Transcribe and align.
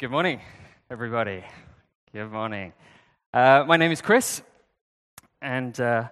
Good 0.00 0.12
morning, 0.12 0.40
everybody. 0.92 1.42
Good 2.12 2.30
morning. 2.30 2.72
Uh, 3.34 3.64
my 3.66 3.76
name 3.76 3.90
is 3.90 4.00
Chris, 4.00 4.42
and 5.42 5.78
uh, 5.80 6.04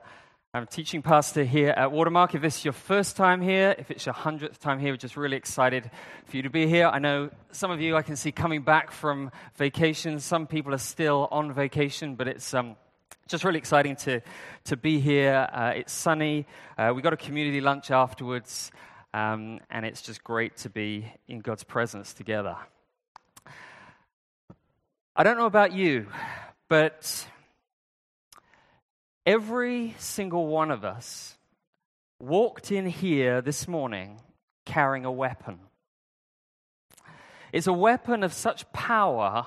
I'm 0.53 0.65
a 0.65 0.67
teaching 0.67 1.03
pastor 1.03 1.45
here 1.45 1.69
at 1.69 1.93
Watermark. 1.93 2.35
If 2.35 2.43
this 2.43 2.59
is 2.59 2.65
your 2.65 2.73
first 2.73 3.15
time 3.15 3.41
here, 3.41 3.77
if 3.79 3.93
it's 3.93 4.05
your 4.05 4.13
hundredth 4.13 4.59
time 4.59 4.81
here, 4.81 4.93
we're 4.93 4.97
just 4.97 5.17
really 5.17 5.37
excited 5.37 5.89
for 6.25 6.37
you 6.37 6.43
to 6.43 6.51
be 6.51 6.67
here. 6.67 6.89
I 6.89 6.99
know 6.99 7.31
some 7.53 7.71
of 7.71 7.81
you 7.81 7.95
I 7.95 8.03
can 8.03 8.17
see 8.17 8.33
coming 8.33 8.63
back 8.63 8.91
from 8.91 9.31
vacation. 9.55 10.19
Some 10.19 10.49
people 10.49 10.75
are 10.75 10.79
still 10.79 11.29
on 11.31 11.53
vacation, 11.53 12.17
but 12.17 12.27
it's 12.27 12.55
um, 12.55 12.75
just 13.29 13.45
really 13.45 13.59
exciting 13.59 13.95
to, 13.99 14.21
to 14.65 14.77
be 14.77 14.99
here. 14.99 15.49
Uh, 15.53 15.75
it's 15.77 15.93
sunny. 15.93 16.49
Uh, 16.77 16.93
we 16.93 17.03
got 17.03 17.13
a 17.13 17.17
community 17.17 17.61
lunch 17.61 17.93
afterwards, 17.93 18.73
um, 19.15 19.61
and 19.71 19.87
it's 19.87 20.03
just 20.03 20.25
great 20.25 20.57
to 20.57 20.71
be 20.71 21.07
in 21.29 21.39
God's 21.39 21.63
presence 21.63 22.13
together. 22.13 22.57
I 25.19 25.23
don't 25.23 25.39
know 25.39 25.47
about 25.47 25.73
you, 25.73 26.09
but 26.69 27.27
every 29.25 29.95
single 29.99 30.47
one 30.47 30.71
of 30.71 30.85
us 30.85 31.39
walked 32.21 32.71
in 32.71 32.85
here 32.85 33.41
this 33.41 33.67
morning 33.67 34.21
carrying 34.67 35.07
a 35.07 35.11
weapon. 35.11 35.59
It's 37.51 37.67
a 37.67 37.73
weapon 37.73 38.25
of 38.25 38.35
such 38.35 38.71
power 38.75 39.47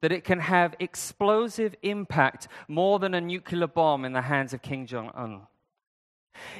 that 0.00 0.12
it 0.12 0.22
can 0.22 0.38
have 0.38 0.76
explosive 0.78 1.74
impact 1.82 2.46
more 2.68 3.00
than 3.00 3.12
a 3.12 3.20
nuclear 3.20 3.66
bomb 3.66 4.04
in 4.04 4.12
the 4.12 4.22
hands 4.22 4.54
of 4.54 4.62
Kim 4.62 4.86
Jong 4.86 5.10
un. 5.16 5.40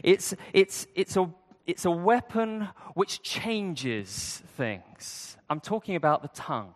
It's, 0.03 0.35
it's, 0.53 0.89
it's, 0.97 1.17
a, 1.17 1.31
it's 1.69 1.85
a 1.85 1.91
weapon 1.93 2.69
which 2.95 3.23
changes 3.23 4.43
things. 4.57 5.37
I'm 5.49 5.61
talking 5.61 5.95
about 5.95 6.23
the 6.23 6.29
tongue, 6.35 6.75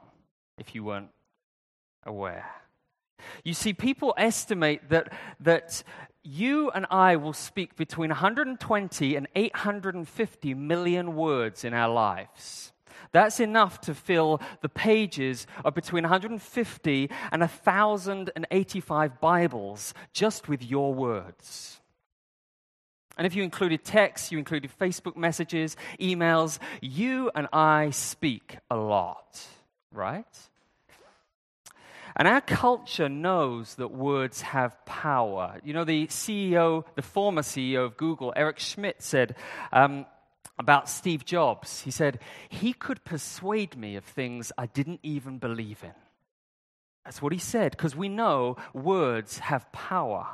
if 0.57 0.77
you 0.77 0.85
weren't 0.85 1.14
aware. 2.07 2.51
You 3.43 3.55
see, 3.55 3.73
people 3.73 4.15
estimate 4.17 4.89
that, 4.91 5.13
that 5.41 5.83
you 6.23 6.71
and 6.71 6.87
I 6.91 7.17
will 7.17 7.33
speak 7.33 7.77
between 7.77 8.11
120 8.11 9.17
and 9.17 9.29
850 9.35 10.55
million 10.55 11.15
words 11.15 11.65
in 11.65 11.75
our 11.75 11.93
lives. 11.93 12.73
That's 13.13 13.39
enough 13.39 13.81
to 13.83 13.95
fill 13.95 14.41
the 14.61 14.69
pages 14.69 15.47
of 15.65 15.75
between 15.75 16.03
150 16.05 17.11
and 17.31 17.41
1,085 17.41 19.21
Bibles 19.21 19.95
just 20.13 20.49
with 20.49 20.63
your 20.65 20.93
words. 20.95 21.81
And 23.17 23.27
if 23.27 23.37
you 23.37 23.45
included 23.45 23.85
text, 23.85 24.33
you 24.33 24.39
included 24.39 24.73
Facebook 24.81 25.17
messages, 25.17 25.77
emails, 26.01 26.59
you 26.81 27.31
and 27.35 27.47
I 27.53 27.91
speak 27.91 28.59
a 28.71 28.77
lot, 28.77 29.47
right? 29.93 30.27
And 32.17 32.29
our 32.29 32.41
culture 32.41 33.09
knows 33.09 33.75
that 33.75 33.89
words 33.89 34.43
have 34.43 34.85
power. 34.85 35.61
You 35.65 35.73
know, 35.73 35.85
the 35.85 36.07
CEO, 36.07 36.85
the 36.95 37.03
former 37.03 37.43
CEO 37.43 37.85
of 37.85 37.97
Google, 37.97 38.33
Eric 38.37 38.61
Schmidt, 38.61 39.03
said 39.03 39.35
um, 39.73 40.07
about 40.59 40.89
Steve 40.89 41.25
Jobs, 41.25 41.81
he 41.81 41.91
said, 41.91 42.21
he 42.49 42.73
could 42.73 43.05
persuade 43.05 43.77
me 43.77 43.97
of 43.97 44.05
things 44.05 44.53
I 44.57 44.67
didn't 44.67 45.01
even 45.03 45.39
believe 45.39 45.83
in. 45.83 45.95
That's 47.05 47.21
what 47.21 47.33
he 47.33 47.39
said, 47.39 47.73
because 47.73 47.97
we 47.97 48.09
know 48.09 48.57
words 48.73 49.39
have 49.39 49.71
power. 49.73 50.27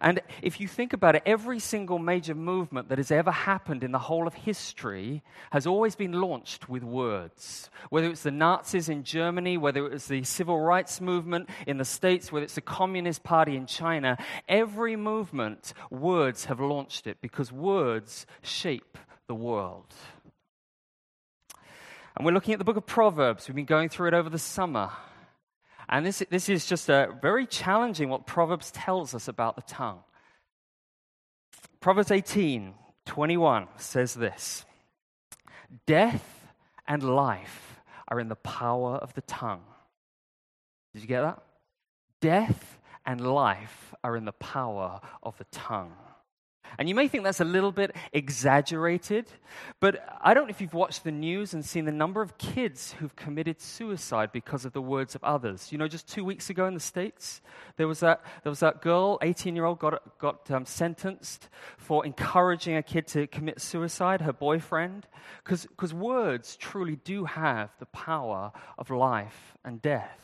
And 0.00 0.20
if 0.42 0.60
you 0.60 0.68
think 0.68 0.92
about 0.92 1.16
it, 1.16 1.22
every 1.26 1.58
single 1.58 1.98
major 1.98 2.34
movement 2.34 2.88
that 2.88 2.98
has 2.98 3.10
ever 3.10 3.30
happened 3.30 3.84
in 3.84 3.92
the 3.92 3.98
whole 3.98 4.26
of 4.26 4.34
history 4.34 5.22
has 5.50 5.66
always 5.66 5.96
been 5.96 6.12
launched 6.12 6.68
with 6.68 6.82
words. 6.82 7.70
Whether 7.90 8.08
it's 8.08 8.22
the 8.22 8.30
Nazis 8.30 8.88
in 8.88 9.04
Germany, 9.04 9.56
whether 9.56 9.86
it 9.86 9.92
was 9.92 10.06
the 10.06 10.24
civil 10.24 10.60
rights 10.60 11.00
movement 11.00 11.48
in 11.66 11.78
the 11.78 11.84
States, 11.84 12.30
whether 12.32 12.44
it's 12.44 12.54
the 12.54 12.60
Communist 12.60 13.22
Party 13.22 13.56
in 13.56 13.66
China, 13.66 14.16
every 14.48 14.96
movement, 14.96 15.72
words 15.90 16.46
have 16.46 16.60
launched 16.60 17.06
it 17.06 17.18
because 17.20 17.52
words 17.52 18.26
shape 18.42 18.98
the 19.26 19.34
world. 19.34 19.94
And 22.16 22.24
we're 22.24 22.32
looking 22.32 22.52
at 22.52 22.58
the 22.58 22.64
book 22.64 22.76
of 22.76 22.86
Proverbs. 22.86 23.48
We've 23.48 23.56
been 23.56 23.64
going 23.64 23.88
through 23.88 24.08
it 24.08 24.14
over 24.14 24.30
the 24.30 24.38
summer. 24.38 24.90
And 25.88 26.04
this, 26.06 26.22
this 26.30 26.48
is 26.48 26.66
just 26.66 26.88
a 26.88 27.14
very 27.20 27.46
challenging 27.46 28.08
what 28.08 28.26
Proverbs 28.26 28.70
tells 28.70 29.14
us 29.14 29.28
about 29.28 29.56
the 29.56 29.62
tongue. 29.62 30.00
Proverbs 31.80 32.10
18, 32.10 32.74
21 33.06 33.68
says 33.76 34.14
this 34.14 34.64
Death 35.86 36.52
and 36.86 37.02
life 37.02 37.80
are 38.08 38.20
in 38.20 38.28
the 38.28 38.36
power 38.36 38.96
of 38.96 39.14
the 39.14 39.22
tongue. 39.22 39.62
Did 40.92 41.02
you 41.02 41.08
get 41.08 41.22
that? 41.22 41.42
Death 42.20 42.78
and 43.04 43.20
life 43.20 43.94
are 44.02 44.16
in 44.16 44.24
the 44.24 44.32
power 44.32 45.00
of 45.22 45.36
the 45.38 45.46
tongue. 45.50 45.92
And 46.78 46.88
you 46.88 46.94
may 46.94 47.08
think 47.08 47.24
that's 47.24 47.40
a 47.40 47.44
little 47.44 47.72
bit 47.72 47.94
exaggerated, 48.12 49.26
but 49.80 50.06
I 50.22 50.34
don't 50.34 50.44
know 50.44 50.50
if 50.50 50.60
you've 50.60 50.74
watched 50.74 51.04
the 51.04 51.12
news 51.12 51.54
and 51.54 51.64
seen 51.64 51.84
the 51.84 51.92
number 51.92 52.22
of 52.22 52.38
kids 52.38 52.92
who've 52.92 53.14
committed 53.16 53.60
suicide 53.60 54.30
because 54.32 54.64
of 54.64 54.72
the 54.72 54.82
words 54.82 55.14
of 55.14 55.22
others. 55.22 55.70
You 55.70 55.78
know, 55.78 55.88
just 55.88 56.08
two 56.08 56.24
weeks 56.24 56.50
ago 56.50 56.66
in 56.66 56.74
the 56.74 56.80
States, 56.80 57.40
there 57.76 57.88
was 57.88 58.00
that, 58.00 58.22
there 58.42 58.50
was 58.50 58.60
that 58.60 58.82
girl, 58.82 59.18
18 59.22 59.54
year 59.54 59.64
old, 59.64 59.78
got, 59.78 60.18
got 60.18 60.50
um, 60.50 60.66
sentenced 60.66 61.48
for 61.76 62.04
encouraging 62.04 62.76
a 62.76 62.82
kid 62.82 63.06
to 63.08 63.26
commit 63.26 63.60
suicide, 63.60 64.20
her 64.22 64.32
boyfriend, 64.32 65.06
because 65.44 65.94
words 65.94 66.56
truly 66.56 66.96
do 66.96 67.24
have 67.24 67.70
the 67.78 67.86
power 67.86 68.52
of 68.78 68.90
life 68.90 69.56
and 69.64 69.80
death. 69.80 70.23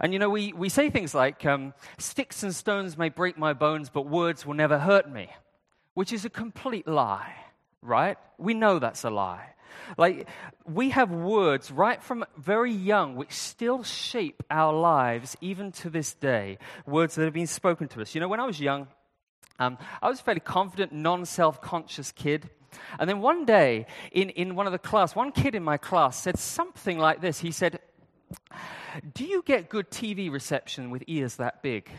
And 0.00 0.12
you 0.12 0.18
know, 0.18 0.30
we, 0.30 0.52
we 0.52 0.68
say 0.68 0.90
things 0.90 1.14
like, 1.14 1.44
um, 1.44 1.74
sticks 1.98 2.42
and 2.42 2.54
stones 2.54 2.98
may 2.98 3.08
break 3.08 3.38
my 3.38 3.52
bones, 3.52 3.90
but 3.90 4.06
words 4.06 4.44
will 4.44 4.54
never 4.54 4.78
hurt 4.78 5.10
me, 5.10 5.28
which 5.94 6.12
is 6.12 6.24
a 6.24 6.30
complete 6.30 6.86
lie, 6.86 7.34
right? 7.82 8.18
We 8.38 8.54
know 8.54 8.78
that's 8.78 9.04
a 9.04 9.10
lie. 9.10 9.50
Like, 9.96 10.28
we 10.64 10.90
have 10.90 11.10
words 11.10 11.70
right 11.70 12.02
from 12.02 12.24
very 12.36 12.72
young 12.72 13.16
which 13.16 13.32
still 13.32 13.82
shape 13.82 14.42
our 14.50 14.72
lives 14.72 15.36
even 15.40 15.72
to 15.72 15.90
this 15.90 16.14
day. 16.14 16.58
Words 16.86 17.14
that 17.14 17.24
have 17.24 17.34
been 17.34 17.46
spoken 17.46 17.88
to 17.88 18.02
us. 18.02 18.14
You 18.14 18.20
know, 18.20 18.28
when 18.28 18.40
I 18.40 18.46
was 18.46 18.60
young, 18.60 18.88
um, 19.58 19.78
I 20.02 20.08
was 20.08 20.20
a 20.20 20.22
fairly 20.22 20.40
confident, 20.40 20.92
non 20.92 21.24
self 21.24 21.60
conscious 21.60 22.12
kid. 22.12 22.50
And 22.98 23.08
then 23.08 23.20
one 23.20 23.44
day 23.44 23.86
in, 24.12 24.30
in 24.30 24.54
one 24.54 24.66
of 24.66 24.72
the 24.72 24.78
class, 24.78 25.14
one 25.14 25.32
kid 25.32 25.54
in 25.54 25.62
my 25.62 25.78
class 25.78 26.20
said 26.20 26.38
something 26.38 26.98
like 26.98 27.20
this. 27.20 27.40
He 27.40 27.50
said, 27.50 27.80
do 29.14 29.24
you 29.24 29.42
get 29.44 29.68
good 29.68 29.90
TV 29.90 30.30
reception 30.30 30.90
with 30.90 31.04
ears 31.06 31.36
that 31.36 31.62
big? 31.62 31.90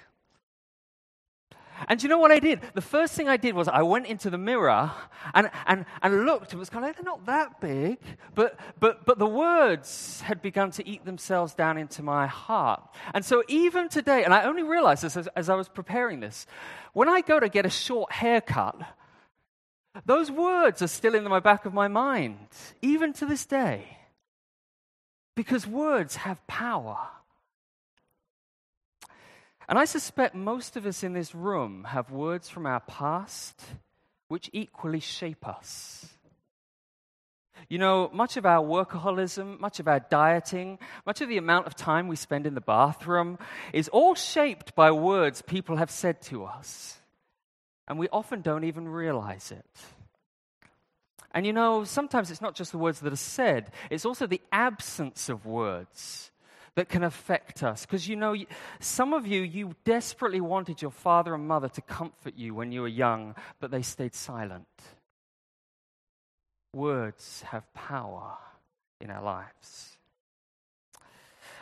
And 1.88 2.02
you 2.02 2.10
know 2.10 2.18
what 2.18 2.32
I 2.32 2.40
did? 2.40 2.62
The 2.74 2.82
first 2.82 3.14
thing 3.14 3.30
I 3.30 3.38
did 3.38 3.54
was 3.54 3.68
I 3.68 3.84
went 3.84 4.08
into 4.08 4.30
the 4.30 4.38
mirror 4.38 4.92
and, 5.36 5.52
and, 5.68 5.86
and 6.02 6.26
looked. 6.26 6.54
It 6.54 6.58
was 6.58 6.70
kind 6.70 6.84
of 6.84 6.90
like, 6.90 6.96
they're 6.96 7.06
not 7.06 7.26
that 7.28 7.62
big. 7.62 8.00
But, 8.34 8.60
but, 8.80 9.06
but 9.06 9.20
the 9.20 9.28
words 9.28 10.22
had 10.22 10.42
begun 10.42 10.72
to 10.72 10.88
eat 10.88 11.06
themselves 11.06 11.54
down 11.54 11.78
into 11.78 12.02
my 12.02 12.26
heart. 12.26 12.82
And 13.14 13.24
so 13.24 13.44
even 13.48 13.90
today, 13.90 14.24
and 14.24 14.34
I 14.34 14.46
only 14.46 14.64
realized 14.64 15.04
this 15.04 15.16
as, 15.18 15.28
as 15.36 15.50
I 15.50 15.56
was 15.56 15.70
preparing 15.70 16.20
this, 16.20 16.48
when 16.94 17.10
I 17.10 17.22
go 17.22 17.40
to 17.40 17.50
get 17.50 17.66
a 17.66 17.70
short 17.70 18.12
haircut, 18.12 18.82
those 20.06 20.32
words 20.32 20.82
are 20.82 20.88
still 20.88 21.14
in 21.14 21.24
the 21.24 21.40
back 21.42 21.66
of 21.66 21.74
my 21.74 21.88
mind, 21.88 22.38
even 22.82 23.14
to 23.14 23.26
this 23.26 23.46
day. 23.46 23.98
Because 25.38 25.68
words 25.68 26.16
have 26.16 26.46
power. 26.48 26.98
And 29.70 29.78
I 29.78 29.86
suspect 29.86 30.34
most 30.34 30.76
of 30.76 30.88
us 30.88 31.04
in 31.04 31.14
this 31.14 31.36
room 31.36 31.84
have 31.84 32.10
words 32.10 32.50
from 32.50 32.66
our 32.66 32.80
past 32.80 33.62
which 34.30 34.50
equally 34.52 35.00
shape 35.00 35.48
us. 35.48 36.08
You 37.70 37.78
know, 37.78 38.10
much 38.12 38.36
of 38.36 38.48
our 38.48 38.66
workaholism, 38.66 39.60
much 39.60 39.80
of 39.80 39.88
our 39.88 40.00
dieting, 40.00 40.80
much 41.06 41.22
of 41.22 41.30
the 41.30 41.38
amount 41.38 41.68
of 41.68 41.76
time 41.76 42.08
we 42.08 42.16
spend 42.16 42.48
in 42.48 42.56
the 42.56 42.62
bathroom 42.62 43.38
is 43.74 43.90
all 43.90 44.16
shaped 44.16 44.74
by 44.74 44.90
words 44.90 45.44
people 45.44 45.76
have 45.76 45.92
said 45.92 46.20
to 46.24 46.46
us. 46.46 46.98
And 47.88 48.00
we 48.00 48.10
often 48.10 48.42
don't 48.42 48.64
even 48.64 48.88
realize 48.88 49.52
it. 49.52 49.66
And 51.38 51.46
you 51.46 51.54
know, 51.54 51.84
sometimes 51.84 52.32
it's 52.32 52.42
not 52.42 52.56
just 52.56 52.72
the 52.72 52.80
words 52.80 53.00
that 53.02 53.14
are 53.14 53.16
said, 53.16 53.70
it's 53.92 54.06
also 54.06 54.26
the 54.26 54.42
absence 54.52 55.30
of 55.30 55.46
words 55.46 56.32
that 56.74 56.90
can 56.90 57.04
affect 57.04 57.62
us. 57.62 57.86
Because 57.86 58.08
you 58.08 58.16
know, 58.16 58.36
some 58.80 59.14
of 59.14 59.28
you, 59.28 59.44
you 59.44 59.76
desperately 59.86 60.42
wanted 60.42 60.82
your 60.82 60.90
father 60.90 61.36
and 61.36 61.48
mother 61.48 61.70
to 61.70 61.82
comfort 61.82 62.34
you 62.36 62.56
when 62.56 62.72
you 62.72 62.82
were 62.82 62.88
young, 62.88 63.36
but 63.60 63.70
they 63.70 63.84
stayed 63.84 64.16
silent. 64.16 64.66
Words 66.74 67.44
have 67.44 67.72
power 67.76 68.38
in 69.00 69.12
our 69.12 69.22
lives. 69.22 69.96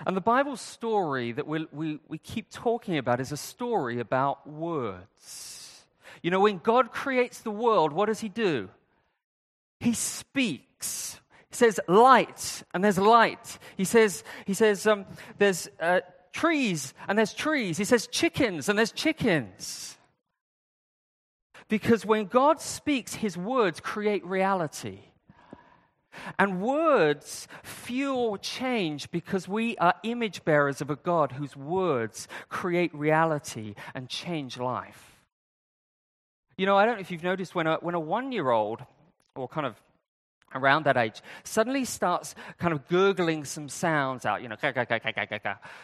And 0.07 0.15
the 0.15 0.21
Bible 0.21 0.55
story 0.55 1.33
that 1.33 1.47
we, 1.47 1.67
we, 1.73 1.99
we 2.07 2.17
keep 2.17 2.49
talking 2.49 2.97
about 2.97 3.19
is 3.19 3.33
a 3.33 3.37
story 3.37 3.99
about 3.99 4.47
words. 4.47 5.83
You 6.21 6.31
know, 6.31 6.39
when 6.39 6.59
God 6.59 6.93
creates 6.93 7.39
the 7.41 7.51
world, 7.51 7.91
what 7.91 8.05
does 8.05 8.21
He 8.21 8.29
do? 8.29 8.69
He 9.79 9.93
speaks. 9.93 11.19
He 11.49 11.55
says 11.55 11.79
light, 11.87 12.63
and 12.73 12.83
there's 12.83 12.97
light. 12.97 13.59
He 13.77 13.85
says, 13.85 14.23
he 14.45 14.53
says 14.53 14.85
um, 14.87 15.05
there's 15.37 15.69
uh, 15.79 16.01
trees, 16.33 16.93
and 17.07 17.17
there's 17.17 17.33
trees. 17.33 17.77
He 17.77 17.85
says 17.85 18.07
chickens, 18.07 18.69
and 18.69 18.77
there's 18.77 18.91
chickens. 18.91 19.97
Because 21.67 22.05
when 22.05 22.25
God 22.25 22.61
speaks, 22.61 23.15
his 23.15 23.37
words 23.37 23.79
create 23.79 24.25
reality. 24.25 24.99
And 26.39 26.61
words 26.61 27.47
fuel 27.63 28.37
change 28.37 29.11
because 29.11 29.47
we 29.47 29.77
are 29.77 29.95
image 30.03 30.45
bearers 30.45 30.81
of 30.81 30.89
a 30.89 30.95
God 30.95 31.33
whose 31.33 31.55
words 31.55 32.27
create 32.49 32.93
reality 32.93 33.75
and 33.93 34.07
change 34.07 34.57
life. 34.57 35.19
You 36.57 36.65
know, 36.65 36.77
I 36.77 36.85
don't 36.85 36.95
know 36.95 37.01
if 37.01 37.11
you've 37.11 37.23
noticed 37.23 37.53
when 37.53 37.67
a, 37.67 37.75
when 37.77 37.95
a 37.95 37.99
one 37.99 38.31
year 38.31 38.49
old, 38.49 38.81
or 39.35 39.47
kind 39.47 39.67
of 39.67 39.75
around 40.53 40.85
that 40.85 40.97
age, 40.97 41.21
suddenly 41.43 41.85
starts 41.85 42.33
kind 42.57 42.73
of 42.73 42.87
gurgling 42.87 43.43
some 43.43 43.67
sounds 43.67 44.25
out, 44.25 44.41
you 44.41 44.47
know, 44.47 44.55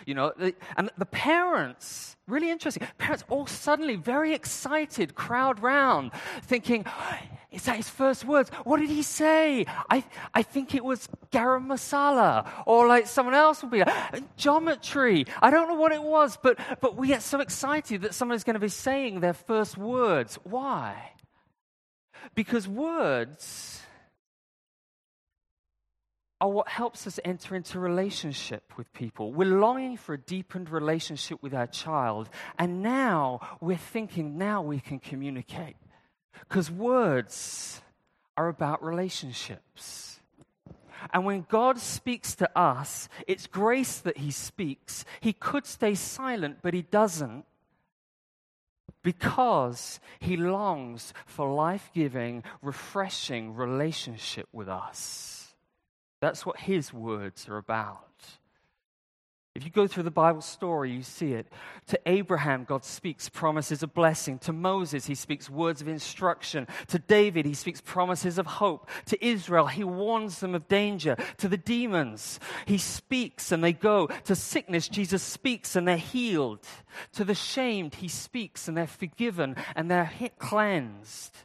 you 0.05 0.13
know, 0.13 0.33
and 0.77 0.89
the 0.97 1.05
parents, 1.05 2.15
really 2.27 2.49
interesting, 2.49 2.87
parents 2.97 3.23
all 3.29 3.45
suddenly 3.45 3.95
very 3.97 4.33
excited, 4.33 5.13
crowd 5.13 5.61
round, 5.61 6.11
thinking, 6.43 6.85
is 7.51 7.63
that 7.63 7.75
his 7.75 7.89
first 7.89 8.23
words? 8.23 8.49
What 8.63 8.79
did 8.79 8.89
he 8.89 9.01
say? 9.01 9.65
I, 9.89 10.05
I 10.33 10.41
think 10.41 10.73
it 10.73 10.85
was 10.85 11.09
garam 11.33 11.67
masala, 11.67 12.49
or 12.65 12.87
like 12.87 13.07
someone 13.07 13.35
else 13.35 13.61
will 13.61 13.69
be 13.69 13.79
like, 13.79 14.37
geometry. 14.37 15.25
I 15.41 15.51
don't 15.51 15.67
know 15.67 15.75
what 15.75 15.91
it 15.91 16.01
was, 16.01 16.37
but, 16.41 16.57
but 16.79 16.95
we 16.95 17.07
get 17.07 17.23
so 17.23 17.41
excited 17.41 18.03
that 18.03 18.13
someone 18.13 18.37
is 18.37 18.45
going 18.45 18.53
to 18.53 18.61
be 18.61 18.69
saying 18.69 19.19
their 19.19 19.33
first 19.33 19.77
words. 19.77 20.39
Why? 20.43 21.10
Because 22.35 22.67
words 22.67 23.81
are 26.39 26.49
what 26.49 26.67
helps 26.67 27.05
us 27.05 27.19
enter 27.23 27.55
into 27.55 27.79
relationship 27.79 28.73
with 28.75 28.91
people. 28.93 29.31
We're 29.31 29.59
longing 29.59 29.95
for 29.95 30.15
a 30.15 30.17
deepened 30.17 30.71
relationship 30.71 31.41
with 31.43 31.53
our 31.53 31.67
child, 31.67 32.29
and 32.57 32.81
now 32.81 33.57
we're 33.61 33.77
thinking, 33.77 34.39
now 34.39 34.63
we 34.63 34.79
can 34.79 34.97
communicate. 34.99 35.75
Because 36.47 36.71
words 36.71 37.81
are 38.35 38.47
about 38.47 38.83
relationships. 38.83 40.19
And 41.13 41.25
when 41.25 41.45
God 41.47 41.79
speaks 41.79 42.35
to 42.35 42.49
us, 42.57 43.07
it's 43.27 43.45
grace 43.47 43.99
that 43.99 44.17
He 44.17 44.31
speaks. 44.31 45.05
He 45.19 45.33
could 45.33 45.65
stay 45.65 45.93
silent, 45.93 46.57
but 46.61 46.73
He 46.73 46.81
doesn't 46.81 47.45
because 49.03 49.99
He 50.19 50.37
longs 50.37 51.13
for 51.25 51.53
life 51.53 51.91
giving, 51.93 52.43
refreshing 52.61 53.55
relationship 53.55 54.47
with 54.51 54.69
us. 54.69 55.41
That's 56.21 56.45
what 56.45 56.59
his 56.59 56.93
words 56.93 57.49
are 57.49 57.57
about. 57.57 58.37
If 59.53 59.65
you 59.65 59.69
go 59.69 59.85
through 59.85 60.03
the 60.03 60.11
Bible 60.11 60.39
story, 60.39 60.91
you 60.91 61.03
see 61.03 61.33
it. 61.33 61.45
To 61.87 61.99
Abraham, 62.05 62.63
God 62.63 62.85
speaks 62.85 63.27
promises 63.27 63.83
of 63.83 63.93
blessing. 63.93 64.39
To 64.39 64.53
Moses, 64.53 65.05
he 65.05 65.15
speaks 65.15 65.49
words 65.49 65.81
of 65.81 65.89
instruction. 65.89 66.67
To 66.87 66.99
David, 66.99 67.45
he 67.45 67.53
speaks 67.53 67.81
promises 67.81 68.37
of 68.37 68.45
hope. 68.45 68.89
To 69.07 69.25
Israel, 69.25 69.67
he 69.67 69.83
warns 69.83 70.39
them 70.39 70.55
of 70.55 70.69
danger. 70.69 71.17
To 71.39 71.49
the 71.49 71.57
demons, 71.57 72.39
he 72.65 72.77
speaks 72.77 73.51
and 73.51 73.61
they 73.61 73.73
go. 73.73 74.07
To 74.23 74.35
sickness, 74.35 74.87
Jesus 74.87 75.21
speaks 75.21 75.75
and 75.75 75.85
they're 75.85 75.97
healed. 75.97 76.65
To 77.13 77.25
the 77.25 77.35
shamed, 77.35 77.95
he 77.95 78.07
speaks 78.07 78.69
and 78.69 78.77
they're 78.77 78.87
forgiven 78.87 79.57
and 79.75 79.91
they're 79.91 80.11
cleansed. 80.39 81.35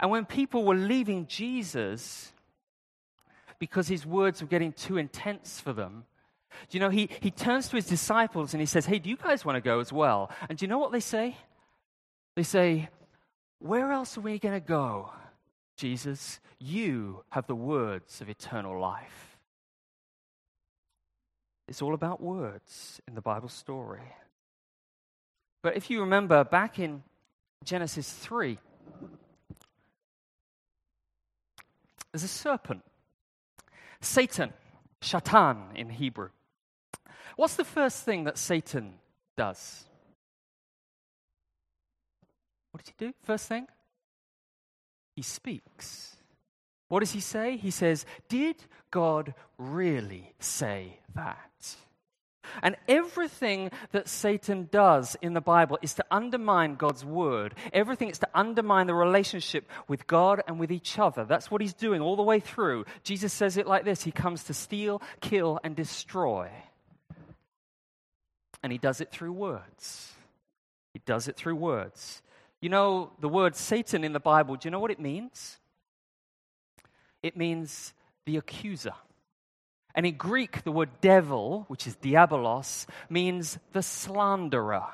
And 0.00 0.10
when 0.10 0.24
people 0.24 0.64
were 0.64 0.74
leaving 0.74 1.28
Jesus, 1.28 2.32
because 3.60 3.86
his 3.86 4.04
words 4.04 4.40
were 4.42 4.48
getting 4.48 4.72
too 4.72 4.96
intense 4.96 5.60
for 5.60 5.72
them. 5.72 6.04
Do 6.68 6.76
you 6.76 6.80
know, 6.80 6.90
he, 6.90 7.08
he 7.20 7.30
turns 7.30 7.68
to 7.68 7.76
his 7.76 7.86
disciples 7.86 8.54
and 8.54 8.60
he 8.60 8.66
says, 8.66 8.86
Hey, 8.86 8.98
do 8.98 9.08
you 9.08 9.16
guys 9.16 9.44
want 9.44 9.56
to 9.56 9.60
go 9.60 9.80
as 9.80 9.92
well? 9.92 10.30
And 10.48 10.58
do 10.58 10.64
you 10.64 10.68
know 10.68 10.78
what 10.78 10.92
they 10.92 11.00
say? 11.00 11.36
They 12.36 12.42
say, 12.42 12.88
Where 13.58 13.92
else 13.92 14.16
are 14.18 14.22
we 14.22 14.38
going 14.38 14.54
to 14.54 14.66
go, 14.66 15.10
Jesus? 15.76 16.40
You 16.58 17.24
have 17.30 17.46
the 17.46 17.54
words 17.54 18.20
of 18.20 18.28
eternal 18.28 18.80
life. 18.80 19.38
It's 21.68 21.82
all 21.82 21.94
about 21.94 22.20
words 22.20 23.00
in 23.06 23.14
the 23.14 23.20
Bible 23.20 23.48
story. 23.48 24.00
But 25.62 25.76
if 25.76 25.90
you 25.90 26.00
remember 26.00 26.44
back 26.44 26.78
in 26.78 27.02
Genesis 27.64 28.10
3, 28.10 28.58
there's 32.12 32.22
a 32.22 32.28
serpent 32.28 32.82
Satan, 34.00 34.52
Shatan 35.02 35.76
in 35.76 35.90
Hebrew. 35.90 36.30
What's 37.38 37.54
the 37.54 37.64
first 37.64 38.02
thing 38.02 38.24
that 38.24 38.36
Satan 38.36 38.94
does? 39.36 39.84
What 42.72 42.82
does 42.82 42.92
he 42.98 43.06
do? 43.06 43.14
First 43.22 43.46
thing? 43.46 43.68
He 45.14 45.22
speaks. 45.22 46.16
What 46.88 46.98
does 46.98 47.12
he 47.12 47.20
say? 47.20 47.56
He 47.56 47.70
says, 47.70 48.06
Did 48.28 48.56
God 48.90 49.34
really 49.56 50.34
say 50.40 50.98
that? 51.14 51.76
And 52.60 52.74
everything 52.88 53.70
that 53.92 54.08
Satan 54.08 54.68
does 54.72 55.16
in 55.22 55.34
the 55.34 55.40
Bible 55.40 55.78
is 55.80 55.94
to 55.94 56.04
undermine 56.10 56.74
God's 56.74 57.04
word. 57.04 57.54
Everything 57.72 58.10
is 58.10 58.18
to 58.18 58.28
undermine 58.34 58.88
the 58.88 58.94
relationship 58.94 59.70
with 59.86 60.08
God 60.08 60.42
and 60.48 60.58
with 60.58 60.72
each 60.72 60.98
other. 60.98 61.24
That's 61.24 61.52
what 61.52 61.60
he's 61.60 61.74
doing 61.74 62.00
all 62.00 62.16
the 62.16 62.22
way 62.24 62.40
through. 62.40 62.84
Jesus 63.04 63.32
says 63.32 63.56
it 63.56 63.68
like 63.68 63.84
this 63.84 64.02
He 64.02 64.10
comes 64.10 64.42
to 64.44 64.54
steal, 64.54 65.00
kill, 65.20 65.60
and 65.62 65.76
destroy. 65.76 66.50
And 68.62 68.72
he 68.72 68.78
does 68.78 69.00
it 69.00 69.10
through 69.10 69.32
words. 69.32 70.12
He 70.92 71.00
does 71.04 71.28
it 71.28 71.36
through 71.36 71.56
words. 71.56 72.22
You 72.60 72.68
know, 72.68 73.12
the 73.20 73.28
word 73.28 73.54
Satan 73.54 74.02
in 74.02 74.12
the 74.12 74.20
Bible, 74.20 74.56
do 74.56 74.66
you 74.66 74.70
know 74.70 74.80
what 74.80 74.90
it 74.90 75.00
means? 75.00 75.58
It 77.22 77.36
means 77.36 77.94
the 78.26 78.36
accuser. 78.36 78.94
And 79.94 80.06
in 80.06 80.16
Greek, 80.16 80.64
the 80.64 80.72
word 80.72 80.90
devil, 81.00 81.64
which 81.68 81.86
is 81.86 81.96
diabolos, 81.96 82.86
means 83.08 83.58
the 83.72 83.82
slanderer. 83.82 84.88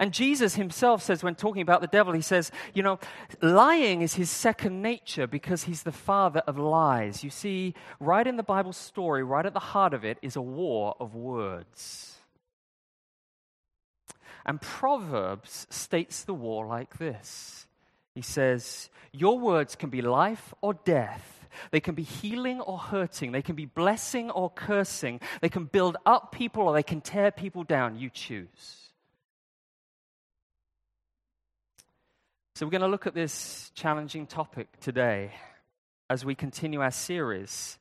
And 0.00 0.12
Jesus 0.12 0.56
himself 0.56 1.02
says, 1.02 1.22
when 1.22 1.36
talking 1.36 1.62
about 1.62 1.80
the 1.80 1.86
devil, 1.86 2.12
he 2.12 2.20
says, 2.20 2.50
you 2.72 2.82
know, 2.82 2.98
lying 3.40 4.02
is 4.02 4.14
his 4.14 4.30
second 4.30 4.82
nature 4.82 5.28
because 5.28 5.64
he's 5.64 5.84
the 5.84 5.92
father 5.92 6.42
of 6.48 6.58
lies. 6.58 7.22
You 7.22 7.30
see, 7.30 7.74
right 8.00 8.26
in 8.26 8.36
the 8.36 8.42
Bible 8.42 8.72
story, 8.72 9.22
right 9.22 9.46
at 9.46 9.54
the 9.54 9.60
heart 9.60 9.94
of 9.94 10.04
it, 10.04 10.18
is 10.20 10.34
a 10.34 10.42
war 10.42 10.96
of 10.98 11.14
words. 11.14 12.13
And 14.46 14.60
Proverbs 14.60 15.66
states 15.70 16.24
the 16.24 16.34
war 16.34 16.66
like 16.66 16.98
this 16.98 17.66
He 18.14 18.22
says, 18.22 18.90
Your 19.12 19.38
words 19.38 19.76
can 19.76 19.90
be 19.90 20.02
life 20.02 20.54
or 20.60 20.74
death 20.74 21.34
they 21.70 21.80
can 21.80 21.94
be 21.94 22.02
healing 22.02 22.60
or 22.60 22.78
hurting. 22.78 23.32
They 23.32 23.42
can 23.42 23.56
be 23.56 23.66
blessing 23.66 24.30
or 24.30 24.50
cursing. 24.50 25.20
They 25.40 25.48
can 25.48 25.64
build 25.64 25.96
up 26.06 26.32
people 26.32 26.64
or 26.64 26.74
they 26.74 26.82
can 26.82 27.00
tear 27.00 27.30
people 27.30 27.64
down. 27.64 27.98
You 27.98 28.10
choose. 28.10 28.90
So, 32.54 32.64
we're 32.66 32.70
going 32.70 32.82
to 32.82 32.88
look 32.88 33.06
at 33.06 33.14
this 33.14 33.72
challenging 33.74 34.26
topic 34.26 34.68
today 34.80 35.32
as 36.08 36.24
we 36.24 36.36
continue 36.36 36.80
our 36.80 36.92
series. 36.92 37.78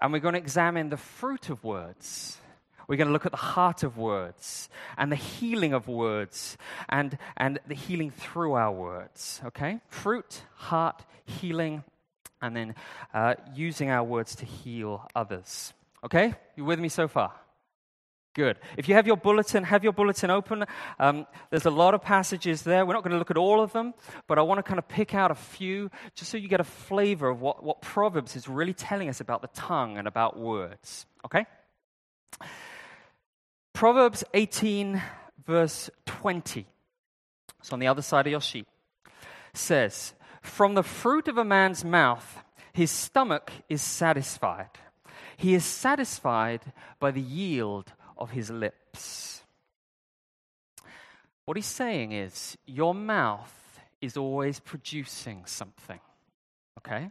And 0.00 0.12
we're 0.12 0.20
going 0.20 0.34
to 0.34 0.40
examine 0.40 0.88
the 0.88 0.96
fruit 0.96 1.50
of 1.50 1.62
words. 1.62 2.38
We're 2.90 2.96
going 2.96 3.06
to 3.06 3.12
look 3.12 3.24
at 3.24 3.30
the 3.30 3.38
heart 3.38 3.84
of 3.84 3.98
words 3.98 4.68
and 4.98 5.12
the 5.12 5.16
healing 5.16 5.74
of 5.74 5.86
words 5.86 6.58
and, 6.88 7.16
and 7.36 7.60
the 7.68 7.76
healing 7.76 8.10
through 8.10 8.54
our 8.54 8.72
words. 8.72 9.40
Okay? 9.46 9.78
Fruit, 9.86 10.42
heart, 10.56 11.04
healing, 11.24 11.84
and 12.42 12.56
then 12.56 12.74
uh, 13.14 13.36
using 13.54 13.90
our 13.90 14.02
words 14.02 14.34
to 14.34 14.44
heal 14.44 15.08
others. 15.14 15.72
Okay? 16.02 16.34
You 16.56 16.64
with 16.64 16.80
me 16.80 16.88
so 16.88 17.06
far? 17.06 17.32
Good. 18.34 18.58
If 18.76 18.88
you 18.88 18.96
have 18.96 19.06
your 19.06 19.16
bulletin, 19.16 19.62
have 19.62 19.84
your 19.84 19.92
bulletin 19.92 20.32
open. 20.32 20.64
Um, 20.98 21.28
there's 21.50 21.66
a 21.66 21.70
lot 21.70 21.94
of 21.94 22.02
passages 22.02 22.62
there. 22.62 22.84
We're 22.84 22.94
not 22.94 23.04
going 23.04 23.12
to 23.12 23.18
look 23.18 23.30
at 23.30 23.36
all 23.36 23.60
of 23.60 23.72
them, 23.72 23.94
but 24.26 24.36
I 24.36 24.42
want 24.42 24.58
to 24.58 24.64
kind 24.64 24.80
of 24.80 24.88
pick 24.88 25.14
out 25.14 25.30
a 25.30 25.36
few 25.36 25.92
just 26.16 26.32
so 26.32 26.38
you 26.38 26.48
get 26.48 26.58
a 26.58 26.64
flavor 26.64 27.28
of 27.28 27.40
what, 27.40 27.62
what 27.62 27.82
Proverbs 27.82 28.34
is 28.34 28.48
really 28.48 28.74
telling 28.74 29.08
us 29.08 29.20
about 29.20 29.42
the 29.42 29.48
tongue 29.54 29.96
and 29.96 30.08
about 30.08 30.36
words. 30.36 31.06
Okay? 31.24 31.46
Proverbs 33.80 34.24
18, 34.34 35.00
verse 35.46 35.88
20. 36.04 36.66
It's 37.60 37.72
on 37.72 37.78
the 37.78 37.86
other 37.86 38.02
side 38.02 38.26
of 38.26 38.30
your 38.30 38.42
sheet. 38.42 38.66
Says, 39.54 40.12
from 40.42 40.74
the 40.74 40.82
fruit 40.82 41.28
of 41.28 41.38
a 41.38 41.46
man's 41.46 41.82
mouth, 41.82 42.44
his 42.74 42.90
stomach 42.90 43.50
is 43.70 43.80
satisfied. 43.80 44.68
He 45.38 45.54
is 45.54 45.64
satisfied 45.64 46.60
by 46.98 47.10
the 47.10 47.22
yield 47.22 47.90
of 48.18 48.32
his 48.32 48.50
lips. 48.50 49.44
What 51.46 51.56
he's 51.56 51.64
saying 51.64 52.12
is, 52.12 52.58
your 52.66 52.94
mouth 52.94 53.80
is 54.02 54.18
always 54.18 54.60
producing 54.60 55.46
something. 55.46 56.00
Okay? 56.76 57.10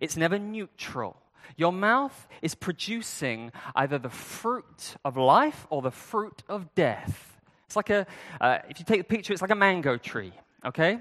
it's 0.00 0.16
never 0.16 0.36
neutral. 0.36 1.16
Your 1.56 1.72
mouth 1.72 2.28
is 2.40 2.54
producing 2.54 3.52
either 3.74 3.98
the 3.98 4.10
fruit 4.10 4.96
of 5.04 5.16
life 5.16 5.66
or 5.70 5.82
the 5.82 5.90
fruit 5.90 6.42
of 6.48 6.74
death. 6.74 7.40
It's 7.66 7.76
like 7.76 7.90
a, 7.90 8.06
uh, 8.40 8.58
if 8.68 8.78
you 8.78 8.84
take 8.84 9.00
the 9.00 9.04
picture, 9.16 9.32
it's 9.32 9.42
like 9.42 9.50
a 9.50 9.56
mango 9.56 9.96
tree, 9.96 10.32
okay? 10.64 11.00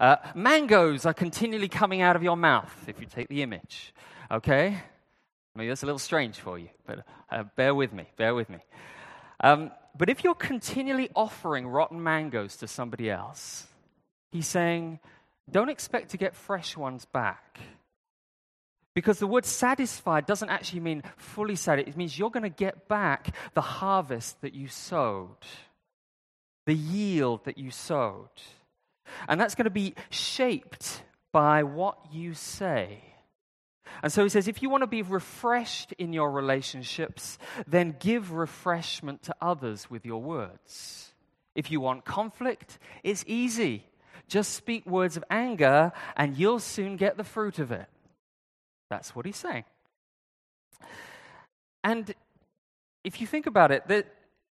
Uh, 0.00 0.16
mangoes 0.34 1.06
are 1.06 1.14
continually 1.14 1.68
coming 1.68 2.02
out 2.02 2.16
of 2.16 2.22
your 2.22 2.36
mouth, 2.36 2.74
if 2.88 3.00
you 3.00 3.06
take 3.06 3.28
the 3.28 3.42
image, 3.42 3.94
okay? 4.30 4.78
Maybe 5.54 5.68
that's 5.68 5.82
a 5.82 5.86
little 5.86 5.98
strange 5.98 6.38
for 6.38 6.58
you, 6.58 6.68
but 6.86 7.04
uh, 7.30 7.44
bear 7.56 7.74
with 7.74 7.92
me, 7.92 8.06
bear 8.16 8.34
with 8.34 8.48
me. 8.48 8.58
Um, 9.42 9.70
but 9.96 10.08
if 10.08 10.22
you're 10.24 10.34
continually 10.34 11.10
offering 11.14 11.66
rotten 11.66 12.02
mangoes 12.02 12.56
to 12.58 12.68
somebody 12.68 13.10
else, 13.10 13.66
he's 14.30 14.46
saying, 14.46 15.00
don't 15.50 15.68
expect 15.68 16.10
to 16.10 16.16
get 16.16 16.34
fresh 16.34 16.76
ones 16.76 17.04
back. 17.04 17.60
Because 19.00 19.18
the 19.18 19.26
word 19.26 19.46
satisfied 19.46 20.26
doesn't 20.26 20.50
actually 20.50 20.80
mean 20.80 21.02
fully 21.16 21.56
satisfied. 21.56 21.88
It 21.88 21.96
means 21.96 22.18
you're 22.18 22.28
going 22.28 22.42
to 22.42 22.50
get 22.50 22.86
back 22.86 23.34
the 23.54 23.62
harvest 23.62 24.38
that 24.42 24.52
you 24.52 24.68
sowed, 24.68 25.38
the 26.66 26.74
yield 26.74 27.46
that 27.46 27.56
you 27.56 27.70
sowed. 27.70 28.28
And 29.26 29.40
that's 29.40 29.54
going 29.54 29.64
to 29.64 29.70
be 29.70 29.94
shaped 30.10 31.02
by 31.32 31.62
what 31.62 31.96
you 32.12 32.34
say. 32.34 33.02
And 34.02 34.12
so 34.12 34.22
he 34.22 34.28
says, 34.28 34.48
if 34.48 34.60
you 34.60 34.68
want 34.68 34.82
to 34.82 34.86
be 34.86 35.00
refreshed 35.00 35.94
in 35.94 36.12
your 36.12 36.30
relationships, 36.30 37.38
then 37.66 37.96
give 37.98 38.32
refreshment 38.32 39.22
to 39.22 39.34
others 39.40 39.88
with 39.88 40.04
your 40.04 40.20
words. 40.20 41.10
If 41.54 41.70
you 41.70 41.80
want 41.80 42.04
conflict, 42.04 42.78
it's 43.02 43.24
easy. 43.26 43.86
Just 44.28 44.52
speak 44.52 44.84
words 44.84 45.16
of 45.16 45.24
anger, 45.30 45.92
and 46.18 46.36
you'll 46.36 46.60
soon 46.60 46.98
get 46.98 47.16
the 47.16 47.24
fruit 47.24 47.58
of 47.58 47.72
it. 47.72 47.88
That's 48.90 49.14
what 49.14 49.24
he's 49.24 49.36
saying. 49.36 49.64
And 51.82 52.14
if 53.04 53.20
you 53.20 53.26
think 53.26 53.46
about 53.46 53.70
it, 53.70 53.86
that 53.88 54.06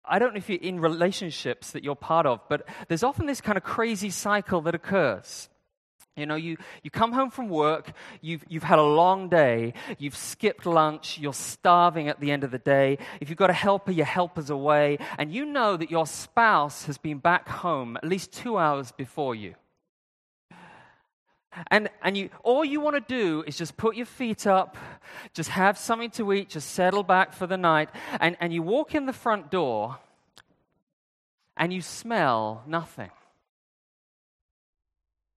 I 0.04 0.18
don't 0.18 0.32
know 0.34 0.38
if 0.38 0.48
you're 0.48 0.58
in 0.58 0.80
relationships 0.80 1.70
that 1.72 1.84
you're 1.84 1.94
part 1.94 2.26
of, 2.26 2.40
but 2.48 2.66
there's 2.88 3.04
often 3.04 3.26
this 3.26 3.40
kind 3.40 3.56
of 3.56 3.62
crazy 3.62 4.10
cycle 4.10 4.62
that 4.62 4.74
occurs. 4.74 5.48
You 6.16 6.26
know, 6.26 6.34
you, 6.34 6.58
you 6.82 6.90
come 6.90 7.12
home 7.12 7.30
from 7.30 7.48
work, 7.48 7.92
you've, 8.20 8.44
you've 8.48 8.64
had 8.64 8.78
a 8.78 8.82
long 8.82 9.30
day, 9.30 9.72
you've 9.98 10.16
skipped 10.16 10.66
lunch, 10.66 11.18
you're 11.18 11.32
starving 11.32 12.08
at 12.08 12.20
the 12.20 12.30
end 12.30 12.44
of 12.44 12.50
the 12.50 12.58
day. 12.58 12.98
If 13.20 13.30
you've 13.30 13.38
got 13.38 13.48
a 13.48 13.54
helper, 13.54 13.92
your 13.92 14.04
helper's 14.04 14.50
away, 14.50 14.98
and 15.16 15.32
you 15.32 15.46
know 15.46 15.76
that 15.76 15.90
your 15.90 16.06
spouse 16.06 16.84
has 16.84 16.98
been 16.98 17.18
back 17.18 17.48
home 17.48 17.96
at 17.96 18.04
least 18.04 18.32
two 18.32 18.58
hours 18.58 18.92
before 18.92 19.34
you. 19.34 19.54
And, 21.70 21.90
and 22.02 22.16
you, 22.16 22.30
all 22.42 22.64
you 22.64 22.80
want 22.80 22.96
to 22.96 23.14
do 23.14 23.44
is 23.46 23.56
just 23.56 23.76
put 23.76 23.94
your 23.94 24.06
feet 24.06 24.46
up, 24.46 24.76
just 25.34 25.50
have 25.50 25.76
something 25.76 26.10
to 26.12 26.32
eat, 26.32 26.48
just 26.48 26.70
settle 26.70 27.02
back 27.02 27.32
for 27.32 27.46
the 27.46 27.56
night, 27.56 27.90
and, 28.20 28.36
and 28.40 28.52
you 28.52 28.62
walk 28.62 28.94
in 28.94 29.06
the 29.06 29.12
front 29.12 29.50
door 29.50 29.98
and 31.56 31.72
you 31.72 31.82
smell 31.82 32.62
nothing. 32.66 33.10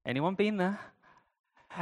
Anyone 0.06 0.36
been 0.36 0.58
there? 0.58 0.80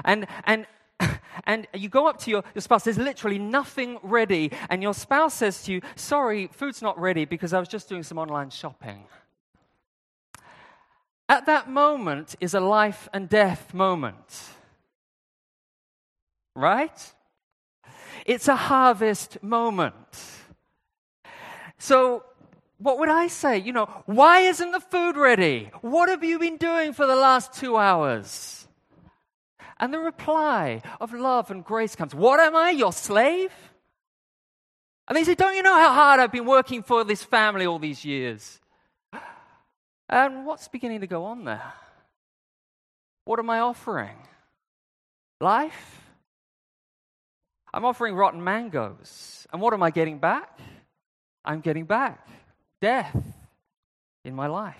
And, 0.03 0.25
and, 0.45 0.65
and 1.45 1.67
you 1.73 1.89
go 1.89 2.07
up 2.07 2.19
to 2.21 2.31
your, 2.31 2.43
your 2.55 2.61
spouse, 2.61 2.83
there's 2.85 2.97
literally 2.97 3.37
nothing 3.37 3.99
ready, 4.01 4.51
and 4.69 4.81
your 4.81 4.93
spouse 4.93 5.35
says 5.35 5.63
to 5.63 5.73
you, 5.73 5.81
Sorry, 5.95 6.47
food's 6.51 6.81
not 6.81 6.99
ready 6.99 7.25
because 7.25 7.53
I 7.53 7.59
was 7.59 7.67
just 7.67 7.89
doing 7.89 8.03
some 8.03 8.17
online 8.17 8.49
shopping. 8.49 9.05
At 11.33 11.47
that 11.47 11.67
moment 11.67 12.35
is 12.39 12.53
a 12.53 12.59
life 12.59 13.09
and 13.11 13.27
death 13.27 13.73
moment. 13.73 14.29
Right? 16.55 17.13
It's 18.27 18.47
a 18.47 18.55
harvest 18.55 19.41
moment. 19.41 19.95
So, 21.79 22.23
what 22.77 22.99
would 22.99 23.09
I 23.09 23.29
say? 23.29 23.57
You 23.57 23.73
know, 23.73 23.85
why 24.05 24.41
isn't 24.41 24.73
the 24.73 24.79
food 24.79 25.17
ready? 25.17 25.71
What 25.81 26.07
have 26.07 26.23
you 26.23 26.37
been 26.37 26.57
doing 26.57 26.93
for 26.93 27.07
the 27.07 27.15
last 27.15 27.53
two 27.53 27.77
hours? 27.77 28.67
And 29.79 29.91
the 29.91 29.97
reply 29.97 30.83
of 31.01 31.13
love 31.13 31.49
and 31.49 31.65
grace 31.65 31.95
comes 31.95 32.13
What 32.13 32.39
am 32.41 32.55
I, 32.55 32.69
your 32.69 32.93
slave? 32.93 33.51
And 35.07 35.17
they 35.17 35.23
say, 35.23 35.33
Don't 35.33 35.55
you 35.55 35.63
know 35.63 35.79
how 35.79 35.93
hard 35.93 36.19
I've 36.19 36.31
been 36.31 36.45
working 36.45 36.83
for 36.83 37.03
this 37.03 37.23
family 37.23 37.65
all 37.65 37.79
these 37.79 38.05
years? 38.05 38.59
And 40.13 40.45
what's 40.45 40.67
beginning 40.67 41.01
to 41.01 41.07
go 41.07 41.25
on 41.25 41.43
there? 41.43 41.73
What 43.25 43.39
am 43.39 43.49
I 43.49 43.61
offering? 43.61 44.15
Life? 45.41 46.01
I'm 47.73 47.83
offering 47.83 48.13
rotten 48.13 48.43
mangoes. 48.43 49.47
And 49.51 49.59
what 49.59 49.73
am 49.73 49.81
I 49.81 49.89
getting 49.89 50.19
back? 50.19 50.59
I'm 51.43 51.61
getting 51.61 51.85
back 51.85 52.27
death 52.79 53.17
in 54.23 54.35
my 54.35 54.45
life. 54.45 54.77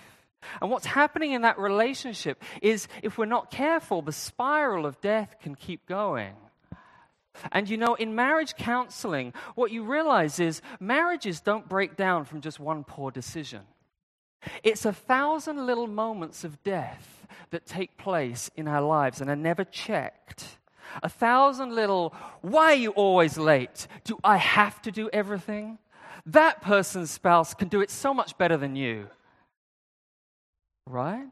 And 0.61 0.69
what's 0.69 0.85
happening 0.85 1.31
in 1.31 1.41
that 1.41 1.57
relationship 1.57 2.39
is 2.61 2.87
if 3.01 3.17
we're 3.17 3.25
not 3.25 3.49
careful, 3.49 4.03
the 4.03 4.11
spiral 4.11 4.85
of 4.85 5.01
death 5.01 5.37
can 5.41 5.55
keep 5.55 5.87
going. 5.87 6.35
And 7.51 7.67
you 7.67 7.77
know, 7.77 7.95
in 7.95 8.13
marriage 8.13 8.53
counseling, 8.55 9.33
what 9.55 9.71
you 9.71 9.83
realize 9.83 10.39
is 10.39 10.61
marriages 10.79 11.41
don't 11.41 11.67
break 11.67 11.95
down 11.95 12.25
from 12.25 12.41
just 12.41 12.59
one 12.59 12.83
poor 12.83 13.09
decision. 13.09 13.61
It's 14.63 14.85
a 14.85 14.93
thousand 14.93 15.65
little 15.65 15.87
moments 15.87 16.43
of 16.43 16.63
death 16.63 17.27
that 17.51 17.65
take 17.65 17.97
place 17.97 18.49
in 18.55 18.67
our 18.67 18.81
lives 18.81 19.21
and 19.21 19.29
are 19.29 19.35
never 19.35 19.63
checked. 19.63 20.57
A 21.01 21.09
thousand 21.09 21.73
little, 21.73 22.13
why 22.41 22.65
are 22.71 22.75
you 22.75 22.91
always 22.91 23.37
late? 23.37 23.87
Do 24.03 24.19
I 24.23 24.37
have 24.37 24.81
to 24.83 24.91
do 24.91 25.09
everything? 25.11 25.77
That 26.25 26.61
person's 26.61 27.11
spouse 27.11 27.53
can 27.53 27.67
do 27.67 27.81
it 27.81 27.89
so 27.89 28.13
much 28.13 28.37
better 28.37 28.57
than 28.57 28.75
you. 28.75 29.07
Right? 30.87 31.27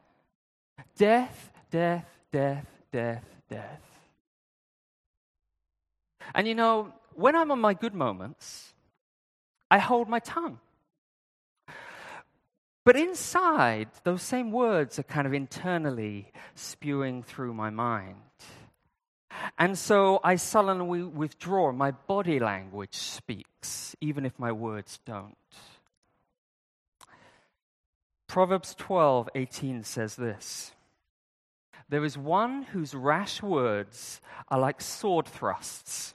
Death, 0.96 1.52
death, 1.70 2.06
death, 2.30 2.66
death, 2.90 3.24
death. 3.48 3.80
And 6.34 6.46
you 6.46 6.54
know, 6.54 6.92
when 7.14 7.36
I'm 7.36 7.50
on 7.50 7.60
my 7.60 7.74
good 7.74 7.94
moments, 7.94 8.72
I 9.70 9.78
hold 9.78 10.08
my 10.08 10.18
tongue. 10.18 10.58
But 12.84 12.96
inside, 12.96 13.88
those 14.02 14.22
same 14.22 14.50
words 14.50 14.98
are 14.98 15.04
kind 15.04 15.26
of 15.26 15.32
internally 15.32 16.32
spewing 16.54 17.22
through 17.22 17.54
my 17.54 17.70
mind. 17.70 18.16
And 19.58 19.78
so 19.78 20.20
I 20.24 20.36
sullenly 20.36 21.04
withdraw. 21.04 21.72
My 21.72 21.92
body 21.92 22.40
language 22.40 22.94
speaks, 22.94 23.94
even 24.00 24.26
if 24.26 24.38
my 24.38 24.50
words 24.50 24.98
don't. 25.04 25.36
Proverbs 28.26 28.74
12, 28.74 29.28
18 29.34 29.84
says 29.84 30.16
this 30.16 30.72
There 31.88 32.04
is 32.04 32.18
one 32.18 32.62
whose 32.62 32.94
rash 32.94 33.42
words 33.42 34.20
are 34.48 34.58
like 34.58 34.80
sword 34.80 35.26
thrusts, 35.26 36.14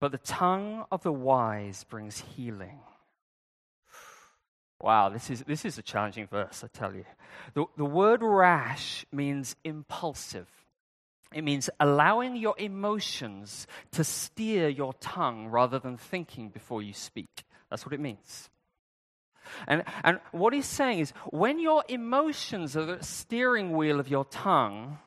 but 0.00 0.12
the 0.12 0.18
tongue 0.18 0.84
of 0.90 1.02
the 1.02 1.12
wise 1.12 1.84
brings 1.84 2.20
healing. 2.20 2.80
Wow, 4.80 5.08
this 5.08 5.30
is, 5.30 5.42
this 5.46 5.64
is 5.64 5.78
a 5.78 5.82
challenging 5.82 6.26
verse, 6.26 6.62
I 6.62 6.68
tell 6.68 6.94
you. 6.94 7.04
The, 7.54 7.64
the 7.76 7.84
word 7.84 8.22
rash 8.22 9.06
means 9.10 9.56
impulsive. 9.64 10.48
It 11.32 11.42
means 11.42 11.70
allowing 11.80 12.36
your 12.36 12.54
emotions 12.58 13.66
to 13.92 14.04
steer 14.04 14.68
your 14.68 14.92
tongue 14.94 15.48
rather 15.48 15.78
than 15.78 15.96
thinking 15.96 16.50
before 16.50 16.82
you 16.82 16.92
speak. 16.92 17.44
That's 17.70 17.84
what 17.84 17.94
it 17.94 18.00
means. 18.00 18.48
And, 19.66 19.84
and 20.04 20.20
what 20.32 20.52
he's 20.52 20.66
saying 20.66 20.98
is 20.98 21.12
when 21.30 21.58
your 21.58 21.84
emotions 21.88 22.76
are 22.76 22.84
the 22.84 23.02
steering 23.02 23.72
wheel 23.76 23.98
of 23.98 24.08
your 24.08 24.24
tongue, 24.24 24.98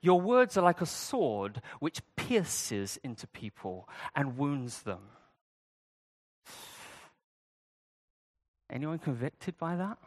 your 0.00 0.20
words 0.20 0.56
are 0.56 0.62
like 0.62 0.80
a 0.80 0.86
sword 0.86 1.60
which 1.80 2.00
pierces 2.16 2.98
into 3.04 3.26
people 3.26 3.88
and 4.14 4.38
wounds 4.38 4.82
them. 4.82 5.00
Anyone 8.72 8.98
convicted 8.98 9.58
by 9.58 9.76
that? 9.76 9.98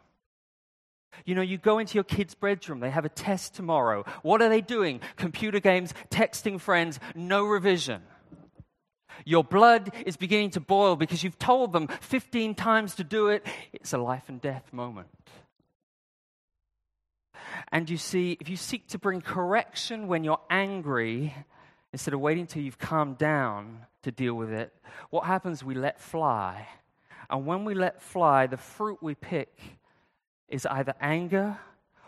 You 1.24 1.34
know, 1.34 1.42
you 1.42 1.56
go 1.56 1.78
into 1.78 1.94
your 1.94 2.04
kid's 2.04 2.34
bedroom, 2.34 2.80
they 2.80 2.90
have 2.90 3.04
a 3.04 3.08
test 3.08 3.54
tomorrow. 3.54 4.04
What 4.22 4.42
are 4.42 4.48
they 4.48 4.60
doing? 4.60 5.00
Computer 5.16 5.60
games, 5.60 5.94
texting 6.10 6.60
friends, 6.60 6.98
no 7.14 7.46
revision. 7.46 8.02
Your 9.24 9.44
blood 9.44 9.92
is 10.04 10.16
beginning 10.16 10.50
to 10.50 10.60
boil 10.60 10.96
because 10.96 11.24
you've 11.24 11.38
told 11.38 11.72
them 11.72 11.88
15 12.02 12.54
times 12.54 12.96
to 12.96 13.04
do 13.04 13.28
it. 13.28 13.46
It's 13.72 13.94
a 13.94 13.98
life 13.98 14.24
and 14.28 14.42
death 14.42 14.72
moment. 14.72 15.08
And 17.72 17.88
you 17.88 17.96
see, 17.96 18.36
if 18.40 18.48
you 18.48 18.56
seek 18.56 18.88
to 18.88 18.98
bring 18.98 19.22
correction 19.22 20.08
when 20.08 20.22
you're 20.22 20.40
angry, 20.50 21.34
instead 21.92 22.12
of 22.12 22.20
waiting 22.20 22.46
till 22.46 22.62
you've 22.62 22.78
calmed 22.78 23.16
down 23.16 23.86
to 24.02 24.10
deal 24.10 24.34
with 24.34 24.52
it, 24.52 24.74
what 25.08 25.24
happens? 25.24 25.64
We 25.64 25.74
let 25.74 25.98
fly. 25.98 26.68
And 27.28 27.46
when 27.46 27.64
we 27.64 27.74
let 27.74 28.02
fly, 28.02 28.46
the 28.46 28.56
fruit 28.56 28.98
we 29.02 29.14
pick 29.14 29.58
is 30.48 30.66
either 30.66 30.94
anger 31.00 31.58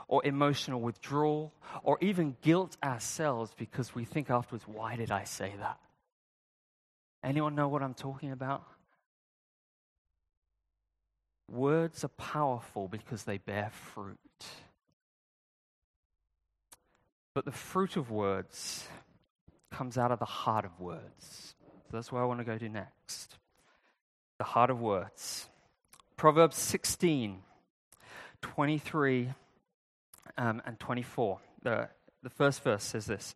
or 0.06 0.24
emotional 0.24 0.80
withdrawal 0.80 1.52
or 1.82 1.98
even 2.00 2.36
guilt 2.40 2.76
ourselves 2.82 3.52
because 3.56 3.94
we 3.94 4.04
think 4.04 4.30
afterwards, 4.30 4.64
why 4.66 4.96
did 4.96 5.10
I 5.10 5.24
say 5.24 5.52
that? 5.58 5.78
Anyone 7.22 7.54
know 7.54 7.68
what 7.68 7.82
I'm 7.82 7.94
talking 7.94 8.32
about? 8.32 8.62
Words 11.50 12.04
are 12.04 12.08
powerful 12.08 12.88
because 12.88 13.24
they 13.24 13.38
bear 13.38 13.70
fruit. 13.70 14.18
But 17.34 17.44
the 17.44 17.52
fruit 17.52 17.96
of 17.96 18.10
words 18.10 18.86
comes 19.70 19.98
out 19.98 20.10
of 20.10 20.18
the 20.18 20.24
heart 20.24 20.64
of 20.64 20.78
words. 20.80 21.54
So 21.90 21.96
that's 21.96 22.12
where 22.12 22.22
I 22.22 22.26
want 22.26 22.40
to 22.40 22.44
go 22.44 22.58
to 22.58 22.68
next. 22.68 23.36
The 24.38 24.44
heart 24.44 24.70
of 24.70 24.80
words. 24.80 25.48
Proverbs 26.16 26.56
16, 26.56 27.42
23 28.40 29.28
um, 30.36 30.62
and 30.64 30.78
24. 30.78 31.38
The, 31.62 31.88
the 32.22 32.30
first 32.30 32.62
verse 32.62 32.84
says 32.84 33.06
this 33.06 33.34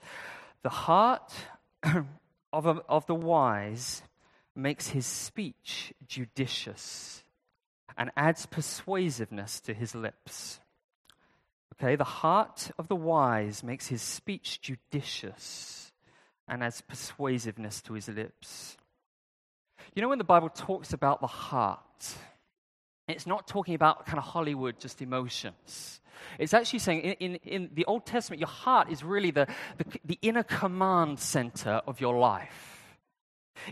The 0.63 0.69
heart 0.69 1.33
of, 2.53 2.67
a, 2.67 2.83
of 2.89 3.07
the 3.07 3.15
wise 3.15 4.03
makes 4.55 4.89
his 4.89 5.07
speech 5.07 5.93
judicious 6.07 7.25
and 7.97 8.11
adds 8.17 8.47
persuasiveness 8.47 9.61
to 9.61 9.75
his 9.75 9.95
lips. 9.95 10.61
Okay, 11.75 11.97
the 11.97 12.05
heart 12.05 12.71
of 12.79 12.89
the 12.89 12.97
wise 12.97 13.63
makes 13.63 13.89
his 13.89 14.03
speech 14.03 14.61
judicious 14.61 15.93
and 16.47 16.63
adds 16.63 16.81
persuasiveness 16.81 17.81
to 17.83 17.95
his 17.95 18.09
lips. 18.09 18.77
You 19.95 20.03
know, 20.03 20.09
when 20.09 20.19
the 20.19 20.25
Bible 20.25 20.49
talks 20.49 20.93
about 20.93 21.21
the 21.21 21.27
heart, 21.27 21.81
it's 23.09 23.27
not 23.27 23.47
talking 23.47 23.75
about 23.75 24.07
kind 24.07 24.19
of 24.19 24.25
Hollywood, 24.25 24.79
just 24.79 25.03
emotions. 25.03 26.01
It's 26.39 26.55
actually 26.55 26.79
saying 26.79 27.01
in, 27.01 27.13
in, 27.13 27.35
in 27.45 27.71
the 27.75 27.85
Old 27.85 28.07
Testament, 28.07 28.41
your 28.41 28.49
heart 28.49 28.91
is 28.91 29.03
really 29.03 29.31
the, 29.31 29.47
the, 29.77 29.85
the 30.05 30.19
inner 30.23 30.43
command 30.43 31.19
center 31.19 31.81
of 31.87 32.01
your 32.01 32.19
life. 32.19 32.97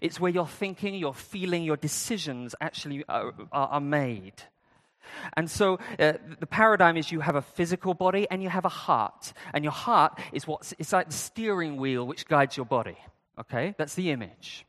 It's 0.01 0.21
where 0.21 0.31
your 0.31 0.47
thinking, 0.47 0.95
your 0.95 1.15
feeling, 1.15 1.65
your 1.65 1.77
decisions 1.77 2.55
actually 2.61 3.05
are, 3.09 3.33
are, 3.53 3.81
made. 3.81 4.35
And 5.37 5.51
so 5.51 5.79
uh, 5.99 6.13
the 6.39 6.47
paradigm 6.47 6.97
is 6.97 7.11
you 7.11 7.21
have 7.21 7.35
a 7.35 7.43
physical 7.43 7.95
body 7.95 8.27
and 8.31 8.43
you 8.43 8.49
have 8.49 8.65
a 8.65 8.71
heart. 8.71 9.33
And 9.53 9.65
your 9.65 9.73
heart 9.73 10.19
is 10.33 10.47
what's, 10.47 10.75
it's 10.79 10.93
like 10.93 11.09
the 11.09 11.15
steering 11.15 11.77
wheel 11.77 12.07
which 12.07 12.27
guides 12.27 12.57
your 12.57 12.67
body. 12.67 12.97
Okay? 13.39 13.75
That's 13.79 13.95
the 13.95 14.11
image. 14.11 14.65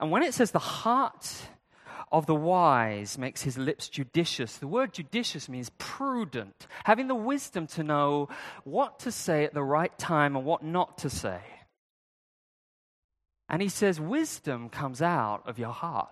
And 0.00 0.10
when 0.10 0.22
it 0.22 0.34
says 0.34 0.50
the 0.50 0.58
heart 0.58 1.48
of 2.12 2.26
the 2.26 2.34
wise 2.34 3.18
makes 3.18 3.42
his 3.42 3.58
lips 3.58 3.88
judicious, 3.88 4.56
the 4.56 4.68
word 4.68 4.92
judicious 4.92 5.48
means 5.48 5.70
prudent, 5.78 6.66
having 6.84 7.08
the 7.08 7.14
wisdom 7.14 7.66
to 7.68 7.82
know 7.82 8.28
what 8.64 9.00
to 9.00 9.10
say 9.10 9.44
at 9.44 9.54
the 9.54 9.62
right 9.62 9.96
time 9.98 10.36
and 10.36 10.44
what 10.44 10.62
not 10.62 10.98
to 10.98 11.10
say. 11.10 11.40
And 13.48 13.62
he 13.62 13.68
says, 13.68 14.00
wisdom 14.00 14.68
comes 14.68 15.00
out 15.00 15.42
of 15.46 15.58
your 15.58 15.72
heart. 15.72 16.10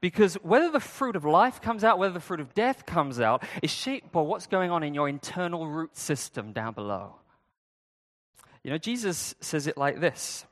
Because 0.00 0.34
whether 0.42 0.70
the 0.70 0.80
fruit 0.80 1.16
of 1.16 1.24
life 1.24 1.60
comes 1.60 1.84
out, 1.84 1.98
whether 1.98 2.14
the 2.14 2.20
fruit 2.20 2.40
of 2.40 2.54
death 2.54 2.86
comes 2.86 3.20
out, 3.20 3.44
is 3.62 3.70
shaped 3.70 4.10
by 4.10 4.20
what's 4.20 4.46
going 4.46 4.70
on 4.70 4.82
in 4.82 4.94
your 4.94 5.08
internal 5.08 5.66
root 5.66 5.96
system 5.96 6.52
down 6.52 6.72
below. 6.74 7.16
You 8.64 8.70
know, 8.70 8.78
Jesus 8.78 9.34
says 9.40 9.66
it 9.66 9.76
like 9.76 10.00
this 10.00 10.44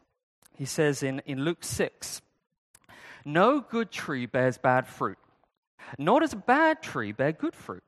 He 0.60 0.66
says 0.66 1.02
in, 1.02 1.22
in 1.24 1.42
Luke 1.42 1.64
6 1.64 2.20
No 3.24 3.62
good 3.62 3.90
tree 3.90 4.26
bears 4.26 4.58
bad 4.58 4.86
fruit, 4.86 5.16
nor 5.96 6.20
does 6.20 6.34
a 6.34 6.36
bad 6.36 6.82
tree 6.82 7.12
bear 7.12 7.32
good 7.32 7.56
fruit. 7.56 7.82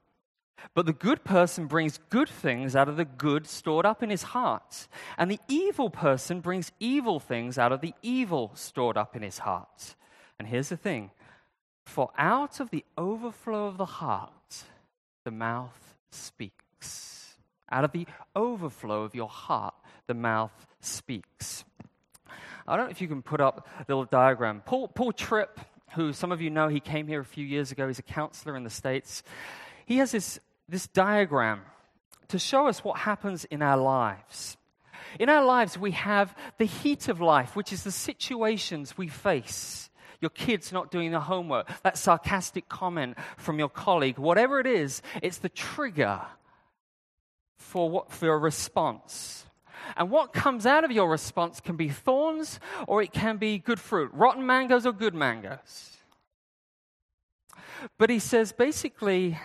But 0.74 0.86
the 0.86 0.94
good 0.94 1.22
person 1.22 1.66
brings 1.66 1.98
good 2.08 2.30
things 2.30 2.74
out 2.74 2.88
of 2.88 2.96
the 2.96 3.04
good 3.04 3.46
stored 3.46 3.84
up 3.84 4.02
in 4.02 4.08
his 4.08 4.22
heart. 4.22 4.88
And 5.18 5.30
the 5.30 5.40
evil 5.48 5.90
person 5.90 6.40
brings 6.40 6.72
evil 6.80 7.20
things 7.20 7.58
out 7.58 7.72
of 7.72 7.82
the 7.82 7.92
evil 8.00 8.52
stored 8.54 8.96
up 8.96 9.14
in 9.14 9.20
his 9.20 9.40
heart. 9.40 9.94
And 10.38 10.48
here's 10.48 10.70
the 10.70 10.78
thing 10.78 11.10
for 11.84 12.08
out 12.16 12.58
of 12.58 12.70
the 12.70 12.86
overflow 12.96 13.66
of 13.66 13.76
the 13.76 13.84
heart, 13.84 14.64
the 15.26 15.30
mouth 15.30 15.98
speaks. 16.10 17.36
Out 17.70 17.84
of 17.84 17.92
the 17.92 18.06
overflow 18.34 19.02
of 19.02 19.14
your 19.14 19.28
heart, 19.28 19.74
the 20.06 20.14
mouth 20.14 20.66
speaks. 20.80 21.66
I 22.66 22.76
don't 22.76 22.86
know 22.86 22.90
if 22.90 23.00
you 23.00 23.08
can 23.08 23.22
put 23.22 23.40
up 23.40 23.68
a 23.78 23.84
little 23.88 24.04
diagram. 24.04 24.62
Paul, 24.64 24.88
Paul 24.88 25.12
Tripp, 25.12 25.60
who 25.94 26.12
some 26.12 26.32
of 26.32 26.40
you 26.40 26.50
know, 26.50 26.68
he 26.68 26.80
came 26.80 27.06
here 27.06 27.20
a 27.20 27.24
few 27.24 27.44
years 27.44 27.72
ago. 27.72 27.86
He's 27.86 27.98
a 27.98 28.02
counselor 28.02 28.56
in 28.56 28.64
the 28.64 28.70
States. 28.70 29.22
He 29.86 29.98
has 29.98 30.12
this 30.12 30.38
this 30.68 30.86
diagram 30.86 31.62
to 32.28 32.38
show 32.38 32.66
us 32.66 32.82
what 32.82 32.98
happens 32.98 33.44
in 33.44 33.62
our 33.62 33.76
lives. 33.76 34.56
In 35.18 35.28
our 35.28 35.44
lives, 35.44 35.76
we 35.76 35.90
have 35.92 36.34
the 36.58 36.64
heat 36.64 37.08
of 37.08 37.20
life, 37.20 37.54
which 37.54 37.72
is 37.72 37.82
the 37.82 37.90
situations 37.90 38.96
we 38.96 39.08
face. 39.08 39.90
Your 40.20 40.30
kids 40.30 40.72
not 40.72 40.90
doing 40.90 41.10
the 41.10 41.20
homework, 41.20 41.68
that 41.82 41.98
sarcastic 41.98 42.68
comment 42.68 43.18
from 43.36 43.58
your 43.58 43.68
colleague, 43.68 44.18
whatever 44.18 44.60
it 44.60 44.66
is, 44.66 45.02
it's 45.20 45.38
the 45.38 45.48
trigger 45.48 46.22
for, 47.58 47.90
what, 47.90 48.10
for 48.12 48.32
a 48.32 48.38
response. 48.38 49.44
And 49.96 50.10
what 50.10 50.32
comes 50.32 50.66
out 50.66 50.84
of 50.84 50.90
your 50.90 51.08
response 51.08 51.60
can 51.60 51.76
be 51.76 51.88
thorns 51.88 52.60
or 52.86 53.02
it 53.02 53.12
can 53.12 53.36
be 53.36 53.58
good 53.58 53.80
fruit, 53.80 54.10
rotten 54.12 54.46
mangoes 54.46 54.86
or 54.86 54.92
good 54.92 55.14
mangoes. 55.14 55.96
But 57.98 58.10
he 58.10 58.18
says 58.18 58.52
basically, 58.52 59.38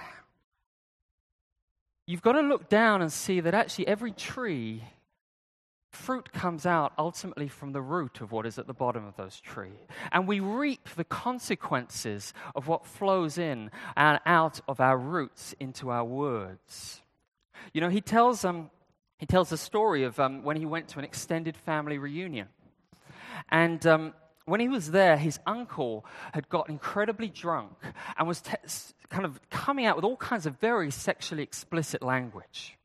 you've 2.06 2.22
got 2.22 2.34
to 2.34 2.42
look 2.42 2.70
down 2.70 3.02
and 3.02 3.12
see 3.12 3.40
that 3.40 3.54
actually 3.54 3.88
every 3.88 4.12
tree, 4.12 4.84
fruit 5.92 6.32
comes 6.32 6.66
out 6.66 6.94
ultimately 6.98 7.48
from 7.48 7.72
the 7.72 7.82
root 7.82 8.22
of 8.22 8.32
what 8.32 8.46
is 8.46 8.60
at 8.60 8.68
the 8.68 8.74
bottom 8.74 9.06
of 9.06 9.16
those 9.16 9.40
trees. 9.40 9.72
And 10.12 10.28
we 10.28 10.40
reap 10.40 10.90
the 10.96 11.04
consequences 11.04 12.34
of 12.56 12.68
what 12.68 12.86
flows 12.86 13.38
in 13.38 13.72
and 13.96 14.20
out 14.26 14.62
of 14.68 14.80
our 14.80 14.98
roots 14.98 15.56
into 15.60 15.90
our 15.90 16.06
words. 16.06 17.02
You 17.74 17.82
know, 17.82 17.90
he 17.90 18.02
tells, 18.02 18.46
um, 18.46 18.70
he 19.18 19.26
tells 19.26 19.52
a 19.52 19.58
story 19.58 20.04
of 20.04 20.20
um, 20.20 20.44
when 20.44 20.58
he 20.58 20.66
went 20.66 20.90
to 20.90 21.00
an 21.00 21.06
extended 21.06 21.58
family 21.58 21.98
reunion. 21.98 22.48
And 23.50 23.86
um, 23.86 24.14
when 24.46 24.60
he 24.60 24.68
was 24.68 24.92
there, 24.92 25.18
his 25.18 25.40
uncle 25.46 26.06
had 26.34 26.50
got 26.50 26.70
incredibly 26.70 27.30
drunk 27.30 27.74
and 28.18 28.28
was 28.28 28.42
te- 28.42 28.56
kind 29.10 29.26
of 29.26 29.40
coming 29.50 29.86
out 29.86 29.96
with 29.96 30.06
all 30.06 30.18
kinds 30.18 30.46
of 30.46 30.60
very 30.60 30.92
sexually 30.92 31.44
explicit 31.44 32.02
language. 32.02 32.78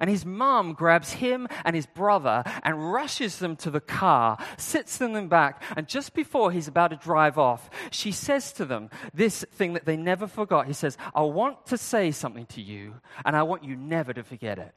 And 0.00 0.10
his 0.10 0.24
mom 0.26 0.72
grabs 0.74 1.12
him 1.12 1.48
and 1.64 1.76
his 1.76 1.86
brother 1.86 2.42
and 2.62 2.92
rushes 2.92 3.38
them 3.38 3.56
to 3.56 3.70
the 3.70 3.80
car, 3.80 4.36
sits 4.56 4.98
them 4.98 5.14
in 5.14 5.28
back, 5.28 5.62
and 5.76 5.88
just 5.88 6.14
before 6.14 6.50
he's 6.50 6.68
about 6.68 6.88
to 6.88 6.96
drive 6.96 7.38
off, 7.38 7.70
she 7.90 8.12
says 8.12 8.52
to 8.54 8.64
them 8.64 8.90
this 9.14 9.44
thing 9.52 9.74
that 9.74 9.84
they 9.84 9.96
never 9.96 10.26
forgot. 10.26 10.66
He 10.66 10.72
says, 10.72 10.98
I 11.14 11.22
want 11.22 11.66
to 11.66 11.78
say 11.78 12.10
something 12.10 12.46
to 12.46 12.60
you, 12.60 12.94
and 13.24 13.36
I 13.36 13.44
want 13.44 13.64
you 13.64 13.76
never 13.76 14.12
to 14.12 14.24
forget 14.24 14.58
it. 14.58 14.74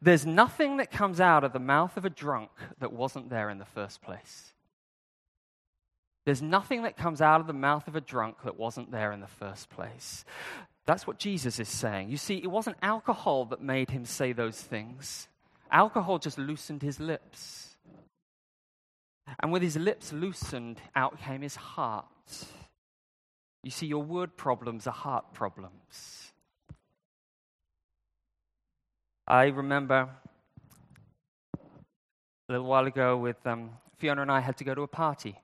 There's 0.00 0.24
nothing 0.24 0.78
that 0.78 0.90
comes 0.90 1.20
out 1.20 1.44
of 1.44 1.52
the 1.52 1.58
mouth 1.58 1.96
of 1.96 2.04
a 2.04 2.10
drunk 2.10 2.50
that 2.78 2.92
wasn't 2.92 3.28
there 3.28 3.50
in 3.50 3.58
the 3.58 3.64
first 3.64 4.00
place. 4.00 4.52
There's 6.24 6.42
nothing 6.42 6.82
that 6.82 6.96
comes 6.96 7.20
out 7.20 7.40
of 7.40 7.46
the 7.46 7.52
mouth 7.52 7.88
of 7.88 7.96
a 7.96 8.00
drunk 8.00 8.36
that 8.44 8.58
wasn't 8.58 8.92
there 8.92 9.12
in 9.12 9.20
the 9.20 9.26
first 9.26 9.68
place. 9.70 10.24
That's 10.86 11.06
what 11.06 11.18
Jesus 11.18 11.58
is 11.58 11.68
saying. 11.68 12.10
You 12.10 12.16
see, 12.16 12.36
it 12.36 12.50
wasn't 12.50 12.76
alcohol 12.80 13.44
that 13.46 13.60
made 13.60 13.90
him 13.90 14.04
say 14.04 14.32
those 14.32 14.60
things, 14.60 15.28
alcohol 15.70 16.18
just 16.18 16.38
loosened 16.38 16.82
his 16.82 17.00
lips. 17.00 17.76
And 19.40 19.52
with 19.52 19.62
his 19.62 19.76
lips 19.76 20.12
loosened, 20.12 20.80
out 20.94 21.20
came 21.20 21.42
his 21.42 21.56
heart. 21.56 22.06
You 23.62 23.70
see, 23.70 23.86
your 23.86 24.02
word 24.02 24.36
problems 24.36 24.86
are 24.86 24.92
heart 24.92 25.32
problems. 25.32 26.31
I 29.26 29.46
remember 29.46 30.08
a 31.54 32.52
little 32.52 32.66
while 32.66 32.86
ago 32.86 33.16
with 33.16 33.36
um, 33.46 33.70
Fiona 33.98 34.22
and 34.22 34.30
I 34.30 34.40
had 34.40 34.56
to 34.58 34.64
go 34.64 34.74
to 34.74 34.82
a 34.82 34.88
party. 34.88 35.38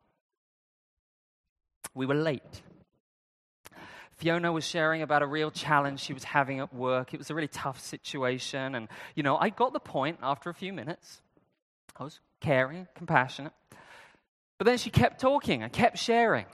We 1.95 2.07
were 2.07 2.15
late. 2.15 2.63
Fiona 4.17 4.51
was 4.51 4.65
sharing 4.65 5.03
about 5.03 5.23
a 5.23 5.27
real 5.27 5.53
challenge 5.53 6.01
she 6.01 6.13
was 6.13 6.25
having 6.25 6.59
at 6.59 6.75
work. 6.75 7.15
It 7.15 7.19
was 7.19 7.31
a 7.31 7.35
really 7.35 7.49
tough 7.49 7.79
situation. 7.79 8.75
And, 8.75 8.89
you 9.15 9.23
know, 9.23 9.37
I 9.37 9.51
got 9.51 9.73
the 9.73 9.81
point 9.81 10.19
after 10.23 10.51
a 10.51 10.55
few 10.55 10.73
minutes. 10.73 11.23
I 11.97 12.03
was 12.03 12.19
caring, 12.41 12.89
compassionate. 12.97 13.53
But 14.59 14.65
then 14.67 14.77
she 14.77 14.91
kept 14.91 15.21
talking 15.21 15.63
and 15.63 15.73
kept 15.73 15.99
sharing. 15.99 16.47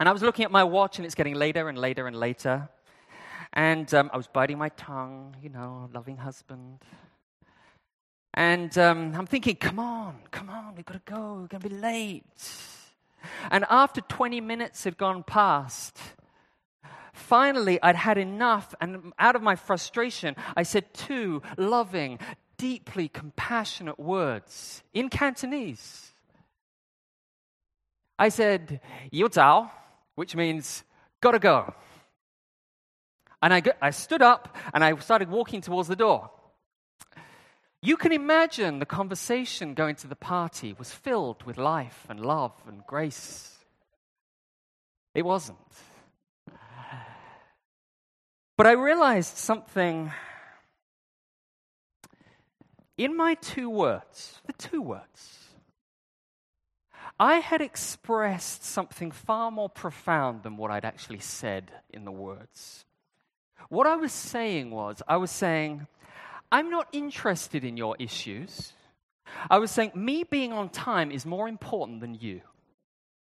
And 0.00 0.08
I 0.08 0.12
was 0.12 0.22
looking 0.22 0.46
at 0.46 0.50
my 0.50 0.64
watch, 0.64 0.98
and 0.98 1.04
it's 1.04 1.14
getting 1.14 1.34
later 1.34 1.68
and 1.68 1.76
later 1.76 2.06
and 2.06 2.16
later. 2.16 2.70
And 3.52 3.92
um, 3.92 4.10
I 4.12 4.16
was 4.16 4.26
biting 4.26 4.58
my 4.58 4.70
tongue, 4.70 5.36
you 5.42 5.50
know, 5.50 5.90
loving 5.92 6.16
husband. 6.16 6.82
And 8.34 8.76
um, 8.78 9.14
I'm 9.14 9.26
thinking, 9.26 9.56
come 9.56 9.78
on, 9.78 10.16
come 10.30 10.48
on, 10.48 10.74
we've 10.74 10.86
got 10.86 11.04
to 11.04 11.12
go, 11.12 11.40
we're 11.40 11.48
going 11.48 11.62
to 11.62 11.68
be 11.68 11.74
late. 11.74 12.24
And 13.50 13.64
after 13.68 14.00
20 14.00 14.40
minutes 14.40 14.84
had 14.84 14.96
gone 14.96 15.22
past, 15.22 15.98
finally, 17.12 17.78
I'd 17.82 17.96
had 17.96 18.16
enough, 18.16 18.74
and 18.80 19.12
out 19.18 19.36
of 19.36 19.42
my 19.42 19.54
frustration, 19.54 20.34
I 20.56 20.62
said 20.62 20.94
two 20.94 21.42
loving, 21.58 22.18
deeply 22.56 23.08
compassionate 23.08 23.98
words 23.98 24.82
in 24.94 25.10
Cantonese. 25.10 26.12
I 28.18 28.30
said, 28.30 28.80
Yu 29.10 29.28
Zhao, 29.28 29.70
which 30.14 30.34
means 30.36 30.84
gotta 31.20 31.38
go. 31.38 31.74
And 33.42 33.52
I, 33.52 33.62
I 33.82 33.90
stood 33.90 34.22
up 34.22 34.56
and 34.72 34.84
I 34.84 34.96
started 34.98 35.28
walking 35.28 35.60
towards 35.60 35.88
the 35.88 35.96
door. 35.96 36.30
You 37.82 37.96
can 37.96 38.12
imagine 38.12 38.78
the 38.78 38.86
conversation 38.86 39.74
going 39.74 39.96
to 39.96 40.06
the 40.06 40.14
party 40.14 40.72
was 40.78 40.92
filled 40.92 41.42
with 41.42 41.58
life 41.58 42.06
and 42.08 42.20
love 42.20 42.52
and 42.68 42.86
grace. 42.86 43.56
It 45.14 45.24
wasn't. 45.24 45.58
But 48.56 48.66
I 48.68 48.72
realized 48.72 49.36
something 49.36 50.12
in 52.96 53.16
my 53.16 53.34
two 53.34 53.68
words, 53.68 54.40
the 54.46 54.52
two 54.52 54.80
words. 54.80 55.48
I 57.18 57.36
had 57.36 57.60
expressed 57.60 58.64
something 58.64 59.10
far 59.10 59.50
more 59.50 59.68
profound 59.68 60.44
than 60.44 60.56
what 60.56 60.70
I'd 60.70 60.84
actually 60.84 61.18
said 61.18 61.72
in 61.90 62.04
the 62.04 62.12
words. 62.12 62.84
What 63.68 63.86
I 63.86 63.96
was 63.96 64.12
saying 64.12 64.70
was, 64.70 65.02
I 65.06 65.16
was 65.16 65.30
saying, 65.30 65.86
I'm 66.50 66.70
not 66.70 66.88
interested 66.92 67.64
in 67.64 67.76
your 67.76 67.96
issues. 67.98 68.72
I 69.48 69.58
was 69.58 69.70
saying, 69.70 69.92
me 69.94 70.24
being 70.24 70.52
on 70.52 70.68
time 70.68 71.10
is 71.10 71.24
more 71.24 71.48
important 71.48 72.00
than 72.00 72.14
you. 72.14 72.42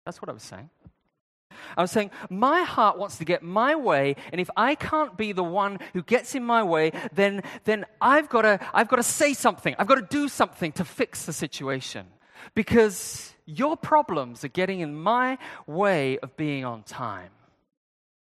That's 0.05 0.23
what 0.23 0.29
I 0.29 0.33
was 0.33 0.43
saying. 0.43 0.71
I 1.77 1.83
was 1.83 1.91
saying, 1.91 2.11
my 2.31 2.63
heart 2.63 2.99
wants 2.99 3.19
to 3.19 3.25
get 3.25 3.43
my 3.43 3.75
way, 3.75 4.17
and 4.33 4.41
if 4.41 4.51
I 4.57 4.75
can't 4.75 5.17
be 5.17 5.33
the 5.33 5.45
one 5.45 5.79
who 5.93 6.03
gets 6.03 6.35
in 6.35 6.45
my 6.45 6.63
way, 6.63 6.93
then, 7.13 7.43
then 7.65 7.85
I've 8.01 8.29
got 8.29 8.43
to 8.43 8.61
I've 8.73 8.89
got 8.89 8.97
to 8.97 9.03
say 9.03 9.35
something. 9.35 9.75
I've 9.79 9.87
got 9.87 9.97
to 9.97 10.07
do 10.09 10.29
something 10.29 10.73
to 10.73 10.85
fix 10.85 11.27
the 11.27 11.33
situation. 11.33 12.07
Because 12.55 13.35
your 13.45 13.77
problems 13.77 14.45
are 14.45 14.49
getting 14.49 14.81
in 14.81 14.95
my 14.95 15.39
way 15.67 16.19
of 16.19 16.37
being 16.37 16.65
on 16.65 16.83
time. 16.83 17.31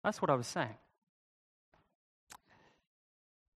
That's 0.02 0.20
what 0.20 0.30
I 0.30 0.34
was 0.34 0.46
saying. 0.46 0.74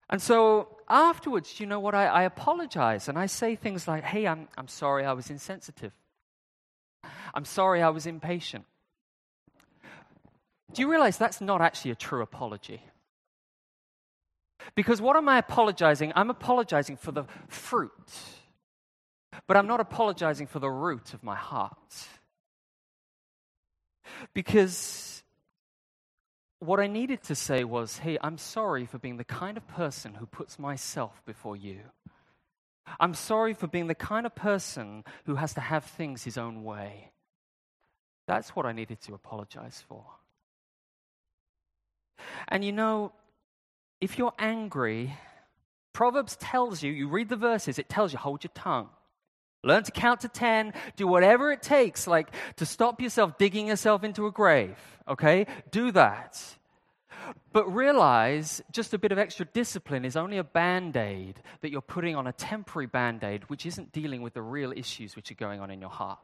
And 0.09 0.23
so 0.23 0.69
afterwards, 0.89 1.59
you 1.59 1.67
know 1.67 1.81
what? 1.81 1.95
I, 1.95 2.07
I 2.07 2.23
apologize 2.23 3.09
and 3.09 3.19
I 3.19 3.27
say 3.27 3.57
things 3.57 3.89
like, 3.89 4.05
hey, 4.05 4.27
I'm, 4.27 4.49
I'm 4.57 4.69
sorry 4.69 5.05
I 5.05 5.13
was 5.13 5.31
insensitive. 5.31 5.93
I'm 7.35 7.45
sorry 7.45 7.83
I 7.83 7.89
was 7.89 8.07
impatient. 8.07 8.65
Do 10.73 10.83
you 10.83 10.91
realize 10.91 11.19
that's 11.19 11.41
not 11.41 11.61
actually 11.61 11.93
a 11.93 11.97
true 11.97 12.23
apology? 12.23 12.83
Because 14.75 15.01
what 15.01 15.17
am 15.17 15.29
I 15.29 15.39
apologizing? 15.39 16.13
I'm 16.17 16.31
apologizing 16.31 16.97
for 16.97 17.13
the 17.13 17.25
fruit, 17.49 17.93
but 19.47 19.57
I'm 19.57 19.67
not 19.67 19.81
apologizing 19.81 20.47
for 20.47 20.59
the 20.59 20.71
root 20.71 21.15
of 21.15 21.23
my 21.23 21.37
heart. 21.37 22.09
Because 24.35 25.16
what 26.59 26.81
I 26.81 26.87
needed 26.87 27.23
to 27.25 27.35
say 27.35 27.65
was, 27.65 27.99
hey, 27.99 28.19
I'm 28.21 28.39
sorry 28.39 28.87
for 28.87 28.99
being 28.99 29.17
the 29.17 29.25
kind 29.25 29.57
of 29.57 29.67
person 29.69 30.15
who 30.15 30.27
puts 30.27 30.59
myself 30.59 31.23
before 31.27 31.57
you. 31.57 31.81
I'm 32.99 33.15
sorry 33.15 33.53
for 33.53 33.67
being 33.67 33.89
the 33.89 33.95
kind 33.95 34.27
of 34.27 34.35
person 34.35 35.05
who 35.25 35.35
has 35.35 35.55
to 35.55 35.61
have 35.61 35.85
things 35.85 36.23
his 36.23 36.39
own 36.39 36.65
way. 36.65 37.11
That's 38.27 38.51
what 38.51 38.67
I 38.67 38.73
needed 38.73 39.01
to 39.03 39.15
apologize 39.15 39.85
for. 39.89 40.05
And 42.49 42.65
you 42.65 42.73
know, 42.73 43.13
if 44.01 44.19
you're 44.19 44.33
angry, 44.39 45.15
Proverbs 45.93 46.37
tells 46.37 46.83
you, 46.83 46.93
you 46.93 47.09
read 47.09 47.29
the 47.29 47.37
verses, 47.37 47.79
it 47.79 47.89
tells 47.89 48.13
you, 48.13 48.19
hold 48.19 48.45
your 48.45 48.53
tongue. 48.55 48.89
Learn 49.63 49.83
to 49.83 49.93
count 49.93 50.21
to 50.21 50.29
10. 50.29 50.73
Do 50.97 51.07
whatever 51.07 51.53
it 51.53 51.63
takes, 51.63 52.07
like 52.07 52.29
to 52.57 52.67
stop 52.67 53.01
yourself 53.01 53.39
digging 53.39 53.67
yourself 53.69 54.05
into 54.05 54.27
a 54.27 54.31
grave. 54.31 54.77
Okay? 55.09 55.47
Do 55.71 55.93
that. 55.93 56.41
But 57.53 57.73
realize 57.73 58.63
just 58.71 58.95
a 58.95 58.99
bit 58.99 59.13
of 59.13 59.19
extra 59.19 59.47
discipline 59.47 60.05
is 60.05 60.17
only 60.17 60.39
a 60.39 60.45
band 60.45 60.97
aid 60.97 61.41
that 61.61 61.71
you're 61.71 61.81
putting 61.81 62.15
on 62.15 62.27
a 62.27 62.33
temporary 62.33 62.87
band 62.87 63.25
aid, 63.25 63.45
which 63.49 63.67
isn't 63.67 63.93
dealing 63.93 64.23
with 64.23 64.35
the 64.35 64.43
real 64.43 64.73
issues 64.73 65.17
which 65.17 65.31
are 65.31 65.37
going 65.37 65.61
on 65.61 65.71
in 65.71 65.81
your 65.81 65.91
heart. 65.91 66.19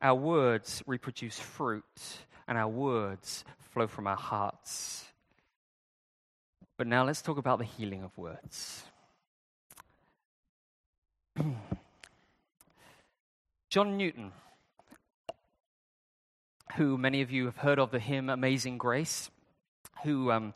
Our 0.00 0.14
words 0.14 0.82
reproduce 0.86 1.38
fruit, 1.38 1.84
and 2.46 2.56
our 2.56 2.68
words 2.68 3.44
flow 3.72 3.86
from 3.86 4.06
our 4.06 4.16
hearts. 4.16 5.04
But 6.76 6.86
now 6.86 7.04
let's 7.04 7.20
talk 7.20 7.38
about 7.38 7.58
the 7.58 7.64
healing 7.64 8.04
of 8.04 8.16
words. 8.16 8.84
John 13.70 13.96
Newton, 13.96 14.32
who 16.76 16.98
many 16.98 17.22
of 17.22 17.30
you 17.30 17.46
have 17.46 17.58
heard 17.58 17.78
of 17.78 17.90
the 17.90 17.98
hymn 17.98 18.28
Amazing 18.28 18.78
Grace, 18.78 19.30
who 20.04 20.30
um, 20.30 20.54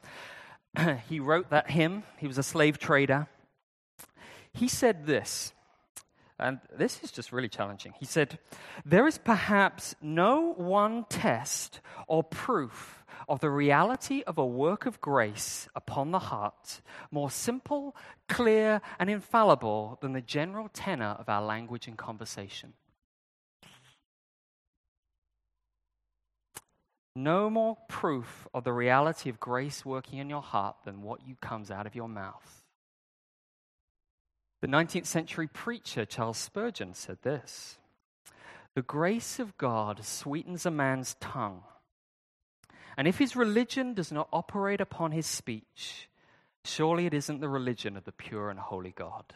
he 1.08 1.20
wrote 1.20 1.50
that 1.50 1.70
hymn. 1.70 2.04
He 2.18 2.26
was 2.26 2.38
a 2.38 2.42
slave 2.42 2.78
trader. 2.78 3.28
He 4.52 4.68
said 4.68 5.06
this, 5.06 5.52
and 6.38 6.60
this 6.76 7.02
is 7.02 7.10
just 7.10 7.32
really 7.32 7.48
challenging. 7.48 7.94
He 7.98 8.04
said, 8.04 8.38
There 8.84 9.06
is 9.06 9.18
perhaps 9.18 9.94
no 10.02 10.52
one 10.54 11.06
test 11.08 11.80
or 12.06 12.22
proof 12.22 13.01
of 13.28 13.40
the 13.40 13.50
reality 13.50 14.22
of 14.26 14.38
a 14.38 14.46
work 14.46 14.86
of 14.86 15.00
grace 15.00 15.68
upon 15.74 16.10
the 16.10 16.18
heart 16.18 16.80
more 17.10 17.30
simple, 17.30 17.96
clear, 18.28 18.80
and 18.98 19.08
infallible 19.10 19.98
than 20.00 20.12
the 20.12 20.20
general 20.20 20.68
tenor 20.72 21.16
of 21.18 21.28
our 21.28 21.42
language 21.42 21.86
and 21.86 21.98
conversation. 21.98 22.72
No 27.14 27.50
more 27.50 27.76
proof 27.88 28.48
of 28.54 28.64
the 28.64 28.72
reality 28.72 29.28
of 29.28 29.38
grace 29.38 29.84
working 29.84 30.18
in 30.18 30.30
your 30.30 30.40
heart 30.40 30.76
than 30.84 31.02
what 31.02 31.26
you 31.26 31.36
comes 31.42 31.70
out 31.70 31.86
of 31.86 31.94
your 31.94 32.08
mouth. 32.08 32.64
The 34.62 34.68
19th 34.68 35.06
century 35.06 35.48
preacher 35.48 36.06
Charles 36.06 36.38
Spurgeon 36.38 36.94
said 36.94 37.18
this 37.22 37.78
The 38.74 38.82
grace 38.82 39.38
of 39.38 39.58
God 39.58 40.04
sweetens 40.04 40.64
a 40.64 40.70
man's 40.70 41.14
tongue 41.20 41.64
and 42.96 43.08
if 43.08 43.18
his 43.18 43.36
religion 43.36 43.94
does 43.94 44.12
not 44.12 44.28
operate 44.32 44.80
upon 44.80 45.12
his 45.12 45.26
speech, 45.26 46.08
surely 46.64 47.06
it 47.06 47.14
isn't 47.14 47.40
the 47.40 47.48
religion 47.48 47.96
of 47.96 48.04
the 48.04 48.12
pure 48.12 48.50
and 48.50 48.58
holy 48.58 48.92
God. 48.92 49.34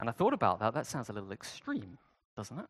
And 0.00 0.08
I 0.08 0.12
thought 0.12 0.32
about 0.32 0.60
that. 0.60 0.74
That 0.74 0.86
sounds 0.86 1.08
a 1.08 1.12
little 1.12 1.32
extreme, 1.32 1.98
doesn't 2.36 2.58
it? 2.58 2.66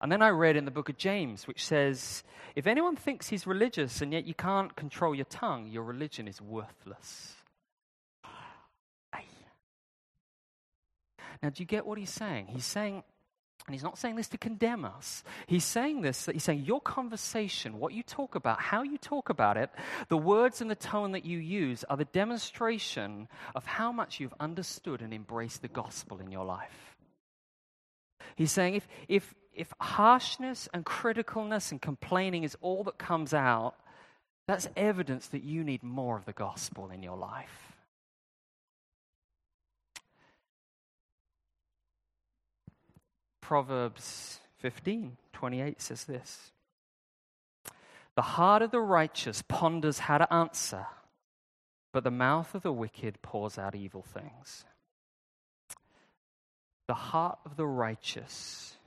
And 0.00 0.10
then 0.10 0.22
I 0.22 0.28
read 0.30 0.56
in 0.56 0.64
the 0.64 0.70
book 0.70 0.88
of 0.88 0.96
James, 0.96 1.46
which 1.46 1.64
says, 1.64 2.24
if 2.54 2.66
anyone 2.66 2.96
thinks 2.96 3.28
he's 3.28 3.46
religious 3.46 4.00
and 4.00 4.12
yet 4.12 4.26
you 4.26 4.34
can't 4.34 4.74
control 4.76 5.14
your 5.14 5.24
tongue, 5.26 5.68
your 5.68 5.82
religion 5.82 6.28
is 6.28 6.40
worthless. 6.40 7.34
Now, 11.42 11.50
do 11.50 11.62
you 11.62 11.66
get 11.66 11.84
what 11.84 11.98
he's 11.98 12.08
saying? 12.08 12.46
He's 12.46 12.64
saying 12.64 13.02
and 13.66 13.74
he's 13.74 13.82
not 13.82 13.96
saying 13.96 14.16
this 14.16 14.28
to 14.28 14.38
condemn 14.38 14.84
us. 14.84 15.24
He's 15.46 15.64
saying 15.64 16.02
this 16.02 16.26
that 16.26 16.34
he's 16.34 16.44
saying 16.44 16.64
your 16.64 16.80
conversation, 16.80 17.78
what 17.78 17.94
you 17.94 18.02
talk 18.02 18.34
about, 18.34 18.60
how 18.60 18.82
you 18.82 18.98
talk 18.98 19.30
about 19.30 19.56
it, 19.56 19.70
the 20.08 20.18
words 20.18 20.60
and 20.60 20.70
the 20.70 20.74
tone 20.74 21.12
that 21.12 21.24
you 21.24 21.38
use 21.38 21.82
are 21.84 21.96
the 21.96 22.04
demonstration 22.04 23.26
of 23.54 23.64
how 23.64 23.90
much 23.90 24.20
you've 24.20 24.34
understood 24.38 25.00
and 25.00 25.14
embraced 25.14 25.62
the 25.62 25.68
gospel 25.68 26.20
in 26.20 26.30
your 26.30 26.44
life. 26.44 26.96
He's 28.36 28.52
saying 28.52 28.74
if, 28.74 28.88
if, 29.08 29.34
if 29.54 29.72
harshness 29.80 30.68
and 30.74 30.84
criticalness 30.84 31.70
and 31.70 31.80
complaining 31.80 32.44
is 32.44 32.56
all 32.60 32.84
that 32.84 32.98
comes 32.98 33.32
out, 33.32 33.76
that's 34.46 34.68
evidence 34.76 35.28
that 35.28 35.42
you 35.42 35.64
need 35.64 35.82
more 35.82 36.18
of 36.18 36.26
the 36.26 36.32
gospel 36.32 36.90
in 36.90 37.02
your 37.02 37.16
life. 37.16 37.63
Proverbs 43.44 44.40
15 44.60 45.18
28 45.34 45.78
says 45.78 46.04
this 46.04 46.52
The 48.16 48.22
heart 48.22 48.62
of 48.62 48.70
the 48.70 48.80
righteous 48.80 49.42
ponders 49.46 49.98
how 49.98 50.16
to 50.16 50.32
answer, 50.32 50.86
but 51.92 52.04
the 52.04 52.10
mouth 52.10 52.54
of 52.54 52.62
the 52.62 52.72
wicked 52.72 53.20
pours 53.20 53.58
out 53.58 53.74
evil 53.74 54.00
things. 54.00 54.64
The 56.88 56.94
heart 56.94 57.38
of 57.44 57.56
the 57.58 57.66
righteous 57.66 58.78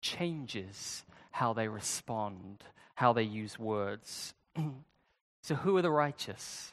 changes 0.00 1.04
how 1.30 1.52
they 1.52 1.68
respond, 1.68 2.64
how 2.94 3.12
they 3.12 3.22
use 3.22 3.58
words. 3.58 4.32
so, 5.42 5.56
who 5.56 5.76
are 5.76 5.82
the 5.82 5.90
righteous? 5.90 6.72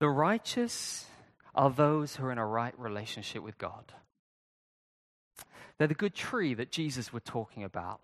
The 0.00 0.10
righteous 0.10 1.06
are 1.54 1.70
those 1.70 2.16
who 2.16 2.26
are 2.26 2.32
in 2.32 2.36
a 2.36 2.46
right 2.46 2.78
relationship 2.78 3.42
with 3.42 3.56
God. 3.56 3.94
They're 5.78 5.88
the 5.88 5.94
good 5.94 6.14
tree 6.14 6.54
that 6.54 6.70
Jesus 6.70 7.12
was 7.12 7.22
talking 7.24 7.64
about. 7.64 8.00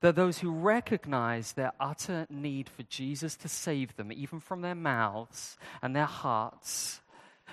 They're 0.00 0.12
those 0.12 0.38
who 0.38 0.50
recognize 0.50 1.52
their 1.52 1.72
utter 1.80 2.26
need 2.28 2.68
for 2.68 2.82
Jesus 2.84 3.36
to 3.38 3.48
save 3.48 3.96
them, 3.96 4.12
even 4.12 4.40
from 4.40 4.60
their 4.60 4.74
mouths 4.74 5.56
and 5.82 5.94
their 5.96 6.04
hearts. 6.04 7.00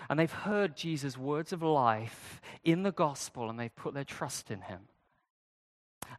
And 0.09 0.19
they've 0.19 0.31
heard 0.31 0.75
Jesus' 0.75 1.17
words 1.17 1.53
of 1.53 1.61
life 1.61 2.41
in 2.63 2.83
the 2.83 2.91
gospel 2.91 3.49
and 3.49 3.59
they've 3.59 3.75
put 3.75 3.93
their 3.93 4.03
trust 4.03 4.51
in 4.51 4.61
him. 4.61 4.81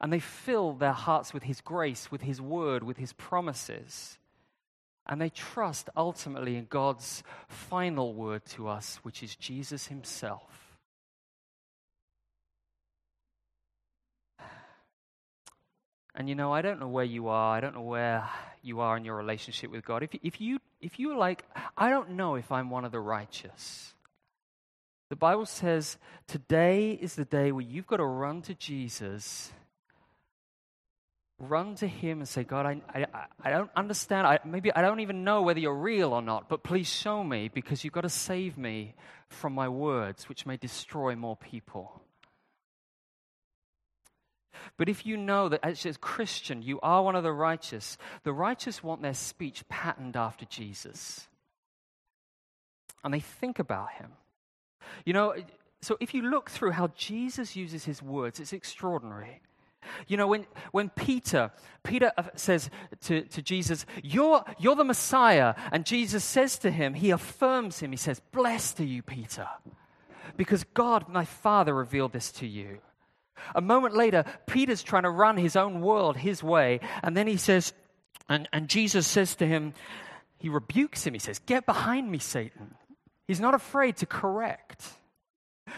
And 0.01 0.13
they 0.13 0.21
fill 0.21 0.73
their 0.73 0.93
hearts 0.93 1.35
with 1.35 1.43
his 1.43 1.61
grace, 1.61 2.11
with 2.11 2.23
his 2.23 2.41
word, 2.41 2.83
with 2.83 2.97
his 2.97 3.13
promises. 3.13 4.19
And 5.07 5.21
they 5.21 5.29
trust 5.29 5.91
ultimately 5.97 6.57
in 6.57 6.67
God's 6.67 7.23
final 7.49 8.15
word 8.15 8.47
to 8.47 8.69
us, 8.69 8.99
which 9.03 9.23
is 9.23 9.37
Jesus 9.37 9.89
himself. 9.89 10.64
And 16.15 16.29
you 16.29 16.35
know, 16.35 16.53
I 16.53 16.63
don't 16.63 16.79
know 16.79 16.89
where 16.89 17.05
you 17.05 17.29
are. 17.29 17.57
I 17.57 17.61
don't 17.61 17.75
know 17.75 17.83
where 17.83 18.29
you 18.63 18.81
are 18.81 18.97
in 18.97 19.05
your 19.05 19.17
relationship 19.17 19.71
with 19.71 19.85
God. 19.85 20.03
If, 20.03 20.11
if, 20.23 20.41
you, 20.41 20.59
if 20.81 20.99
you're 20.99 21.17
like, 21.17 21.45
I 21.77 21.91
don't 21.91 22.11
know 22.11 22.37
if 22.37 22.53
I'm 22.53 22.71
one 22.71 22.85
of 22.85 22.93
the 22.93 23.01
righteous, 23.01 23.95
the 25.11 25.17
Bible 25.17 25.47
says 25.47 25.99
today 26.27 26.93
is 26.93 27.15
the 27.15 27.25
day 27.25 27.53
where 27.53 27.65
you've 27.65 27.87
got 27.87 27.97
to 27.97 28.05
run 28.05 28.43
to 28.43 28.55
Jesus, 28.55 29.53
run 31.39 31.75
to 31.77 31.89
Him 31.89 32.21
and 32.21 32.29
say, 32.29 32.45
God, 32.45 32.65
I, 32.65 32.81
I, 32.95 33.07
I 33.43 33.51
don't 33.51 33.71
understand. 33.75 34.27
I, 34.27 34.39
maybe 34.45 34.73
I 34.73 34.83
don't 34.83 35.01
even 35.01 35.25
know 35.25 35.43
whether 35.43 35.61
you're 35.61 35.77
real 35.77 36.13
or 36.13 36.23
not, 36.23 36.49
but 36.49 36.63
please 36.63 36.89
show 36.89 37.25
me 37.25 37.51
because 37.53 37.83
you've 37.83 37.93
got 37.93 38.03
to 38.03 38.09
save 38.09 38.57
me 38.57 38.95
from 39.29 39.53
my 39.53 39.69
words, 39.69 40.29
which 40.29 40.47
may 40.47 40.57
destroy 40.57 41.17
more 41.17 41.37
people. 41.37 42.01
But 44.77 44.89
if 44.89 45.07
you 45.07 45.17
know 45.17 45.49
that 45.49 45.61
as 45.63 45.85
a 45.87 45.95
Christian 45.95 46.63
you 46.63 46.81
are 46.81 47.03
one 47.03 47.17
of 47.17 47.23
the 47.23 47.33
righteous, 47.33 47.99
the 48.23 48.33
righteous 48.33 48.83
want 48.83 49.03
their 49.03 49.15
speech 49.15 49.67
patterned 49.69 50.17
after 50.17 50.45
Jesus. 50.45 51.29
And 53.03 53.13
they 53.13 53.21
think 53.21 53.59
about 53.59 53.93
him. 53.93 54.13
You 55.05 55.13
know, 55.13 55.35
so 55.83 55.97
if 56.01 56.15
you 56.15 56.23
look 56.23 56.51
through 56.51 56.73
how 56.73 56.89
Jesus 56.97 57.57
uses 57.57 57.85
his 57.85 58.03
words, 58.03 58.41
it's 58.41 58.53
extraordinary. 58.53 59.41
You 60.07 60.17
know, 60.17 60.27
when, 60.27 60.47
when 60.73 60.89
Peter, 60.89 61.51
Peter 61.83 62.11
says 62.37 62.71
to, 63.03 63.23
to 63.23 63.43
Jesus, 63.43 63.85
you're, 64.03 64.43
you're 64.59 64.77
the 64.77 64.85
Messiah, 64.85 65.55
and 65.73 65.85
Jesus 65.85 66.25
says 66.25 66.59
to 66.61 66.71
him, 66.71 66.95
he 66.95 67.11
affirms 67.11 67.81
him, 67.81 67.91
he 67.91 67.97
says, 67.97 68.21
Blessed 68.33 68.81
are 68.81 68.85
you, 68.85 69.03
Peter, 69.03 69.47
because 70.37 70.65
God, 70.75 71.09
my 71.09 71.25
Father, 71.25 71.75
revealed 71.75 72.13
this 72.13 72.33
to 72.33 72.47
you. 72.47 72.79
A 73.55 73.61
moment 73.61 73.95
later, 73.95 74.25
Peter's 74.47 74.83
trying 74.83 75.03
to 75.05 75.11
run 75.11 75.37
his 75.37 75.57
own 75.57 75.81
world 75.81 76.17
his 76.17 76.43
way. 76.43 76.81
And 77.03 77.17
then 77.17 77.27
he 77.27 77.37
says, 77.37 77.73
and, 78.29 78.49
and 78.53 78.69
Jesus 78.69 79.07
says 79.07 79.35
to 79.37 79.47
him, 79.47 79.75
he 80.39 80.49
rebukes 80.49 81.07
him. 81.07 81.15
He 81.15 81.21
says, 81.21 81.39
Get 81.41 81.67
behind 81.67 82.11
me, 82.11 82.19
Satan. 82.19 82.75
He's 83.27 83.41
not 83.41 83.55
afraid 83.55 83.97
to 83.99 84.07
correct. 84.07 84.85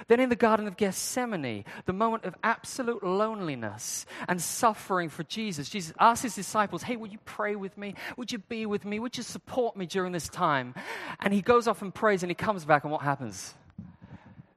Then 0.09 0.21
in 0.21 0.29
the 0.29 0.37
Garden 0.37 0.67
of 0.67 0.77
Gethsemane, 0.77 1.65
the 1.85 1.93
moment 1.93 2.25
of 2.25 2.35
absolute 2.43 3.05
loneliness 3.05 4.05
and 4.29 4.43
suffering 4.43 5.09
for 5.09 5.23
Jesus, 5.23 5.69
Jesus 5.69 5.95
asks 5.99 6.25
his 6.25 6.35
disciples, 6.35 6.83
Hey, 6.83 6.97
would 6.97 7.13
you 7.13 7.19
pray 7.25 7.55
with 7.55 7.79
me? 7.79 7.95
Would 8.17 8.33
you 8.33 8.39
be 8.39 8.67
with 8.67 8.85
me? 8.85 8.99
Would 8.99 9.17
you 9.17 9.23
support 9.23 9.77
me 9.77 9.87
during 9.87 10.13
this 10.13 10.29
time? 10.29 10.75
And 11.21 11.33
he 11.33 11.43
goes 11.43 11.69
off 11.69 11.83
and 11.83 11.95
prays 11.95 12.23
and 12.23 12.31
he 12.31 12.35
comes 12.35 12.65
back, 12.65 12.83
and 12.85 12.93
what 12.93 13.03
happens? 13.03 13.55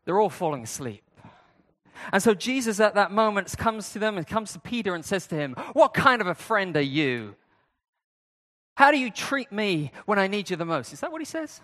They're 0.05 0.19
all 0.19 0.29
falling 0.29 0.63
asleep. 0.63 1.03
And 2.11 2.21
so 2.21 2.33
Jesus 2.33 2.79
at 2.79 2.95
that 2.95 3.11
moment 3.11 3.55
comes 3.57 3.91
to 3.93 3.99
them 3.99 4.17
and 4.17 4.25
comes 4.25 4.53
to 4.53 4.59
Peter 4.59 4.95
and 4.95 5.03
says 5.03 5.27
to 5.27 5.35
him, 5.35 5.55
What 5.73 5.93
kind 5.93 6.21
of 6.21 6.27
a 6.27 6.35
friend 6.35 6.75
are 6.77 6.81
you? 6.81 7.35
How 8.75 8.91
do 8.91 8.97
you 8.97 9.11
treat 9.11 9.51
me 9.51 9.91
when 10.05 10.19
I 10.19 10.27
need 10.27 10.49
you 10.49 10.55
the 10.55 10.65
most? 10.65 10.93
Is 10.93 11.01
that 11.01 11.11
what 11.11 11.21
he 11.21 11.25
says? 11.25 11.59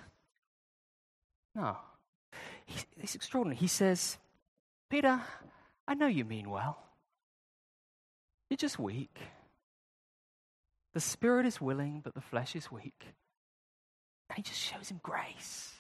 No. 1.56 1.78
He's, 2.66 2.86
it's 2.98 3.16
extraordinary. 3.16 3.58
He 3.58 3.68
says, 3.68 4.18
Peter, 4.90 5.22
I 5.88 5.94
know 5.94 6.08
you 6.08 6.26
mean 6.26 6.50
well. 6.50 6.78
You're 8.50 8.58
just 8.58 8.78
weak. 8.80 9.18
The 10.94 11.00
spirit 11.00 11.46
is 11.46 11.62
willing, 11.62 12.02
but 12.04 12.14
the 12.14 12.22
flesh 12.22 12.56
is 12.56 12.72
weak. 12.72 13.06
And 14.30 14.38
he 14.38 14.44
just 14.44 14.60
shows 14.60 14.90
him 14.90 15.00
grace. 15.04 15.75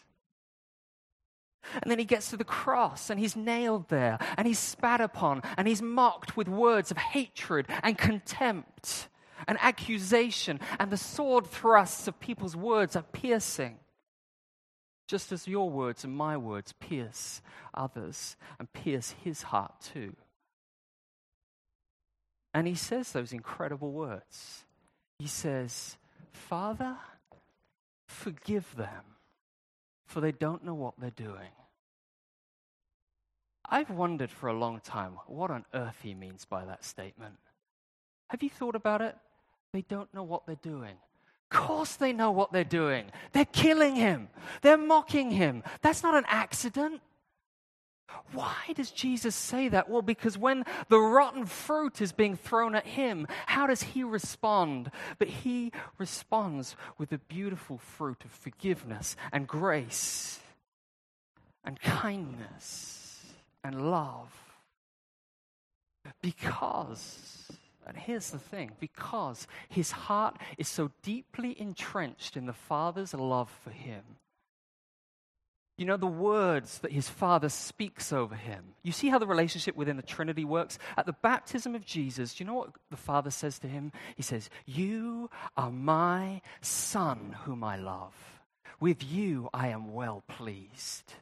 And 1.81 1.91
then 1.91 1.99
he 1.99 2.05
gets 2.05 2.29
to 2.29 2.37
the 2.37 2.43
cross 2.43 3.09
and 3.09 3.19
he's 3.19 3.35
nailed 3.35 3.89
there 3.89 4.19
and 4.37 4.47
he's 4.47 4.59
spat 4.59 5.01
upon 5.01 5.41
and 5.57 5.67
he's 5.67 5.81
mocked 5.81 6.37
with 6.37 6.47
words 6.47 6.91
of 6.91 6.97
hatred 6.97 7.67
and 7.83 7.97
contempt 7.97 9.09
and 9.47 9.57
accusation. 9.61 10.59
And 10.79 10.91
the 10.91 10.97
sword 10.97 11.47
thrusts 11.47 12.07
of 12.07 12.19
people's 12.19 12.55
words 12.55 12.95
are 12.95 13.03
piercing. 13.03 13.77
Just 15.07 15.31
as 15.31 15.47
your 15.47 15.69
words 15.69 16.03
and 16.03 16.15
my 16.15 16.35
words 16.35 16.73
pierce 16.73 17.41
others 17.73 18.35
and 18.57 18.71
pierce 18.73 19.13
his 19.23 19.43
heart 19.43 19.73
too. 19.81 20.15
And 22.53 22.67
he 22.67 22.75
says 22.75 23.11
those 23.11 23.33
incredible 23.33 23.91
words. 23.91 24.65
He 25.19 25.27
says, 25.27 25.97
Father, 26.31 26.97
forgive 28.07 28.75
them 28.75 29.14
for 30.05 30.21
they 30.21 30.31
don't 30.31 30.63
know 30.63 30.73
what 30.73 30.93
they're 30.99 31.09
doing. 31.11 31.51
I've 33.67 33.89
wondered 33.89 34.29
for 34.29 34.47
a 34.47 34.57
long 34.57 34.79
time 34.79 35.13
what 35.27 35.51
on 35.51 35.65
earth 35.73 35.99
he 36.03 36.13
means 36.13 36.45
by 36.45 36.65
that 36.65 36.83
statement. 36.83 37.35
Have 38.27 38.43
you 38.43 38.49
thought 38.49 38.75
about 38.75 39.01
it? 39.01 39.15
They 39.73 39.81
don't 39.81 40.13
know 40.13 40.23
what 40.23 40.45
they're 40.45 40.55
doing. 40.61 40.95
Of 41.51 41.57
course, 41.57 41.95
they 41.95 42.13
know 42.13 42.31
what 42.31 42.51
they're 42.51 42.63
doing. 42.63 43.11
They're 43.33 43.45
killing 43.45 43.95
him, 43.95 44.29
they're 44.61 44.77
mocking 44.77 45.31
him. 45.31 45.63
That's 45.81 46.03
not 46.03 46.15
an 46.15 46.25
accident. 46.27 47.01
Why 48.33 48.55
does 48.75 48.91
Jesus 48.91 49.35
say 49.35 49.69
that? 49.69 49.89
Well, 49.89 50.01
because 50.01 50.37
when 50.37 50.65
the 50.89 50.99
rotten 50.99 51.45
fruit 51.45 52.01
is 52.01 52.11
being 52.11 52.35
thrown 52.35 52.75
at 52.75 52.85
him, 52.85 53.27
how 53.45 53.67
does 53.67 53.81
he 53.81 54.03
respond? 54.03 54.91
But 55.17 55.27
he 55.27 55.71
responds 55.97 56.75
with 56.97 57.09
the 57.09 57.17
beautiful 57.17 57.77
fruit 57.77 58.23
of 58.25 58.31
forgiveness 58.31 59.15
and 59.31 59.47
grace 59.47 60.39
and 61.63 61.79
kindness 61.79 63.25
and 63.63 63.89
love. 63.89 64.31
Because, 66.21 67.49
and 67.87 67.97
here's 67.97 68.29
the 68.29 68.37
thing 68.37 68.71
because 68.79 69.47
his 69.69 69.91
heart 69.91 70.37
is 70.57 70.67
so 70.67 70.91
deeply 71.01 71.59
entrenched 71.59 72.37
in 72.37 72.45
the 72.45 72.53
Father's 72.53 73.13
love 73.13 73.49
for 73.63 73.71
him 73.71 74.03
you 75.77 75.85
know, 75.85 75.97
the 75.97 76.07
words 76.07 76.79
that 76.79 76.91
his 76.91 77.09
father 77.09 77.49
speaks 77.49 78.13
over 78.13 78.35
him. 78.35 78.63
You 78.83 78.93
see 78.93 79.09
how 79.09 79.19
the 79.19 79.27
relationship 79.27 79.75
within 79.75 79.97
the 79.97 80.03
Trinity 80.03 80.45
works? 80.45 80.79
At 80.97 81.05
the 81.05 81.13
baptism 81.13 81.75
of 81.75 81.85
Jesus, 81.85 82.33
do 82.33 82.43
you 82.43 82.47
know 82.47 82.55
what 82.55 82.69
the 82.89 82.97
father 82.97 83.29
says 83.29 83.59
to 83.59 83.67
him? 83.67 83.91
He 84.15 84.23
says, 84.23 84.49
You 84.65 85.29
are 85.57 85.71
my 85.71 86.41
son, 86.61 87.35
whom 87.43 87.63
I 87.63 87.75
love. 87.75 88.13
With 88.79 89.03
you 89.03 89.49
I 89.53 89.69
am 89.69 89.93
well 89.93 90.23
pleased. 90.27 91.13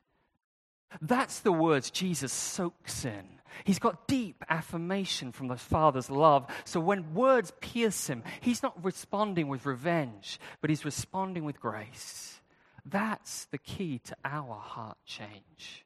That's 1.01 1.39
the 1.39 1.51
words 1.51 1.89
Jesus 1.89 2.31
soaks 2.31 3.05
in. 3.05 3.39
He's 3.63 3.79
got 3.79 4.07
deep 4.07 4.43
affirmation 4.49 5.31
from 5.31 5.47
the 5.47 5.57
Father's 5.57 6.09
love. 6.09 6.47
So 6.65 6.79
when 6.79 7.13
words 7.13 7.51
pierce 7.59 8.07
him, 8.07 8.23
he's 8.41 8.63
not 8.63 8.83
responding 8.83 9.47
with 9.47 9.65
revenge, 9.65 10.39
but 10.61 10.69
he's 10.69 10.85
responding 10.85 11.43
with 11.43 11.59
grace. 11.59 12.32
That's 12.85 13.45
the 13.45 13.57
key 13.57 13.99
to 14.05 14.15
our 14.25 14.55
heart 14.55 14.97
change. 15.05 15.85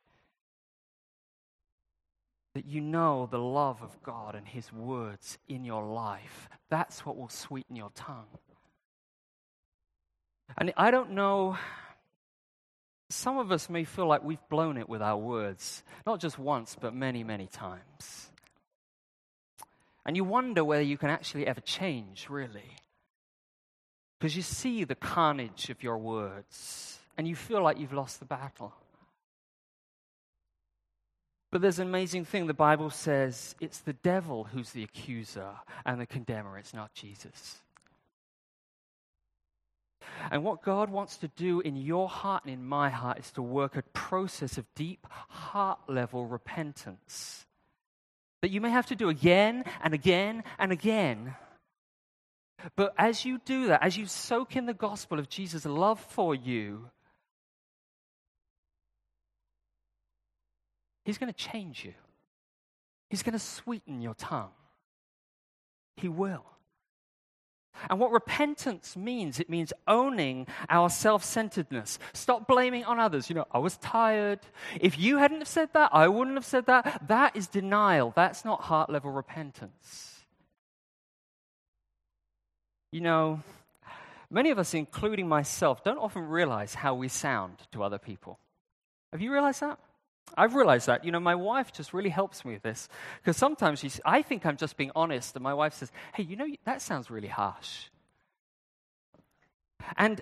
That 2.55 2.65
you 2.65 2.81
know 2.81 3.27
the 3.29 3.37
love 3.37 3.83
of 3.83 4.01
God 4.01 4.33
and 4.33 4.47
His 4.47 4.73
words 4.73 5.37
in 5.47 5.63
your 5.63 5.85
life. 5.85 6.49
That's 6.69 7.05
what 7.05 7.17
will 7.17 7.29
sweeten 7.29 7.75
your 7.75 7.91
tongue. 7.93 8.25
And 10.57 10.73
I 10.75 10.89
don't 10.89 11.11
know, 11.11 11.57
some 13.09 13.37
of 13.37 13.51
us 13.51 13.69
may 13.69 13.83
feel 13.83 14.07
like 14.07 14.23
we've 14.23 14.49
blown 14.49 14.77
it 14.77 14.89
with 14.89 15.01
our 15.01 15.17
words, 15.17 15.83
not 16.05 16.19
just 16.19 16.39
once, 16.39 16.75
but 16.79 16.95
many, 16.95 17.23
many 17.23 17.47
times. 17.47 18.31
And 20.05 20.15
you 20.15 20.23
wonder 20.23 20.63
whether 20.63 20.81
you 20.81 20.97
can 20.97 21.09
actually 21.09 21.45
ever 21.45 21.61
change, 21.61 22.27
really. 22.29 22.77
Because 24.19 24.35
you 24.35 24.41
see 24.41 24.83
the 24.83 24.95
carnage 24.95 25.69
of 25.69 25.83
your 25.83 25.97
words 25.97 26.99
and 27.17 27.27
you 27.27 27.35
feel 27.35 27.61
like 27.61 27.79
you've 27.79 27.93
lost 27.93 28.19
the 28.19 28.25
battle. 28.25 28.73
But 31.51 31.61
there's 31.61 31.79
an 31.79 31.87
amazing 31.87 32.25
thing. 32.25 32.47
The 32.47 32.53
Bible 32.53 32.89
says 32.89 33.55
it's 33.61 33.79
the 33.79 33.93
devil 33.93 34.45
who's 34.45 34.71
the 34.71 34.83
accuser 34.83 35.51
and 35.85 36.01
the 36.01 36.05
condemner, 36.05 36.57
it's 36.57 36.73
not 36.73 36.93
Jesus. 36.93 37.61
And 40.31 40.43
what 40.43 40.63
God 40.63 40.89
wants 40.89 41.17
to 41.17 41.27
do 41.29 41.61
in 41.61 41.75
your 41.75 42.09
heart 42.09 42.43
and 42.45 42.53
in 42.53 42.65
my 42.65 42.89
heart 42.89 43.19
is 43.19 43.31
to 43.33 43.41
work 43.41 43.75
a 43.75 43.83
process 43.93 44.57
of 44.57 44.65
deep 44.75 45.05
heart 45.09 45.79
level 45.87 46.25
repentance 46.25 47.45
that 48.41 48.51
you 48.51 48.61
may 48.61 48.69
have 48.69 48.85
to 48.87 48.95
do 48.95 49.09
again 49.09 49.63
and 49.81 49.93
again 49.93 50.43
and 50.59 50.71
again. 50.71 51.35
But 52.75 52.93
as 52.97 53.23
you 53.23 53.39
do 53.45 53.67
that, 53.67 53.83
as 53.83 53.97
you 53.97 54.05
soak 54.07 54.55
in 54.55 54.65
the 54.65 54.73
gospel 54.73 55.19
of 55.19 55.29
Jesus' 55.29 55.65
love 55.65 55.99
for 55.99 56.33
you, 56.33 56.89
He's 61.05 61.17
going 61.17 61.31
to 61.31 61.37
change 61.37 61.85
you. 61.85 61.93
He's 63.09 63.23
going 63.23 63.31
to 63.31 63.39
sweeten 63.39 64.01
your 64.01 64.13
tongue. 64.13 64.49
He 65.95 66.09
will. 66.09 66.43
And 67.89 67.97
what 67.99 68.11
repentance 68.11 68.97
means, 68.97 69.39
it 69.39 69.49
means 69.49 69.71
owning 69.87 70.47
our 70.67 70.89
self 70.89 71.23
centeredness. 71.23 71.99
Stop 72.11 72.45
blaming 72.45 72.83
on 72.83 72.99
others. 72.99 73.29
You 73.29 73.35
know, 73.35 73.45
I 73.51 73.59
was 73.59 73.77
tired. 73.77 74.39
If 74.81 74.99
you 74.99 75.17
hadn't 75.17 75.39
have 75.39 75.47
said 75.47 75.69
that, 75.73 75.91
I 75.93 76.09
wouldn't 76.09 76.35
have 76.35 76.45
said 76.45 76.65
that. 76.65 77.03
That 77.07 77.35
is 77.35 77.47
denial. 77.47 78.11
That's 78.15 78.43
not 78.43 78.63
heart 78.63 78.89
level 78.89 79.11
repentance. 79.11 80.16
You 82.91 83.01
know, 83.01 83.41
many 84.29 84.49
of 84.49 84.59
us, 84.59 84.73
including 84.73 85.27
myself, 85.27 85.83
don't 85.83 85.97
often 85.97 86.27
realize 86.27 86.73
how 86.73 86.95
we 86.95 87.07
sound 87.07 87.57
to 87.71 87.83
other 87.83 87.97
people. 87.97 88.39
Have 89.11 89.21
you 89.21 89.31
realized 89.31 89.61
that? 89.61 89.79
I've 90.35 90.55
realized 90.55 90.87
that. 90.87 91.05
You 91.05 91.11
know, 91.11 91.19
my 91.19 91.35
wife 91.35 91.71
just 91.71 91.93
really 91.93 92.09
helps 92.09 92.43
me 92.43 92.53
with 92.53 92.63
this 92.63 92.89
because 93.21 93.37
sometimes 93.37 93.79
she's, 93.79 93.99
I 94.05 94.21
think 94.21 94.45
I'm 94.45 94.57
just 94.57 94.77
being 94.77 94.91
honest, 94.95 95.35
and 95.35 95.43
my 95.43 95.53
wife 95.53 95.73
says, 95.73 95.91
Hey, 96.13 96.23
you 96.23 96.35
know, 96.35 96.47
that 96.65 96.81
sounds 96.81 97.09
really 97.09 97.29
harsh. 97.29 97.85
And 99.95 100.21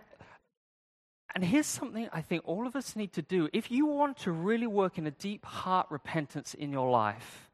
and 1.36 1.43
here's 1.43 1.67
something 1.67 2.08
I 2.13 2.21
think 2.21 2.43
all 2.45 2.65
of 2.65 2.78
us 2.78 2.95
need 2.95 3.12
to 3.13 3.21
do. 3.21 3.49
If 3.51 3.69
you 3.69 3.86
want 3.86 4.19
to 4.19 4.32
really 4.32 4.67
work 4.67 4.97
in 4.97 5.06
a 5.06 5.12
deep 5.12 5.43
heart 5.43 5.88
repentance 5.89 6.54
in 6.54 6.71
your 6.71 6.89
life, 6.89 7.49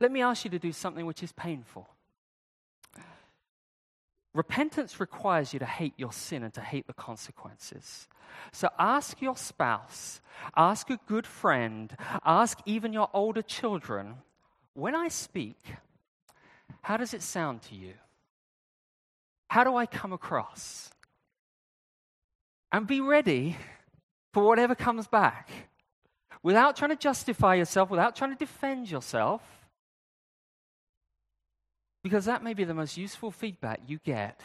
let 0.00 0.10
me 0.10 0.22
ask 0.22 0.44
you 0.44 0.50
to 0.52 0.58
do 0.58 0.72
something 0.72 1.04
which 1.04 1.22
is 1.22 1.32
painful. 1.32 1.86
Repentance 4.36 5.00
requires 5.00 5.54
you 5.54 5.58
to 5.58 5.64
hate 5.64 5.94
your 5.96 6.12
sin 6.12 6.42
and 6.42 6.52
to 6.52 6.60
hate 6.60 6.86
the 6.86 6.92
consequences. 6.92 8.06
So 8.52 8.68
ask 8.78 9.22
your 9.22 9.34
spouse, 9.34 10.20
ask 10.54 10.90
a 10.90 11.00
good 11.06 11.26
friend, 11.26 11.96
ask 12.22 12.58
even 12.66 12.92
your 12.92 13.08
older 13.14 13.40
children 13.40 14.16
when 14.74 14.94
I 14.94 15.08
speak, 15.08 15.56
how 16.82 16.98
does 16.98 17.14
it 17.14 17.22
sound 17.22 17.62
to 17.62 17.74
you? 17.74 17.94
How 19.48 19.64
do 19.64 19.74
I 19.74 19.86
come 19.86 20.12
across? 20.12 20.90
And 22.70 22.86
be 22.86 23.00
ready 23.00 23.56
for 24.34 24.44
whatever 24.44 24.74
comes 24.74 25.06
back 25.06 25.48
without 26.42 26.76
trying 26.76 26.90
to 26.90 26.96
justify 26.96 27.54
yourself, 27.54 27.88
without 27.88 28.14
trying 28.14 28.32
to 28.32 28.36
defend 28.36 28.90
yourself. 28.90 29.55
Because 32.06 32.26
that 32.26 32.44
may 32.44 32.54
be 32.54 32.62
the 32.62 32.72
most 32.72 32.96
useful 32.96 33.32
feedback 33.32 33.80
you 33.88 33.98
get 33.98 34.38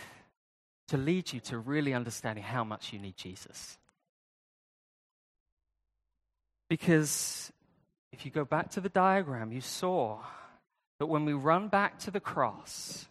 to 0.88 0.97
lead 0.97 1.32
you 1.32 1.39
to 1.41 1.60
really 1.60 1.93
understanding 1.93 2.43
how 2.43 2.63
much 2.63 2.91
you 2.91 2.97
need 2.97 3.15
Jesus. 3.15 3.78
Because 6.67 7.54
if 8.12 8.26
you 8.26 8.32
go 8.32 8.45
back 8.45 8.71
to 8.71 8.82
the 8.82 8.89
diagram, 8.89 9.52
you 9.52 9.62
saw 9.62 10.17
that 10.97 11.06
when 11.06 11.24
we 11.24 11.34
run 11.34 11.67
back 11.67 12.00
to 12.00 12.10
the 12.10 12.19
cross, 12.19 13.06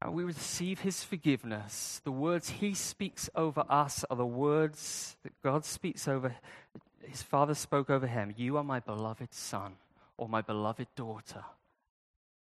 and 0.00 0.14
we 0.14 0.24
receive 0.24 0.80
his 0.80 1.04
forgiveness. 1.04 2.00
The 2.04 2.10
words 2.10 2.48
he 2.48 2.72
speaks 2.72 3.28
over 3.34 3.64
us 3.68 4.02
are 4.08 4.16
the 4.16 4.24
words 4.24 5.14
that 5.24 5.34
God 5.42 5.66
speaks 5.66 6.08
over, 6.08 6.34
his 7.02 7.22
father 7.22 7.52
spoke 7.52 7.90
over 7.90 8.06
him. 8.06 8.32
You 8.34 8.56
are 8.56 8.64
my 8.64 8.80
beloved 8.80 9.34
son 9.34 9.74
or 10.16 10.26
my 10.26 10.40
beloved 10.40 10.86
daughter. 10.96 11.44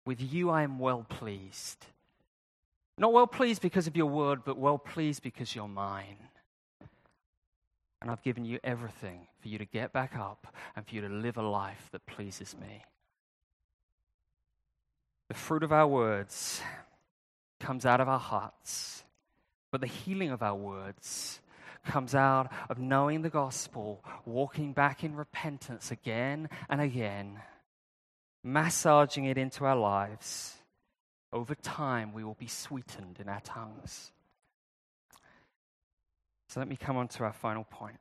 With 0.06 0.22
you 0.22 0.50
I 0.50 0.64
am 0.64 0.80
well 0.80 1.06
pleased. 1.08 1.86
Not 2.98 3.12
well 3.12 3.28
pleased 3.28 3.62
because 3.62 3.88
of 3.88 3.98
your 3.98 4.06
word, 4.06 4.44
but 4.46 4.58
well 4.58 4.78
pleased 4.78 5.22
because 5.22 5.56
you're 5.56 5.68
mine. 5.68 6.18
And 8.02 8.12
I've 8.12 8.22
given 8.22 8.46
you 8.46 8.60
everything 8.64 9.28
for 9.42 9.48
you 9.48 9.58
to 9.58 9.66
get 9.66 9.92
back 9.92 10.16
up 10.16 10.48
and 10.76 10.86
for 10.86 10.96
you 10.96 11.02
to 11.02 11.10
live 11.10 11.38
a 11.38 11.42
life 11.42 11.90
that 11.92 12.06
pleases 12.06 12.56
me. 12.60 12.84
The 15.28 15.34
fruit 15.34 15.64
of 15.64 15.72
our 15.72 15.88
words 15.88 16.62
comes 17.60 17.86
out 17.86 18.00
of 18.00 18.08
our 18.08 18.20
hearts, 18.20 19.04
but 19.72 19.82
the 19.82 19.88
healing 19.88 20.30
of 20.30 20.44
our 20.44 20.56
words 20.56 21.42
comes 21.84 22.14
out 22.14 22.52
of 22.70 22.78
knowing 22.78 23.24
the 23.24 23.30
gospel, 23.30 24.04
walking 24.26 24.72
back 24.74 25.04
in 25.04 25.16
repentance 25.16 25.92
again 25.92 26.50
and 26.70 26.82
again, 26.82 27.42
massaging 28.46 29.26
it 29.26 29.38
into 29.38 29.66
our 29.66 29.76
lives. 29.76 30.54
Over 31.34 31.56
time, 31.56 32.14
we 32.14 32.24
will 32.24 32.36
be 32.36 32.48
sweetened 32.48 33.18
in 33.20 33.28
our 33.28 33.42
tongues. 33.42 34.12
So 36.48 36.60
let 36.60 36.70
me 36.70 36.78
come 36.78 36.96
on 36.96 37.08
to 37.10 37.24
our 37.24 37.34
final 37.34 37.66
point. 37.66 37.98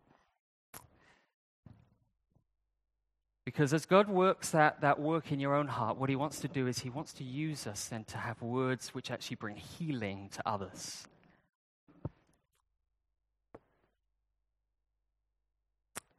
Because 3.44 3.74
as 3.74 3.86
God 3.86 4.08
works 4.08 4.50
that, 4.50 4.82
that 4.82 5.00
work 5.00 5.32
in 5.32 5.40
your 5.40 5.54
own 5.54 5.66
heart, 5.66 5.96
what 5.96 6.10
He 6.10 6.16
wants 6.16 6.40
to 6.40 6.48
do 6.48 6.66
is 6.66 6.78
He 6.78 6.90
wants 6.90 7.14
to 7.14 7.24
use 7.24 7.66
us 7.66 7.88
then 7.88 8.04
to 8.04 8.18
have 8.18 8.40
words 8.42 8.90
which 8.94 9.10
actually 9.10 9.36
bring 9.36 9.56
healing 9.56 10.28
to 10.34 10.42
others. 10.46 11.06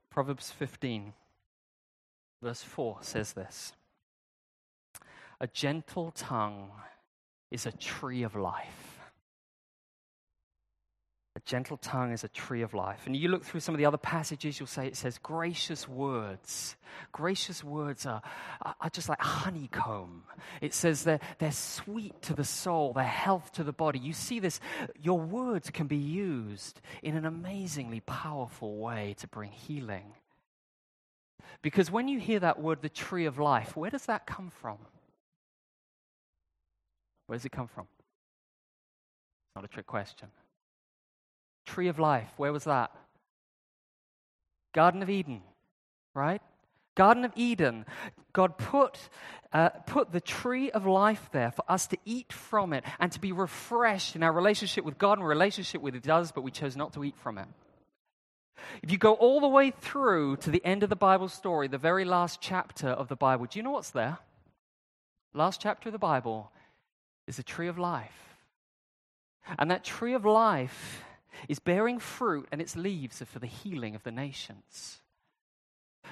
Proverbs 0.09 0.51
15, 0.51 1.13
verse 2.41 2.63
4 2.63 2.97
says 3.01 3.33
this 3.33 3.73
A 5.39 5.48
gentle 5.48 6.12
tongue 6.12 6.71
is 7.52 7.65
a 7.65 7.71
tree 7.71 8.24
of 8.24 8.36
life 8.36 8.95
a 11.36 11.41
gentle 11.41 11.76
tongue 11.76 12.13
is 12.13 12.24
a 12.24 12.30
tree 12.30 12.62
of 12.62 12.74
life. 12.74 13.02
And 13.06 13.15
you 13.15 13.28
look 13.28 13.43
through 13.43 13.60
some 13.60 13.76
of 13.76 13.80
the 13.80 13.86
other 13.86 13.98
passages, 13.98 14.58
you'll 14.58 14.67
say 14.67 14.88
it 14.88 14.95
says 14.95 15.17
gracious 15.17 15.86
words. 15.86 16.78
Gracious 17.12 17.62
words 17.62 18.06
are, 18.06 18.21
are 18.62 18.89
just 18.89 19.10
like 19.10 19.19
honeycomb. 19.19 20.24
It 20.62 20.74
says 20.74 21.04
they're, 21.04 21.19
they're 21.39 21.52
sweet 21.52 22.21
to 22.24 22.34
the 22.34 22.45
soul, 22.45 22.93
they're 22.93 23.04
health 23.04 23.52
to 23.54 23.65
the 23.65 23.74
body. 23.74 24.00
You 24.00 24.13
see 24.13 24.39
this, 24.39 24.62
your 25.02 25.19
words 25.19 25.69
can 25.71 25.88
be 25.88 25.98
used 25.98 26.80
in 27.04 27.17
an 27.17 27.26
amazingly 27.26 28.00
powerful 28.00 28.78
way 28.78 29.15
to 29.19 29.28
bring 29.28 29.52
healing. 29.52 30.13
Because 31.62 31.91
when 31.91 32.08
you 32.08 32.17
hear 32.17 32.39
that 32.39 32.62
word, 32.62 32.82
the 32.82 32.88
tree 32.88 33.26
of 33.26 33.39
life, 33.39 33.76
where 33.76 33.91
does 33.91 34.06
that 34.06 34.26
come 34.26 34.52
from? 34.62 34.78
Where 37.27 37.38
does 37.38 37.45
it 37.45 37.51
come 37.51 37.67
from? 37.67 37.88
It's 39.47 39.55
not 39.55 39.65
a 39.65 39.67
trick 39.67 39.88
question. 39.88 40.29
Tree 41.65 41.88
of 41.88 41.99
life, 41.99 42.29
where 42.38 42.53
was 42.53 42.65
that? 42.65 42.91
Garden 44.73 45.01
of 45.01 45.09
Eden, 45.09 45.41
right? 46.13 46.41
Garden 46.95 47.25
of 47.25 47.31
Eden. 47.35 47.85
God 48.33 48.57
put, 48.57 49.09
uh, 49.53 49.69
put 49.69 50.11
the 50.11 50.21
tree 50.21 50.69
of 50.71 50.85
life 50.85 51.29
there 51.31 51.51
for 51.51 51.63
us 51.69 51.88
to 51.88 51.97
eat 52.05 52.31
from 52.31 52.73
it 52.73 52.83
and 52.99 53.11
to 53.13 53.19
be 53.19 53.31
refreshed 53.31 54.15
in 54.15 54.23
our 54.23 54.31
relationship 54.31 54.83
with 54.83 54.97
God 54.97 55.17
and 55.17 55.27
relationship 55.27 55.81
with 55.81 56.07
others, 56.09 56.31
but 56.31 56.43
we 56.43 56.51
chose 56.51 56.75
not 56.75 56.93
to 56.93 57.03
eat 57.03 57.15
from 57.17 57.38
it. 57.38 57.47
If 58.81 58.91
you 58.91 58.97
go 58.97 59.13
all 59.13 59.39
the 59.39 59.47
way 59.47 59.71
through 59.71 60.38
to 60.38 60.51
the 60.51 60.63
end 60.65 60.83
of 60.83 60.89
the 60.89 60.95
Bible 60.95 61.29
story, 61.29 61.67
the 61.67 61.77
very 61.77 62.05
last 62.05 62.41
chapter 62.41 62.89
of 62.89 63.07
the 63.07 63.15
Bible, 63.15 63.45
do 63.45 63.59
you 63.59 63.63
know 63.63 63.71
what's 63.71 63.91
there? 63.91 64.17
Last 65.33 65.61
chapter 65.61 65.89
of 65.89 65.93
the 65.93 65.99
Bible 65.99 66.51
is 67.27 67.38
the 67.38 67.43
tree 67.43 67.67
of 67.67 67.77
life. 67.77 68.38
And 69.59 69.69
that 69.71 69.83
tree 69.83 70.13
of 70.13 70.25
life 70.25 71.03
is 71.47 71.59
bearing 71.59 71.99
fruit, 71.99 72.47
and 72.51 72.61
its 72.61 72.75
leaves 72.75 73.21
are 73.21 73.25
for 73.25 73.39
the 73.39 73.47
healing 73.47 73.95
of 73.95 74.03
the 74.03 74.11
nations. 74.11 75.01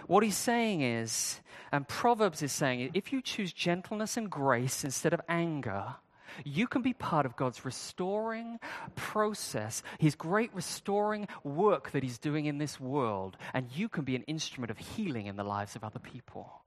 What 0.08 0.24
he's 0.24 0.38
saying 0.38 0.82
is, 0.82 1.40
and 1.72 1.88
Proverbs 1.88 2.42
is 2.42 2.52
saying, 2.52 2.92
if 2.94 3.14
you 3.14 3.22
choose 3.22 3.54
gentleness 3.54 4.18
and 4.18 4.30
grace 4.30 4.84
instead 4.84 5.14
of 5.14 5.22
anger, 5.30 5.96
you 6.44 6.68
can 6.68 6.82
be 6.82 6.94
part 6.94 7.26
of 7.26 7.36
God's 7.36 7.64
restoring 7.64 8.60
process, 8.96 9.84
His 10.00 10.16
great 10.16 10.54
restoring 10.54 11.28
work 11.44 11.92
that 11.92 12.04
He's 12.04 12.18
doing 12.18 12.46
in 12.46 12.58
this 12.58 12.80
world, 12.80 13.38
and 13.54 13.68
you 13.76 13.88
can 13.88 14.04
be 14.04 14.16
an 14.16 14.24
instrument 14.24 14.72
of 14.72 14.78
healing 14.78 15.28
in 15.28 15.36
the 15.36 15.44
lives 15.44 15.76
of 15.76 15.84
other 15.84 16.00
people. 16.00 16.64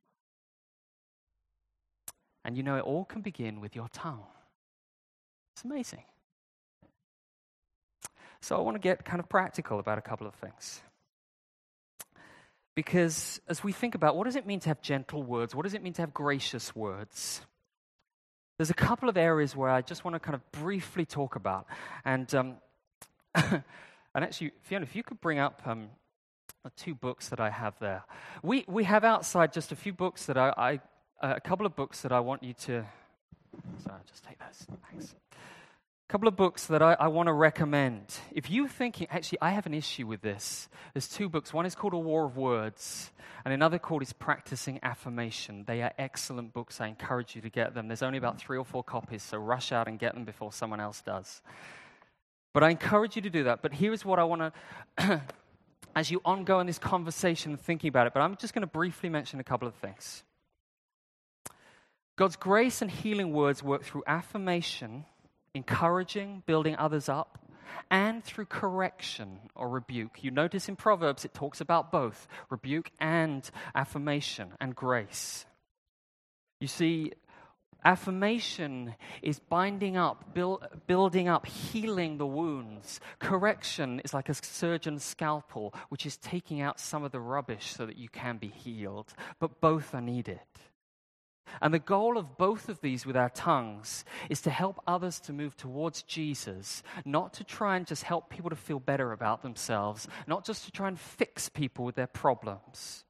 And 2.45 2.57
you 2.57 2.63
know, 2.63 2.77
it 2.77 2.85
all 2.85 3.05
can 3.05 3.23
begin 3.23 3.61
with 3.61 3.75
your 3.75 3.89
tongue. 3.89 4.23
It's 5.57 5.65
amazing. 5.65 6.03
So 8.43 8.59
I 8.59 8.61
want 8.61 8.75
to 8.75 8.79
get 8.79 9.07
kind 9.07 9.21
of 9.21 9.29
practical 9.31 9.79
about 9.79 9.97
a 9.97 10.03
couple 10.03 10.27
of 10.27 10.35
things. 10.35 10.83
Because 12.75 13.41
as 13.49 13.65
we 13.65 13.73
think 13.73 13.95
about 13.95 14.17
what 14.17 14.25
does 14.25 14.37
it 14.37 14.47
mean 14.47 14.61
to 14.61 14.69
have 14.69 14.83
gentle 14.83 15.23
words, 15.23 15.55
what 15.55 15.63
does 15.63 15.73
it 15.73 15.83
mean 15.83 15.95
to 15.95 16.03
have 16.03 16.13
gracious 16.13 16.77
words, 16.77 17.41
there's 18.59 18.69
a 18.69 18.75
couple 18.75 19.09
of 19.09 19.17
areas 19.17 19.57
where 19.57 19.71
I 19.71 19.81
just 19.81 20.05
want 20.05 20.15
to 20.15 20.21
kind 20.21 20.35
of 20.35 20.53
briefly 20.53 21.07
talk 21.07 21.37
about. 21.37 21.65
And, 22.05 22.35
um, 22.35 22.57
and 23.35 23.63
actually, 24.15 24.53
Fiona, 24.61 24.83
if 24.85 24.95
you 24.95 25.03
could 25.03 25.23
bring 25.23 25.39
up 25.39 25.63
um, 25.65 25.89
the 26.65 26.71
two 26.77 26.95
books 26.95 27.31
that 27.31 27.41
I 27.41 27.49
have 27.49 27.79
there. 27.81 28.05
We, 28.43 28.67
we 28.69 28.85
have 28.85 29.05
outside 29.05 29.55
just 29.55 29.73
a 29.73 29.77
few 29.77 29.95
books 29.95 30.27
that 30.27 30.37
I, 30.37 30.53
I 30.59 30.81
uh, 31.27 31.35
a 31.37 31.41
couple 31.41 31.65
of 31.65 31.75
books 31.75 32.03
that 32.03 32.13
I 32.13 32.21
want 32.21 32.43
you 32.43 32.53
to. 32.53 32.85
I'll 33.89 34.01
just 34.09 34.25
take 34.25 34.39
those. 34.39 34.67
Thanks. 34.91 35.15
A 36.09 36.13
couple 36.13 36.29
of 36.29 36.37
books 36.37 36.67
that 36.67 36.83
I, 36.83 36.97
I 37.01 37.09
want 37.09 37.27
to 37.27 37.33
recommend. 37.33 38.15
If 38.31 38.49
you're 38.49 38.69
thinking, 38.69 39.09
actually, 39.11 39.39
I 39.43 39.51
have 39.51 39.67
an 39.67 39.75
issue 39.75 40.07
with 40.07 40.23
this. 40.23 40.69
There's 40.95 41.09
two 41.09 41.29
books. 41.29 41.53
One 41.53 41.67
is 41.67 41.75
called 41.75 41.95
A 41.95 41.99
War 41.99 42.27
of 42.27 42.37
Words, 42.37 43.11
and 43.45 43.53
another 43.53 43.81
called 43.81 44.03
is 44.03 44.13
Practicing 44.13 44.79
Affirmation. 44.85 45.65
They 45.67 45.83
are 45.83 45.93
excellent 45.99 46.53
books. 46.53 46.81
I 46.81 46.87
encourage 46.87 47.35
you 47.35 47.43
to 47.43 47.51
get 47.51 47.75
them. 47.75 47.89
There's 47.89 48.05
only 48.05 48.19
about 48.19 48.39
three 48.39 48.57
or 48.57 48.65
four 48.65 48.85
copies, 48.85 49.25
so 49.25 49.39
rush 49.39 49.73
out 49.73 49.89
and 49.89 49.99
get 49.99 50.15
them 50.15 50.25
before 50.25 50.53
someone 50.53 50.79
else 50.79 51.01
does. 51.01 51.43
But 52.53 52.63
I 52.63 52.71
encourage 52.71 53.17
you 53.17 53.23
to 53.23 53.31
do 53.31 53.45
that. 53.45 53.61
But 53.61 53.75
here 53.75 53.93
is 53.93 54.05
what 54.05 54.21
I 54.21 54.25
want 54.25 54.55
to, 54.99 55.23
as 55.97 56.11
you 56.11 56.21
ongo 56.21 56.61
in 56.61 56.69
this 56.69 56.79
conversation, 56.79 57.57
thinking 57.57 57.89
about 57.89 58.07
it, 58.07 58.15
but 58.15 58.21
I'm 58.21 58.37
just 58.37 58.55
going 58.55 58.63
to 58.63 58.69
briefly 58.69 59.09
mention 59.09 59.41
a 59.41 59.45
couple 59.45 59.67
of 59.67 59.75
things. 59.75 60.23
God's 62.17 62.37
grace 62.37 62.81
and 62.83 62.91
healing 62.91 63.33
words 63.33 63.63
work 63.63 63.85
through 63.85 64.05
affirmation 64.07 65.05
encouraging, 65.57 66.43
building 66.47 66.77
others 66.77 67.09
up, 67.09 67.39
and 67.91 68.23
through 68.23 68.45
correction 68.45 69.41
or 69.55 69.69
rebuke. 69.69 70.23
You 70.23 70.31
notice 70.31 70.69
in 70.69 70.77
Proverbs 70.77 71.25
it 71.25 71.35
talks 71.35 71.61
about 71.61 71.91
both 71.91 72.29
rebuke 72.51 72.91
and 73.01 73.49
affirmation 73.75 74.53
and 74.61 74.77
grace. 74.77 75.47
You 76.61 76.69
see, 76.69 77.13
affirmation 77.85 78.95
is 79.23 79.39
binding 79.39 79.97
up, 79.97 80.35
build, 80.35 80.67
building 80.87 81.29
up, 81.29 81.47
healing 81.47 82.19
the 82.19 82.27
wounds. 82.27 83.01
Correction 83.19 84.01
is 84.05 84.13
like 84.13 84.29
a 84.29 84.35
surgeon's 84.35 85.05
scalpel, 85.05 85.75
which 85.89 86.07
is 86.07 86.17
taking 86.17 86.61
out 86.61 86.81
some 86.81 87.05
of 87.05 87.13
the 87.13 87.21
rubbish 87.21 87.75
so 87.75 87.87
that 87.87 87.97
you 87.97 88.09
can 88.09 88.37
be 88.37 88.49
healed. 88.49 89.13
But 89.39 89.61
both 89.61 89.95
are 89.95 90.01
needed. 90.01 90.41
And 91.61 91.73
the 91.73 91.79
goal 91.79 92.19
of 92.19 92.37
both 92.37 92.69
of 92.69 92.81
these 92.81 93.07
with 93.07 93.17
our 93.17 93.31
tongues 93.31 94.05
is 94.29 94.41
to 94.43 94.51
help 94.51 94.81
others 94.87 95.21
to 95.21 95.33
move 95.33 95.57
towards 95.57 96.03
Jesus, 96.03 96.83
not 97.05 97.35
to 97.35 97.45
try 97.45 97.77
and 97.77 97.87
just 97.87 98.03
help 98.03 98.29
people 98.31 98.51
to 98.51 98.57
feel 98.57 98.81
better 98.81 99.13
about 99.13 99.43
themselves, 99.43 100.09
not 100.27 100.45
just 100.45 100.65
to 100.65 100.71
try 100.71 100.89
and 100.89 100.99
fix 100.99 101.49
people 101.49 101.85
with 101.85 101.95
their 101.95 102.07
problems. 102.07 103.05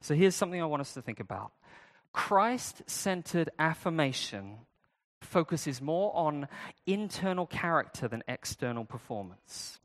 So 0.00 0.14
here's 0.14 0.34
something 0.34 0.60
I 0.60 0.66
want 0.66 0.80
us 0.80 0.94
to 0.94 1.02
think 1.02 1.20
about 1.20 1.52
Christ 2.12 2.82
centered 2.86 3.50
affirmation 3.58 4.58
focuses 5.20 5.80
more 5.80 6.14
on 6.16 6.48
internal 6.86 7.46
character 7.46 8.08
than 8.08 8.22
external 8.26 8.84
performance. 8.84 9.79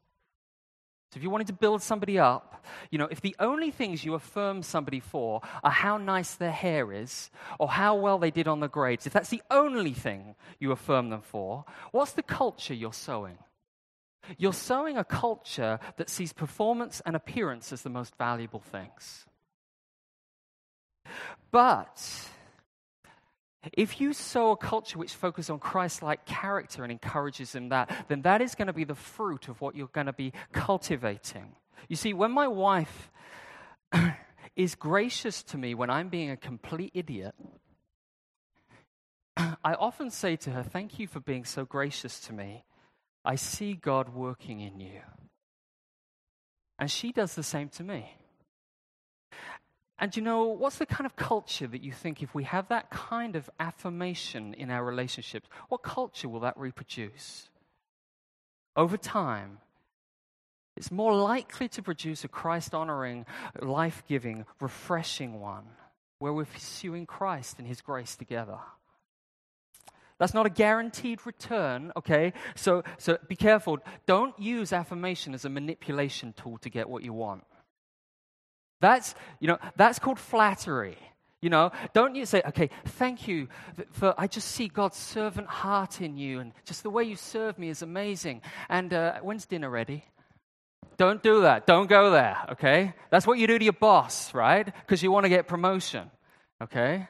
So 1.16 1.20
if 1.20 1.24
you 1.24 1.30
wanted 1.30 1.48
to 1.48 1.54
build 1.54 1.82
somebody 1.82 2.20
up, 2.20 2.66
you 2.92 2.98
know, 2.98 3.08
if 3.10 3.22
the 3.22 3.38
only 3.40 3.72
things 3.72 4.04
you 4.04 4.16
affirm 4.16 4.62
somebody 4.62 5.00
for 5.00 5.40
are 5.64 5.72
how 5.72 5.96
nice 5.96 6.36
their 6.36 6.52
hair 6.52 6.92
is 6.92 7.32
or 7.58 7.70
how 7.70 7.96
well 7.96 8.20
they 8.20 8.32
did 8.32 8.50
on 8.50 8.60
the 8.60 8.68
grades, 8.68 9.08
if 9.08 9.14
that's 9.14 9.30
the 9.30 9.42
only 9.50 9.94
thing 9.94 10.36
you 10.60 10.74
affirm 10.74 11.12
them 11.12 11.22
for, 11.22 11.64
what's 11.94 12.12
the 12.12 12.22
culture 12.22 12.74
you're 12.74 12.92
sowing? 12.92 13.38
You're 14.38 14.52
sowing 14.52 14.98
a 14.98 15.06
culture 15.06 15.80
that 15.96 16.10
sees 16.10 16.34
performance 16.34 17.02
and 17.06 17.16
appearance 17.16 17.72
as 17.72 17.84
the 17.84 17.90
most 17.90 18.18
valuable 18.18 18.60
things. 18.60 19.26
But 21.50 22.28
if 23.74 24.00
you 24.00 24.14
sow 24.14 24.52
a 24.52 24.58
culture 24.58 24.98
which 24.98 25.14
focuses 25.14 25.50
on 25.50 25.60
Christ 25.60 26.02
like 26.02 26.26
character 26.26 26.84
and 26.84 26.92
encourages 26.92 27.56
in 27.56 27.70
that, 27.70 28.06
then 28.08 28.22
that 28.24 28.42
is 28.42 28.56
going 28.56 28.68
to 28.68 28.74
be 28.74 28.84
the 28.84 28.96
fruit 28.96 29.48
of 29.48 29.62
what 29.62 29.76
you're 29.76 29.88
going 29.88 30.08
to 30.08 30.14
be 30.14 30.34
cultivating. 30.52 31.56
You 31.88 31.96
see, 31.96 32.14
when 32.14 32.32
my 32.32 32.48
wife 32.48 33.12
is 34.56 34.76
gracious 34.76 35.44
to 35.44 35.58
me 35.58 35.74
when 35.74 35.90
I'm 35.90 36.10
being 36.10 36.32
a 36.32 36.38
complete 36.38 36.92
idiot, 36.94 37.36
I 39.38 39.74
often 39.74 40.10
say 40.10 40.36
to 40.38 40.52
her, 40.52 40.64
Thank 40.64 41.00
you 41.00 41.08
for 41.08 41.20
being 41.20 41.46
so 41.46 41.66
gracious 41.66 42.20
to 42.22 42.34
me. 42.34 42.64
I 43.24 43.36
see 43.36 43.74
God 43.74 44.10
working 44.10 44.60
in 44.60 44.80
you. 44.80 45.02
And 46.78 46.92
she 46.92 47.12
does 47.12 47.36
the 47.36 47.44
same 47.44 47.70
to 47.70 47.84
me. 47.84 48.16
And 49.98 50.16
you 50.16 50.22
know, 50.22 50.46
what's 50.46 50.78
the 50.78 50.86
kind 50.86 51.06
of 51.06 51.16
culture 51.16 51.68
that 51.68 51.82
you 51.82 51.92
think 51.92 52.22
if 52.22 52.36
we 52.36 52.44
have 52.44 52.68
that 52.68 52.90
kind 52.90 53.36
of 53.36 53.50
affirmation 53.60 54.54
in 54.54 54.70
our 54.70 54.84
relationships, 54.84 55.48
what 55.70 55.84
culture 55.84 56.28
will 56.28 56.42
that 56.42 56.58
reproduce? 56.58 57.50
Over 58.76 58.98
time, 58.98 59.60
it's 60.76 60.92
more 60.92 61.16
likely 61.16 61.70
to 61.70 61.82
produce 61.82 62.26
a 62.26 62.28
Christ 62.28 62.74
honoring, 62.74 63.26
life 63.62 64.04
giving, 64.08 64.46
refreshing 64.60 65.40
one 65.40 65.64
where 66.20 66.34
we're 66.34 66.46
pursuing 66.46 67.06
Christ 67.06 67.60
and 67.60 67.68
His 67.68 67.82
grace 67.82 68.18
together. 68.18 68.58
That's 70.18 70.34
not 70.34 70.46
a 70.46 70.50
guaranteed 70.50 71.26
return, 71.26 71.92
okay? 71.96 72.34
So, 72.56 72.84
so 72.98 73.18
be 73.28 73.36
careful. 73.36 73.80
Don't 74.06 74.38
use 74.40 74.72
affirmation 74.72 75.34
as 75.34 75.46
a 75.46 75.50
manipulation 75.50 76.34
tool 76.34 76.58
to 76.60 76.70
get 76.70 76.90
what 76.90 77.04
you 77.04 77.14
want. 77.14 77.44
That's, 78.82 79.16
you 79.40 79.48
know, 79.48 79.58
that's 79.76 80.00
called 80.00 80.20
flattery. 80.20 80.98
You 81.42 81.50
know, 81.50 81.72
don't 81.94 82.16
you 82.16 82.26
say, 82.26 82.42
okay, 82.48 82.70
thank 82.86 83.28
you 83.28 83.48
for, 83.92 84.16
I 84.18 84.26
just 84.26 84.48
see 84.50 84.68
God's 84.68 84.98
servant 84.98 85.48
heart 85.48 86.02
in 86.02 86.18
you, 86.18 86.40
and 86.40 86.54
just 86.66 86.82
the 86.82 86.90
way 86.90 87.04
you 87.04 87.16
serve 87.16 87.60
me 87.60 87.70
is 87.70 87.82
amazing. 87.82 88.42
And 88.68 88.92
uh, 88.94 89.20
when's 89.22 89.46
dinner 89.46 89.70
ready? 89.70 90.06
Don't 90.98 91.22
do 91.22 91.42
that. 91.42 91.68
Don't 91.68 91.88
go 91.88 92.10
there, 92.10 92.38
okay? 92.52 92.94
That's 93.12 93.28
what 93.28 93.38
you 93.38 93.48
do 93.48 93.60
to 93.60 93.64
your 93.64 93.74
boss, 93.74 94.34
right? 94.34 94.66
Because 94.66 95.04
you 95.04 95.12
want 95.12 95.26
to 95.26 95.30
get 95.30 95.48
promotion, 95.48 96.10
okay? 96.64 97.08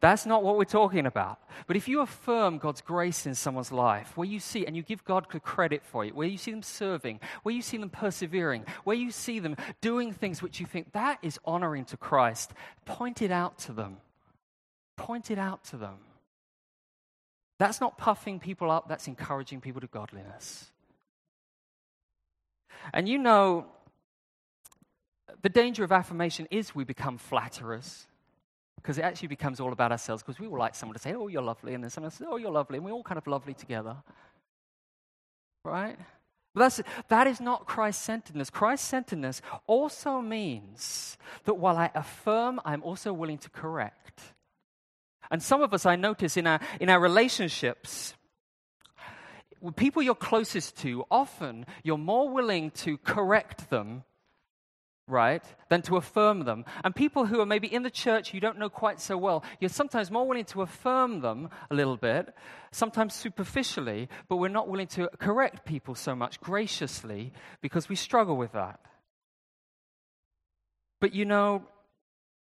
That's 0.00 0.24
not 0.24 0.42
what 0.42 0.56
we're 0.56 0.64
talking 0.64 1.04
about. 1.04 1.38
But 1.66 1.76
if 1.76 1.86
you 1.86 2.00
affirm 2.00 2.58
God's 2.58 2.80
grace 2.80 3.26
in 3.26 3.34
someone's 3.34 3.70
life, 3.70 4.16
where 4.16 4.26
you 4.26 4.40
see, 4.40 4.64
and 4.64 4.74
you 4.74 4.82
give 4.82 5.04
God 5.04 5.28
credit 5.28 5.82
for 5.84 6.04
it, 6.04 6.14
where 6.14 6.26
you 6.26 6.38
see 6.38 6.50
them 6.50 6.62
serving, 6.62 7.20
where 7.42 7.54
you 7.54 7.60
see 7.60 7.76
them 7.76 7.90
persevering, 7.90 8.64
where 8.84 8.96
you 8.96 9.10
see 9.10 9.40
them 9.40 9.56
doing 9.82 10.12
things 10.12 10.42
which 10.42 10.58
you 10.58 10.66
think 10.66 10.92
that 10.92 11.18
is 11.22 11.38
honoring 11.44 11.84
to 11.86 11.98
Christ, 11.98 12.52
point 12.86 13.20
it 13.20 13.30
out 13.30 13.58
to 13.60 13.72
them. 13.72 13.98
Point 14.96 15.30
it 15.30 15.38
out 15.38 15.64
to 15.64 15.76
them. 15.76 15.96
That's 17.58 17.80
not 17.80 17.98
puffing 17.98 18.40
people 18.40 18.70
up, 18.70 18.88
that's 18.88 19.06
encouraging 19.06 19.60
people 19.60 19.82
to 19.82 19.86
godliness. 19.86 20.70
And 22.94 23.06
you 23.06 23.18
know, 23.18 23.66
the 25.42 25.50
danger 25.50 25.84
of 25.84 25.92
affirmation 25.92 26.48
is 26.50 26.74
we 26.74 26.84
become 26.84 27.18
flatterers 27.18 28.06
because 28.82 28.98
it 28.98 29.02
actually 29.02 29.28
becomes 29.28 29.60
all 29.60 29.72
about 29.72 29.92
ourselves 29.92 30.22
because 30.22 30.40
we 30.40 30.46
all 30.46 30.58
like 30.58 30.74
someone 30.74 30.94
to 30.94 31.00
say, 31.00 31.14
oh, 31.14 31.28
you're 31.28 31.42
lovely, 31.42 31.74
and 31.74 31.84
then 31.84 31.90
someone 31.90 32.10
says, 32.10 32.26
oh, 32.28 32.36
you're 32.36 32.50
lovely, 32.50 32.78
and 32.78 32.84
we're 32.84 32.92
all 32.92 33.02
kind 33.02 33.18
of 33.18 33.26
lovely 33.26 33.54
together. 33.54 33.96
Right? 35.64 35.98
But 36.54 36.60
that's, 36.60 36.80
that 37.08 37.26
is 37.26 37.40
not 37.40 37.66
Christ 37.66 38.02
centeredness. 38.02 38.50
Christ 38.50 38.86
centeredness 38.86 39.42
also 39.66 40.20
means 40.20 41.16
that 41.44 41.54
while 41.54 41.76
I 41.76 41.90
affirm, 41.94 42.60
I'm 42.64 42.82
also 42.82 43.12
willing 43.12 43.38
to 43.38 43.50
correct. 43.50 44.20
And 45.30 45.42
some 45.42 45.62
of 45.62 45.72
us, 45.72 45.86
I 45.86 45.96
notice 45.96 46.36
in 46.36 46.46
our, 46.46 46.60
in 46.80 46.88
our 46.88 46.98
relationships, 46.98 48.14
with 49.60 49.76
people 49.76 50.02
you're 50.02 50.14
closest 50.14 50.78
to, 50.78 51.04
often 51.10 51.66
you're 51.84 51.98
more 51.98 52.28
willing 52.28 52.70
to 52.72 52.96
correct 52.98 53.70
them 53.70 54.02
right, 55.10 55.44
than 55.68 55.82
to 55.82 55.96
affirm 55.96 56.44
them. 56.44 56.64
And 56.84 56.94
people 56.94 57.26
who 57.26 57.40
are 57.40 57.46
maybe 57.46 57.72
in 57.72 57.82
the 57.82 57.90
church 57.90 58.32
you 58.32 58.40
don't 58.40 58.58
know 58.58 58.68
quite 58.68 59.00
so 59.00 59.16
well, 59.16 59.44
you're 59.60 59.68
sometimes 59.68 60.10
more 60.10 60.26
willing 60.26 60.44
to 60.46 60.62
affirm 60.62 61.20
them 61.20 61.50
a 61.70 61.74
little 61.74 61.96
bit, 61.96 62.34
sometimes 62.72 63.14
superficially, 63.14 64.08
but 64.28 64.36
we're 64.36 64.48
not 64.48 64.68
willing 64.68 64.86
to 64.88 65.08
correct 65.18 65.64
people 65.64 65.94
so 65.94 66.14
much 66.14 66.40
graciously 66.40 67.32
because 67.60 67.88
we 67.88 67.96
struggle 67.96 68.36
with 68.36 68.52
that. 68.52 68.80
But 71.00 71.14
you 71.14 71.24
know, 71.24 71.64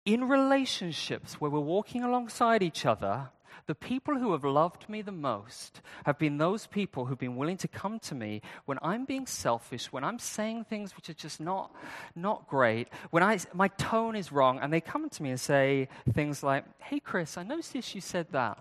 in 0.05 0.29
relationships 0.29 1.35
where 1.35 1.51
we're 1.51 1.61
walking 1.61 2.03
alongside 2.03 2.63
each 2.63 2.85
other, 2.85 3.31
the 3.67 3.75
people 3.75 4.19
who 4.19 4.33
have 4.33 4.45
loved 4.45 4.89
me 4.89 5.03
the 5.03 5.13
most 5.13 5.81
have 6.05 6.19
been 6.19 6.39
those 6.39 6.67
people 6.67 7.07
who've 7.07 7.19
been 7.19 7.37
willing 7.37 7.57
to 7.59 7.69
come 7.69 7.99
to 8.01 8.15
me 8.15 8.43
when 8.65 8.79
I'm 8.83 9.05
being 9.05 9.27
selfish, 9.27 9.93
when 9.93 10.05
I'm 10.05 10.19
saying 10.19 10.65
things 10.65 10.97
which 10.97 11.09
are 11.11 11.15
just 11.15 11.41
not, 11.41 11.75
not 12.15 12.49
great, 12.49 12.89
when 13.11 13.23
I, 13.23 13.39
my 13.55 13.69
tone 13.69 14.17
is 14.17 14.33
wrong, 14.33 14.59
and 14.61 14.73
they 14.73 14.81
come 14.81 15.09
to 15.09 15.23
me 15.23 15.31
and 15.31 15.41
say 15.41 15.89
things 16.13 16.43
like, 16.43 16.65
Hey, 16.79 17.01
Chris, 17.01 17.37
I 17.37 17.43
noticed 17.43 17.95
you 17.95 18.01
said 18.01 18.27
that. 18.33 18.59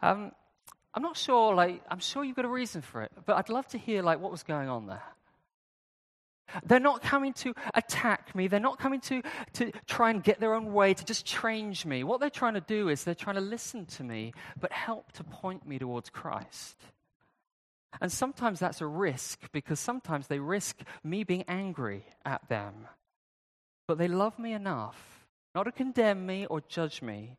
Um, 0.00 0.32
I'm 0.94 1.02
not 1.02 1.16
sure, 1.16 1.54
like, 1.54 1.82
I'm 1.88 2.00
sure 2.00 2.24
you've 2.24 2.36
got 2.36 2.44
a 2.44 2.48
reason 2.48 2.82
for 2.82 3.02
it, 3.02 3.12
but 3.24 3.36
I'd 3.36 3.48
love 3.48 3.66
to 3.68 3.78
hear, 3.78 4.02
like, 4.02 4.20
what 4.20 4.30
was 4.30 4.42
going 4.42 4.68
on 4.68 4.86
there. 4.86 5.02
They're 6.64 6.80
not 6.80 7.02
coming 7.02 7.32
to 7.34 7.54
attack 7.74 8.34
me. 8.34 8.46
They're 8.48 8.60
not 8.60 8.78
coming 8.78 9.00
to, 9.02 9.22
to 9.54 9.72
try 9.86 10.10
and 10.10 10.22
get 10.22 10.40
their 10.40 10.54
own 10.54 10.72
way, 10.72 10.94
to 10.94 11.04
just 11.04 11.24
change 11.24 11.86
me. 11.86 12.04
What 12.04 12.20
they're 12.20 12.30
trying 12.30 12.54
to 12.54 12.60
do 12.60 12.88
is 12.88 13.04
they're 13.04 13.14
trying 13.14 13.36
to 13.36 13.42
listen 13.42 13.86
to 13.86 14.04
me, 14.04 14.32
but 14.60 14.72
help 14.72 15.12
to 15.12 15.24
point 15.24 15.66
me 15.66 15.78
towards 15.78 16.10
Christ. 16.10 16.76
And 18.00 18.10
sometimes 18.10 18.58
that's 18.58 18.80
a 18.80 18.86
risk 18.86 19.40
because 19.52 19.78
sometimes 19.78 20.26
they 20.26 20.38
risk 20.38 20.80
me 21.04 21.24
being 21.24 21.44
angry 21.48 22.04
at 22.24 22.48
them. 22.48 22.88
But 23.86 23.98
they 23.98 24.08
love 24.08 24.38
me 24.38 24.52
enough 24.52 25.12
not 25.54 25.64
to 25.64 25.72
condemn 25.72 26.24
me 26.24 26.46
or 26.46 26.62
judge 26.62 27.02
me, 27.02 27.36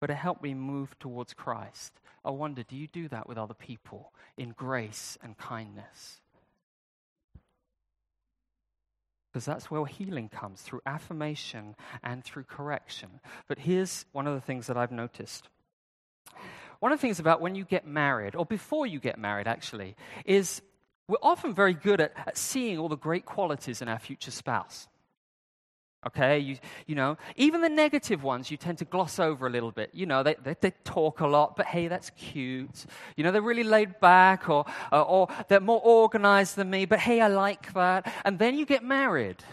but 0.00 0.08
to 0.08 0.14
help 0.14 0.42
me 0.42 0.54
move 0.54 0.98
towards 0.98 1.32
Christ. 1.32 1.92
I 2.24 2.30
wonder, 2.30 2.62
do 2.62 2.76
you 2.76 2.88
do 2.88 3.08
that 3.08 3.28
with 3.28 3.38
other 3.38 3.54
people 3.54 4.12
in 4.36 4.50
grace 4.50 5.16
and 5.22 5.36
kindness? 5.38 6.20
Because 9.32 9.46
that's 9.46 9.70
where 9.70 9.84
healing 9.86 10.28
comes 10.28 10.60
through 10.60 10.82
affirmation 10.84 11.74
and 12.02 12.22
through 12.22 12.44
correction. 12.44 13.08
But 13.48 13.58
here's 13.58 14.04
one 14.12 14.26
of 14.26 14.34
the 14.34 14.40
things 14.42 14.66
that 14.66 14.76
I've 14.76 14.92
noticed. 14.92 15.48
One 16.80 16.92
of 16.92 16.98
the 16.98 17.02
things 17.02 17.18
about 17.18 17.40
when 17.40 17.54
you 17.54 17.64
get 17.64 17.86
married, 17.86 18.34
or 18.34 18.44
before 18.44 18.86
you 18.86 19.00
get 19.00 19.18
married 19.18 19.46
actually, 19.46 19.96
is 20.26 20.60
we're 21.08 21.16
often 21.22 21.54
very 21.54 21.74
good 21.74 22.00
at, 22.00 22.12
at 22.26 22.36
seeing 22.36 22.78
all 22.78 22.88
the 22.88 22.96
great 22.96 23.24
qualities 23.24 23.80
in 23.80 23.88
our 23.88 23.98
future 23.98 24.30
spouse. 24.30 24.88
Okay, 26.04 26.40
you, 26.40 26.56
you 26.88 26.96
know, 26.96 27.16
even 27.36 27.60
the 27.60 27.68
negative 27.68 28.24
ones 28.24 28.50
you 28.50 28.56
tend 28.56 28.78
to 28.78 28.84
gloss 28.84 29.20
over 29.20 29.46
a 29.46 29.50
little 29.50 29.70
bit. 29.70 29.90
You 29.92 30.06
know, 30.06 30.24
they, 30.24 30.34
they, 30.42 30.56
they 30.60 30.72
talk 30.82 31.20
a 31.20 31.26
lot, 31.28 31.54
but 31.56 31.66
hey, 31.66 31.86
that's 31.86 32.10
cute. 32.10 32.86
You 33.16 33.22
know, 33.22 33.30
they're 33.30 33.40
really 33.40 33.62
laid 33.62 34.00
back 34.00 34.48
or, 34.48 34.64
uh, 34.90 35.02
or 35.02 35.28
they're 35.48 35.60
more 35.60 35.80
organized 35.80 36.56
than 36.56 36.70
me, 36.70 36.86
but 36.86 36.98
hey, 36.98 37.20
I 37.20 37.28
like 37.28 37.72
that. 37.74 38.12
And 38.24 38.36
then 38.40 38.58
you 38.58 38.66
get 38.66 38.82
married. 38.82 39.44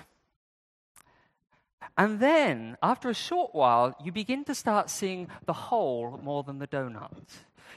And 1.99 2.19
then, 2.19 2.77
after 2.81 3.09
a 3.09 3.13
short 3.13 3.53
while, 3.53 3.95
you 4.03 4.11
begin 4.11 4.43
to 4.45 4.55
start 4.55 4.89
seeing 4.89 5.27
the 5.45 5.53
hole 5.53 6.19
more 6.23 6.43
than 6.43 6.57
the 6.57 6.67
donut. 6.67 7.11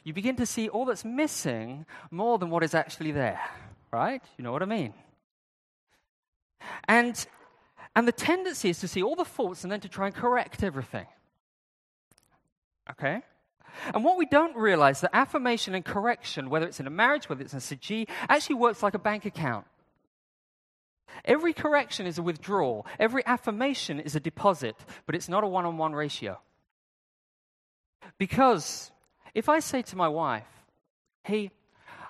You 0.04 0.14
begin 0.14 0.36
to 0.36 0.46
see 0.46 0.68
all 0.68 0.86
that's 0.86 1.04
missing 1.04 1.84
more 2.10 2.38
than 2.38 2.48
what 2.48 2.64
is 2.64 2.74
actually 2.74 3.12
there, 3.12 3.40
right? 3.92 4.22
You 4.38 4.44
know 4.44 4.52
what 4.52 4.62
I 4.62 4.66
mean? 4.66 4.94
And 6.88 7.26
and 7.94 8.08
the 8.08 8.12
tendency 8.12 8.70
is 8.70 8.80
to 8.80 8.88
see 8.88 9.02
all 9.02 9.14
the 9.14 9.24
faults 9.24 9.64
and 9.64 9.72
then 9.72 9.80
to 9.80 9.88
try 9.88 10.06
and 10.06 10.14
correct 10.14 10.62
everything. 10.62 11.06
Okay? 12.90 13.22
And 13.94 14.04
what 14.04 14.18
we 14.18 14.26
don't 14.26 14.56
realize 14.56 15.00
that 15.00 15.14
affirmation 15.14 15.74
and 15.74 15.84
correction, 15.84 16.50
whether 16.50 16.66
it's 16.66 16.80
in 16.80 16.86
a 16.86 16.90
marriage, 16.90 17.28
whether 17.28 17.42
it's 17.42 17.52
in 17.52 17.58
a 17.58 17.60
CG, 17.60 18.08
actually 18.28 18.56
works 18.56 18.82
like 18.82 18.94
a 18.94 18.98
bank 18.98 19.24
account. 19.24 19.66
Every 21.24 21.52
correction 21.52 22.06
is 22.06 22.18
a 22.18 22.22
withdrawal, 22.22 22.86
every 22.98 23.24
affirmation 23.26 24.00
is 24.00 24.16
a 24.16 24.20
deposit, 24.20 24.76
but 25.06 25.14
it's 25.14 25.28
not 25.28 25.44
a 25.44 25.46
one 25.46 25.66
on 25.66 25.76
one 25.76 25.94
ratio. 25.94 26.40
Because 28.18 28.90
if 29.34 29.48
I 29.48 29.60
say 29.60 29.82
to 29.82 29.96
my 29.96 30.08
wife, 30.08 30.48
hey, 31.24 31.50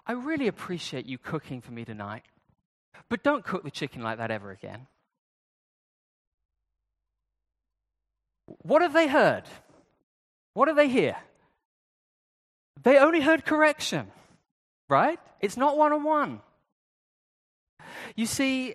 I 0.06 0.12
really 0.12 0.46
appreciate 0.46 1.06
you 1.06 1.18
cooking 1.18 1.60
for 1.60 1.72
me 1.72 1.84
tonight, 1.84 2.22
but 3.08 3.22
don't 3.22 3.44
cook 3.44 3.64
the 3.64 3.70
chicken 3.70 4.02
like 4.02 4.18
that 4.18 4.30
ever 4.30 4.50
again. 4.50 4.86
What 8.62 8.82
have 8.82 8.92
they 8.92 9.08
heard? 9.08 9.44
What 10.54 10.68
do 10.68 10.74
they 10.74 10.88
hear? 10.88 11.16
They 12.82 12.98
only 12.98 13.20
heard 13.20 13.44
correction, 13.44 14.10
right? 14.88 15.18
It's 15.40 15.56
not 15.56 15.76
one 15.76 15.92
on 15.92 16.04
one. 16.04 16.40
You 18.16 18.26
see, 18.26 18.74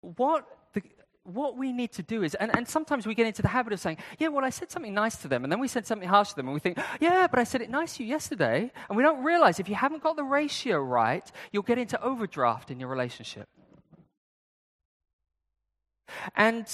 what, 0.00 0.46
the, 0.74 0.82
what 1.24 1.56
we 1.56 1.72
need 1.72 1.92
to 1.92 2.02
do 2.02 2.22
is, 2.22 2.34
and, 2.34 2.54
and 2.56 2.68
sometimes 2.68 3.06
we 3.06 3.14
get 3.14 3.26
into 3.26 3.42
the 3.42 3.48
habit 3.48 3.72
of 3.72 3.80
saying, 3.80 3.98
yeah, 4.18 4.28
well, 4.28 4.44
I 4.44 4.50
said 4.50 4.70
something 4.70 4.94
nice 4.94 5.16
to 5.16 5.28
them, 5.28 5.44
and 5.44 5.52
then 5.52 5.60
we 5.60 5.68
said 5.68 5.86
something 5.86 6.08
harsh 6.08 6.30
to 6.30 6.36
them, 6.36 6.46
and 6.46 6.54
we 6.54 6.60
think, 6.60 6.78
yeah, 7.00 7.26
but 7.26 7.38
I 7.38 7.44
said 7.44 7.62
it 7.62 7.70
nice 7.70 7.96
to 7.96 8.04
you 8.04 8.08
yesterday. 8.08 8.70
And 8.88 8.96
we 8.96 9.02
don't 9.02 9.24
realize 9.24 9.60
if 9.60 9.68
you 9.68 9.74
haven't 9.74 10.02
got 10.02 10.16
the 10.16 10.24
ratio 10.24 10.78
right, 10.78 11.30
you'll 11.52 11.62
get 11.62 11.78
into 11.78 12.00
overdraft 12.02 12.70
in 12.70 12.80
your 12.80 12.88
relationship. 12.88 13.48
And 16.36 16.66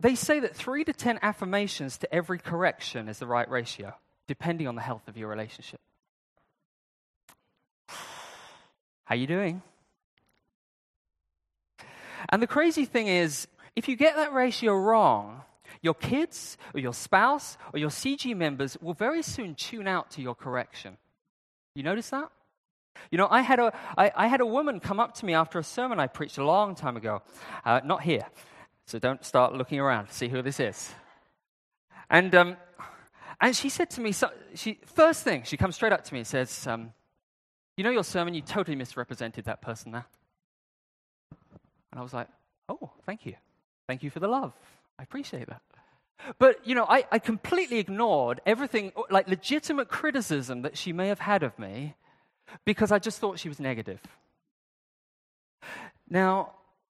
they 0.00 0.14
say 0.14 0.40
that 0.40 0.54
three 0.54 0.84
to 0.84 0.92
10 0.92 1.18
affirmations 1.22 1.98
to 1.98 2.14
every 2.14 2.38
correction 2.38 3.08
is 3.08 3.18
the 3.18 3.26
right 3.26 3.48
ratio, 3.50 3.94
depending 4.26 4.68
on 4.68 4.74
the 4.74 4.80
health 4.80 5.08
of 5.08 5.16
your 5.16 5.28
relationship. 5.28 5.80
How 9.04 9.14
you 9.14 9.26
doing? 9.26 9.62
And 12.28 12.42
the 12.42 12.46
crazy 12.46 12.84
thing 12.84 13.08
is, 13.08 13.48
if 13.74 13.88
you 13.88 13.96
get 13.96 14.16
that 14.16 14.32
ratio 14.32 14.74
wrong, 14.74 15.42
your 15.82 15.94
kids 15.94 16.58
or 16.74 16.80
your 16.80 16.92
spouse 16.92 17.56
or 17.72 17.78
your 17.78 17.90
CG 17.90 18.36
members 18.36 18.76
will 18.80 18.94
very 18.94 19.22
soon 19.22 19.54
tune 19.54 19.86
out 19.86 20.10
to 20.12 20.22
your 20.22 20.34
correction. 20.34 20.96
You 21.74 21.82
notice 21.82 22.10
that? 22.10 22.30
You 23.10 23.18
know, 23.18 23.28
I 23.30 23.42
had 23.42 23.60
a, 23.60 23.72
I, 23.96 24.10
I 24.14 24.26
had 24.26 24.40
a 24.40 24.46
woman 24.46 24.80
come 24.80 24.98
up 24.98 25.14
to 25.14 25.26
me 25.26 25.34
after 25.34 25.58
a 25.58 25.64
sermon 25.64 26.00
I 26.00 26.08
preached 26.08 26.38
a 26.38 26.44
long 26.44 26.74
time 26.74 26.96
ago, 26.96 27.22
uh, 27.64 27.80
not 27.84 28.02
here, 28.02 28.26
so 28.88 28.98
don't 28.98 29.22
start 29.22 29.52
looking 29.52 29.78
around 29.78 30.06
to 30.06 30.14
see 30.14 30.28
who 30.28 30.40
this 30.40 30.58
is. 30.58 30.90
And, 32.08 32.34
um, 32.34 32.56
and 33.38 33.54
she 33.54 33.68
said 33.68 33.90
to 33.90 34.00
me, 34.00 34.12
so 34.12 34.30
she, 34.54 34.78
first 34.86 35.24
thing, 35.24 35.42
she 35.44 35.58
comes 35.58 35.74
straight 35.74 35.92
up 35.92 36.04
to 36.04 36.14
me 36.14 36.20
and 36.20 36.26
says, 36.26 36.66
um, 36.66 36.94
You 37.76 37.84
know 37.84 37.90
your 37.90 38.02
sermon, 38.02 38.32
you 38.32 38.40
totally 38.40 38.76
misrepresented 38.76 39.44
that 39.44 39.60
person 39.60 39.92
there. 39.92 40.06
And 41.92 42.00
I 42.00 42.02
was 42.02 42.14
like, 42.14 42.28
Oh, 42.70 42.90
thank 43.04 43.26
you. 43.26 43.34
Thank 43.86 44.02
you 44.02 44.08
for 44.08 44.20
the 44.20 44.28
love. 44.28 44.54
I 44.98 45.02
appreciate 45.02 45.48
that. 45.48 45.60
But, 46.38 46.66
you 46.66 46.74
know, 46.74 46.86
I, 46.88 47.04
I 47.12 47.18
completely 47.18 47.78
ignored 47.78 48.40
everything, 48.46 48.92
like 49.10 49.28
legitimate 49.28 49.88
criticism 49.88 50.62
that 50.62 50.78
she 50.78 50.94
may 50.94 51.08
have 51.08 51.20
had 51.20 51.42
of 51.42 51.58
me 51.58 51.94
because 52.64 52.90
I 52.90 52.98
just 52.98 53.18
thought 53.20 53.38
she 53.38 53.50
was 53.50 53.60
negative. 53.60 54.00
Now, 56.08 56.52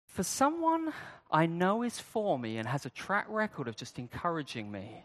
for 0.09 0.23
someone 0.23 0.91
I 1.31 1.45
know 1.45 1.83
is 1.83 1.99
for 1.99 2.37
me 2.37 2.57
and 2.57 2.67
has 2.67 2.85
a 2.85 2.89
track 2.89 3.27
record 3.29 3.67
of 3.67 3.75
just 3.75 3.99
encouraging 3.99 4.71
me, 4.71 5.03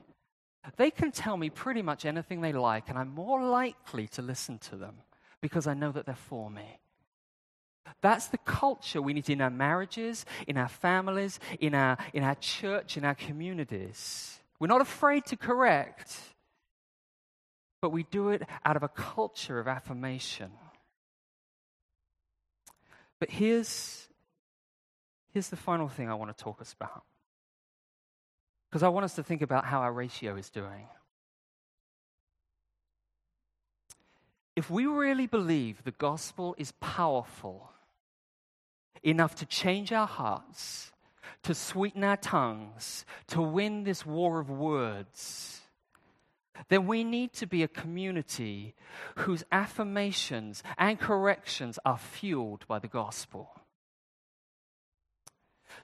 they 0.77 0.91
can 0.91 1.13
tell 1.13 1.37
me 1.37 1.51
pretty 1.51 1.83
much 1.83 2.07
anything 2.07 2.41
they 2.41 2.53
like, 2.53 2.89
and 2.89 2.99
I'm 2.99 3.15
more 3.15 3.43
likely 3.43 4.09
to 4.09 4.23
listen 4.23 4.59
to 4.71 4.77
them 4.77 4.97
because 5.43 5.67
I 5.67 5.75
know 5.75 5.93
that 5.93 6.07
they're 6.07 6.15
for 6.15 6.51
me. 6.51 6.81
That's 8.01 8.29
the 8.29 8.39
culture 8.39 9.03
we 9.03 9.13
need 9.13 9.29
in 9.29 9.43
our 9.43 9.51
marriages, 9.51 10.25
in 10.47 10.57
our 10.57 10.69
families, 10.69 11.39
in 11.61 11.75
our, 11.75 11.99
in 12.15 12.25
our 12.25 12.35
church, 12.37 12.97
in 12.97 13.05
our 13.05 13.15
communities. 13.15 14.41
We're 14.59 14.69
not 14.69 14.81
afraid 14.81 15.27
to 15.27 15.37
correct, 15.37 16.19
but 17.83 17.91
we 17.91 18.05
do 18.05 18.31
it 18.31 18.43
out 18.65 18.77
of 18.77 18.83
a 18.83 18.89
culture 18.89 19.59
of 19.59 19.69
affirmation. 19.69 20.51
But 23.21 23.31
here's 23.31 24.09
Here's 25.35 25.49
the 25.49 25.57
final 25.57 25.89
thing 25.89 26.09
I 26.09 26.15
want 26.15 26.37
to 26.37 26.45
talk 26.45 26.61
us 26.61 26.73
about. 26.73 27.03
Because 28.71 28.85
I 28.85 28.89
want 28.89 29.03
us 29.03 29.17
to 29.17 29.25
think 29.25 29.43
about 29.43 29.65
how 29.65 29.81
our 29.81 29.93
ratio 29.93 30.37
is 30.37 30.49
doing. 30.49 30.87
If 34.55 34.71
we 34.71 34.87
really 34.87 35.27
believe 35.27 35.83
the 35.83 35.91
gospel 35.91 36.55
is 36.57 36.73
powerful 36.81 37.73
enough 39.03 39.35
to 39.37 39.47
change 39.47 39.93
our 39.93 40.07
hearts, 40.07 40.93
to 41.43 41.53
sweeten 41.53 42.05
our 42.05 42.17
tongues, 42.17 43.05
to 43.27 43.43
win 43.43 43.83
this 43.83 44.07
war 44.07 44.39
of 44.39 44.49
words, 44.49 45.63
then 46.69 46.87
we 46.87 47.03
need 47.03 47.33
to 47.33 47.47
be 47.49 47.65
a 47.65 47.69
community 47.69 48.77
whose 49.17 49.43
affirmations 49.51 50.63
and 50.79 51.01
corrections 51.01 51.81
are 51.85 51.99
fueled 51.99 52.65
by 52.69 52.79
the 52.79 52.87
gospel. 52.87 53.51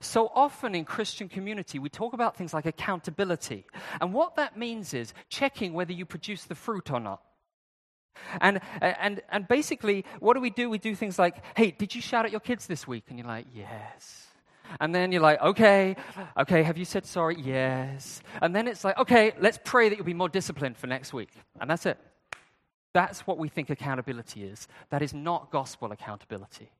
So 0.00 0.30
often 0.34 0.74
in 0.74 0.84
Christian 0.84 1.28
community, 1.28 1.78
we 1.78 1.90
talk 1.90 2.14
about 2.14 2.36
things 2.36 2.54
like 2.54 2.64
accountability. 2.64 3.66
And 4.00 4.14
what 4.14 4.36
that 4.36 4.56
means 4.56 4.94
is 4.94 5.12
checking 5.28 5.74
whether 5.74 5.92
you 5.92 6.06
produce 6.06 6.44
the 6.44 6.54
fruit 6.54 6.90
or 6.90 7.00
not. 7.00 7.22
And, 8.40 8.60
and, 8.80 9.22
and 9.30 9.46
basically, 9.46 10.04
what 10.18 10.34
do 10.34 10.40
we 10.40 10.50
do? 10.50 10.70
We 10.70 10.78
do 10.78 10.94
things 10.94 11.18
like, 11.18 11.36
hey, 11.56 11.70
did 11.70 11.94
you 11.94 12.00
shout 12.00 12.24
at 12.24 12.30
your 12.30 12.40
kids 12.40 12.66
this 12.66 12.86
week? 12.86 13.04
And 13.08 13.18
you're 13.18 13.28
like, 13.28 13.46
yes. 13.54 14.26
And 14.78 14.94
then 14.94 15.12
you're 15.12 15.22
like, 15.22 15.40
okay, 15.40 15.96
okay, 16.38 16.62
have 16.62 16.78
you 16.78 16.84
said 16.84 17.04
sorry? 17.04 17.36
Yes. 17.38 18.22
And 18.40 18.54
then 18.54 18.68
it's 18.68 18.84
like, 18.84 18.98
okay, 18.98 19.32
let's 19.38 19.58
pray 19.64 19.88
that 19.88 19.96
you'll 19.96 20.04
be 20.04 20.14
more 20.14 20.28
disciplined 20.28 20.76
for 20.76 20.86
next 20.86 21.12
week. 21.12 21.30
And 21.60 21.68
that's 21.68 21.86
it. 21.86 21.98
That's 22.92 23.26
what 23.26 23.38
we 23.38 23.48
think 23.48 23.70
accountability 23.70 24.44
is. 24.44 24.66
That 24.90 25.02
is 25.02 25.12
not 25.12 25.50
gospel 25.50 25.92
accountability. 25.92 26.70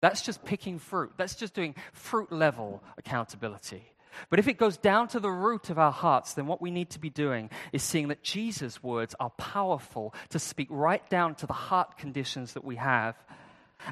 That's 0.00 0.22
just 0.22 0.44
picking 0.44 0.78
fruit. 0.78 1.12
That's 1.16 1.34
just 1.34 1.54
doing 1.54 1.74
fruit 1.92 2.32
level 2.32 2.82
accountability. 2.96 3.84
But 4.28 4.38
if 4.38 4.48
it 4.48 4.58
goes 4.58 4.76
down 4.76 5.08
to 5.08 5.20
the 5.20 5.30
root 5.30 5.70
of 5.70 5.78
our 5.78 5.92
hearts, 5.92 6.34
then 6.34 6.46
what 6.46 6.60
we 6.60 6.70
need 6.70 6.90
to 6.90 6.98
be 6.98 7.10
doing 7.10 7.50
is 7.72 7.82
seeing 7.82 8.08
that 8.08 8.22
Jesus' 8.22 8.82
words 8.82 9.14
are 9.20 9.30
powerful 9.30 10.14
to 10.30 10.38
speak 10.38 10.68
right 10.70 11.08
down 11.08 11.34
to 11.36 11.46
the 11.46 11.52
heart 11.52 11.96
conditions 11.96 12.54
that 12.54 12.64
we 12.64 12.76
have. 12.76 13.16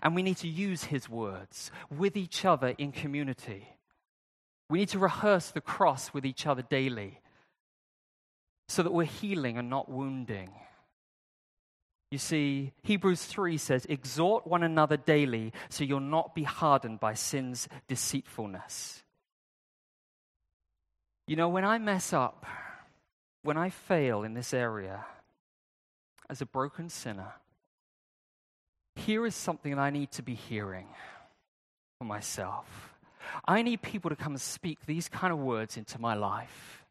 And 0.02 0.14
we 0.14 0.22
need 0.22 0.36
to 0.38 0.48
use 0.48 0.84
his 0.84 1.08
words 1.08 1.70
with 1.96 2.16
each 2.16 2.44
other 2.44 2.74
in 2.78 2.92
community. 2.92 3.68
We 4.68 4.80
need 4.80 4.90
to 4.90 4.98
rehearse 4.98 5.50
the 5.50 5.62
cross 5.62 6.12
with 6.12 6.26
each 6.26 6.46
other 6.46 6.62
daily 6.62 7.20
so 8.68 8.82
that 8.82 8.92
we're 8.92 9.04
healing 9.04 9.56
and 9.56 9.70
not 9.70 9.88
wounding. 9.88 10.50
You 12.10 12.18
see, 12.18 12.72
Hebrews 12.82 13.24
3 13.24 13.58
says, 13.58 13.86
Exhort 13.88 14.46
one 14.46 14.62
another 14.62 14.96
daily 14.96 15.52
so 15.68 15.84
you'll 15.84 16.00
not 16.00 16.34
be 16.34 16.42
hardened 16.42 17.00
by 17.00 17.14
sin's 17.14 17.68
deceitfulness. 17.86 19.02
You 21.26 21.36
know, 21.36 21.50
when 21.50 21.64
I 21.64 21.76
mess 21.76 22.14
up, 22.14 22.46
when 23.42 23.58
I 23.58 23.68
fail 23.68 24.22
in 24.22 24.32
this 24.32 24.54
area 24.54 25.04
as 26.30 26.40
a 26.40 26.46
broken 26.46 26.88
sinner, 26.88 27.34
here 28.96 29.26
is 29.26 29.34
something 29.34 29.76
that 29.76 29.80
I 29.80 29.90
need 29.90 30.10
to 30.12 30.22
be 30.22 30.34
hearing 30.34 30.88
for 31.98 32.04
myself. 32.04 32.94
I 33.44 33.60
need 33.60 33.82
people 33.82 34.08
to 34.08 34.16
come 34.16 34.32
and 34.32 34.40
speak 34.40 34.78
these 34.86 35.08
kind 35.08 35.32
of 35.32 35.38
words 35.38 35.76
into 35.76 36.00
my 36.00 36.14
life. 36.14 36.84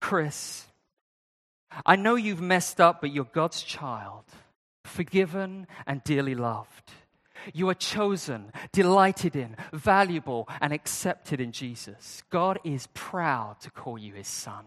Chris, 0.00 0.66
I 1.86 1.96
know 1.96 2.14
you've 2.14 2.40
messed 2.40 2.80
up, 2.80 3.00
but 3.00 3.12
you're 3.12 3.24
God's 3.24 3.62
child, 3.62 4.24
forgiven 4.84 5.66
and 5.86 6.02
dearly 6.04 6.34
loved. 6.34 6.92
You 7.52 7.68
are 7.70 7.74
chosen, 7.74 8.52
delighted 8.72 9.34
in, 9.34 9.56
valuable, 9.72 10.48
and 10.60 10.72
accepted 10.72 11.40
in 11.40 11.52
Jesus. 11.52 12.22
God 12.30 12.58
is 12.62 12.88
proud 12.94 13.60
to 13.60 13.70
call 13.70 13.98
you 13.98 14.14
his 14.14 14.28
son. 14.28 14.64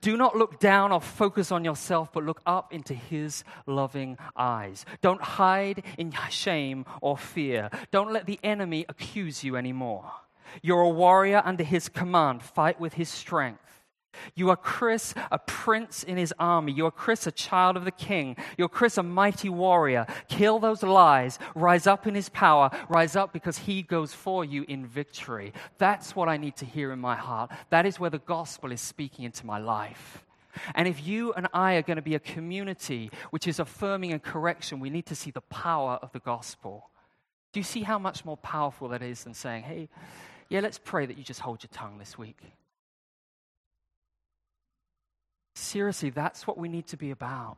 Do 0.00 0.16
not 0.16 0.36
look 0.36 0.58
down 0.58 0.92
or 0.92 1.00
focus 1.00 1.52
on 1.52 1.64
yourself, 1.64 2.12
but 2.12 2.24
look 2.24 2.40
up 2.46 2.72
into 2.72 2.94
His 2.94 3.44
loving 3.66 4.18
eyes. 4.36 4.84
Don't 5.00 5.20
hide 5.20 5.82
in 5.98 6.12
shame 6.30 6.84
or 7.00 7.16
fear. 7.16 7.70
Don't 7.90 8.12
let 8.12 8.26
the 8.26 8.40
enemy 8.42 8.84
accuse 8.88 9.44
you 9.44 9.56
anymore. 9.56 10.10
You're 10.62 10.80
a 10.80 10.88
warrior 10.88 11.42
under 11.44 11.64
His 11.64 11.88
command. 11.88 12.42
Fight 12.42 12.80
with 12.80 12.94
His 12.94 13.08
strength. 13.08 13.75
You 14.34 14.50
are 14.50 14.56
Chris, 14.56 15.14
a 15.30 15.38
prince 15.38 16.02
in 16.02 16.16
his 16.16 16.32
army. 16.38 16.72
You 16.72 16.86
are 16.86 16.90
Chris, 16.90 17.26
a 17.26 17.32
child 17.32 17.76
of 17.76 17.84
the 17.84 17.90
king. 17.90 18.36
You're 18.56 18.68
Chris, 18.68 18.98
a 18.98 19.02
mighty 19.02 19.48
warrior. 19.48 20.06
Kill 20.28 20.58
those 20.58 20.82
lies. 20.82 21.38
Rise 21.54 21.86
up 21.86 22.06
in 22.06 22.14
his 22.14 22.28
power. 22.28 22.70
Rise 22.88 23.16
up 23.16 23.32
because 23.32 23.58
he 23.58 23.82
goes 23.82 24.12
for 24.12 24.44
you 24.44 24.64
in 24.68 24.86
victory. 24.86 25.52
That's 25.78 26.16
what 26.16 26.28
I 26.28 26.36
need 26.36 26.56
to 26.56 26.64
hear 26.64 26.92
in 26.92 26.98
my 26.98 27.16
heart. 27.16 27.50
That 27.70 27.86
is 27.86 28.00
where 28.00 28.10
the 28.10 28.18
gospel 28.18 28.72
is 28.72 28.80
speaking 28.80 29.24
into 29.24 29.46
my 29.46 29.58
life. 29.58 30.24
And 30.74 30.88
if 30.88 31.06
you 31.06 31.32
and 31.34 31.48
I 31.52 31.74
are 31.74 31.82
going 31.82 31.96
to 31.96 32.02
be 32.02 32.14
a 32.14 32.20
community 32.20 33.10
which 33.30 33.46
is 33.46 33.58
affirming 33.58 34.12
and 34.12 34.22
correction, 34.22 34.80
we 34.80 34.90
need 34.90 35.06
to 35.06 35.14
see 35.14 35.30
the 35.30 35.42
power 35.42 35.98
of 36.02 36.12
the 36.12 36.18
gospel. 36.18 36.90
Do 37.52 37.60
you 37.60 37.64
see 37.64 37.82
how 37.82 37.98
much 37.98 38.24
more 38.24 38.36
powerful 38.36 38.88
that 38.88 39.02
is 39.02 39.24
than 39.24 39.34
saying, 39.34 39.64
hey, 39.64 39.88
yeah, 40.48 40.60
let's 40.60 40.78
pray 40.78 41.06
that 41.06 41.18
you 41.18 41.24
just 41.24 41.40
hold 41.40 41.62
your 41.62 41.70
tongue 41.72 41.98
this 41.98 42.16
week? 42.16 42.38
Seriously, 45.56 46.10
that's 46.10 46.46
what 46.46 46.58
we 46.58 46.68
need 46.68 46.86
to 46.88 46.98
be 46.98 47.10
about. 47.10 47.56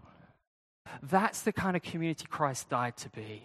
That's 1.03 1.43
the 1.43 1.53
kind 1.53 1.77
of 1.77 1.83
community 1.83 2.27
Christ 2.31 2.69
died 2.69 2.97
to 2.99 3.11
be. 3.11 3.43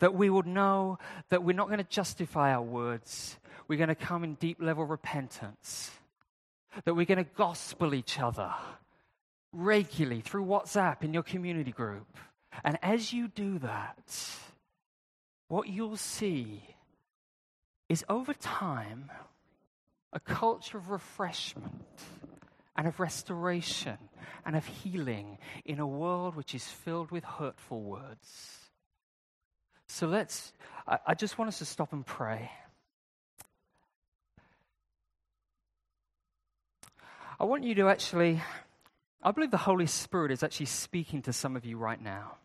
That 0.00 0.14
we 0.14 0.28
would 0.28 0.46
know 0.46 0.98
that 1.30 1.42
we're 1.42 1.56
not 1.56 1.68
going 1.68 1.78
to 1.78 1.84
justify 1.84 2.52
our 2.52 2.62
words, 2.62 3.38
we're 3.66 3.78
going 3.78 3.88
to 3.88 3.94
come 3.94 4.22
in 4.22 4.34
deep 4.34 4.60
level 4.60 4.84
repentance, 4.84 5.90
that 6.84 6.94
we're 6.94 7.06
going 7.06 7.24
to 7.24 7.30
gospel 7.36 7.94
each 7.94 8.20
other 8.20 8.52
regularly 9.50 10.20
through 10.20 10.44
WhatsApp 10.44 11.02
in 11.02 11.14
your 11.14 11.22
community 11.22 11.72
group. 11.72 12.18
And 12.64 12.78
as 12.82 13.14
you 13.14 13.28
do 13.28 13.58
that, 13.60 14.20
what 15.48 15.68
you'll 15.68 15.96
see 15.96 16.62
is 17.88 18.04
over 18.10 18.34
time 18.34 19.10
a 20.12 20.20
culture 20.20 20.76
of 20.76 20.90
refreshment 20.90 21.82
and 22.76 22.86
of 22.86 23.00
restoration 23.00 23.98
and 24.44 24.56
of 24.56 24.66
healing 24.66 25.38
in 25.64 25.78
a 25.78 25.86
world 25.86 26.36
which 26.36 26.54
is 26.54 26.64
filled 26.64 27.10
with 27.10 27.24
hurtful 27.24 27.82
words. 27.82 28.58
So 29.88 30.06
let's, 30.06 30.52
I, 30.86 30.98
I 31.08 31.14
just 31.14 31.38
want 31.38 31.48
us 31.48 31.58
to 31.58 31.64
stop 31.64 31.92
and 31.92 32.04
pray. 32.04 32.50
I 37.38 37.44
want 37.44 37.64
you 37.64 37.74
to 37.76 37.88
actually, 37.88 38.42
I 39.22 39.30
believe 39.32 39.50
the 39.50 39.56
Holy 39.56 39.86
Spirit 39.86 40.30
is 40.30 40.42
actually 40.42 40.66
speaking 40.66 41.22
to 41.22 41.32
some 41.32 41.56
of 41.56 41.64
you 41.64 41.76
right 41.78 42.00
now. 42.00 42.36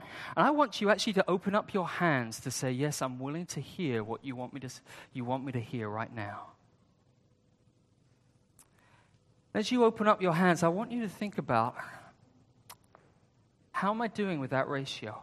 And 0.00 0.46
I 0.46 0.50
want 0.50 0.80
you 0.80 0.90
actually 0.90 1.12
to 1.14 1.30
open 1.30 1.54
up 1.54 1.72
your 1.72 1.86
hands 1.86 2.40
to 2.40 2.50
say, 2.50 2.72
Yes, 2.72 3.00
I'm 3.00 3.18
willing 3.20 3.46
to 3.46 3.60
hear 3.60 4.02
what 4.02 4.24
you 4.24 4.34
want 4.34 4.52
me 4.52 4.60
to, 4.60 4.70
you 5.12 5.24
want 5.24 5.44
me 5.44 5.52
to 5.52 5.60
hear 5.60 5.88
right 5.88 6.12
now. 6.12 6.53
As 9.54 9.70
you 9.70 9.84
open 9.84 10.08
up 10.08 10.20
your 10.20 10.32
hands, 10.32 10.64
I 10.64 10.68
want 10.68 10.90
you 10.90 11.02
to 11.02 11.08
think 11.08 11.38
about 11.38 11.76
how 13.70 13.92
am 13.92 14.02
I 14.02 14.08
doing 14.08 14.40
with 14.40 14.50
that 14.50 14.68
ratio? 14.68 15.22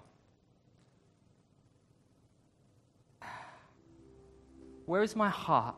Where 4.86 5.04
is 5.04 5.16
my 5.16 5.30
heart? 5.30 5.76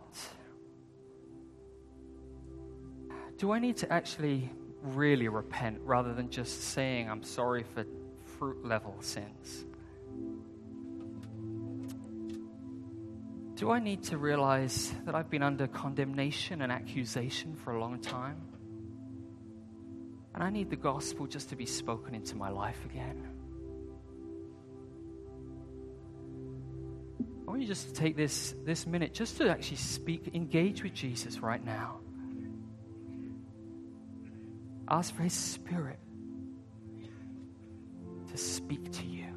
Do 3.38 3.51
I 3.51 3.60
need 3.60 3.78
to 3.78 3.91
actually 3.91 4.51
really 4.82 5.28
repent 5.28 5.80
rather 5.84 6.14
than 6.14 6.30
just 6.30 6.62
saying 6.62 7.10
I'm 7.10 7.24
sorry 7.24 7.64
for 7.64 7.86
fruit 8.38 8.64
level 8.64 8.95
sins? 9.01 9.66
Do 13.56 13.70
I 13.72 13.80
need 13.80 14.04
to 14.06 14.18
realize 14.18 14.93
that 15.06 15.14
I've 15.14 15.30
been 15.30 15.43
under 15.43 15.68
condemnation 15.68 16.62
and 16.62 16.72
accusation 16.72 17.56
for 17.56 17.74
a 17.74 17.80
long 17.80 17.99
time? 17.99 18.41
And 20.34 20.43
I 20.43 20.49
need 20.49 20.70
the 20.72 20.76
gospel 20.76 21.28
just 21.28 21.49
to 21.49 21.56
be 21.56 21.66
spoken 21.66 22.16
into 22.16 22.36
my 22.36 22.49
life 22.49 22.84
again. 22.86 23.24
I 27.47 27.51
want 27.51 27.62
you 27.62 27.68
just 27.68 27.89
to 27.89 27.93
take 27.93 28.18
this, 28.18 28.56
this 28.66 28.88
minute 28.88 29.14
just 29.14 29.38
to 29.38 29.49
actually 29.49 29.78
speak, 29.78 30.32
engage 30.34 30.82
with 30.82 30.93
Jesus 30.93 31.39
right 31.39 31.64
now. 31.64 31.99
Ask 34.88 35.14
for 35.14 35.22
his 35.22 35.34
spirit 35.34 35.99
to 38.32 38.38
speak 38.38 38.91
to 38.91 39.06
you. 39.06 39.32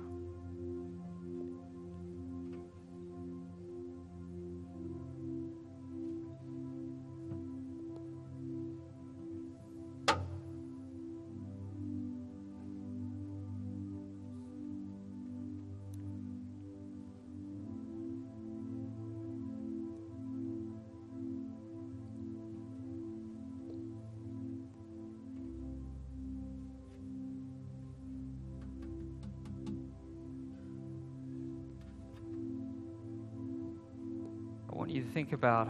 You 34.90 35.02
to 35.02 35.08
think 35.10 35.32
about 35.32 35.68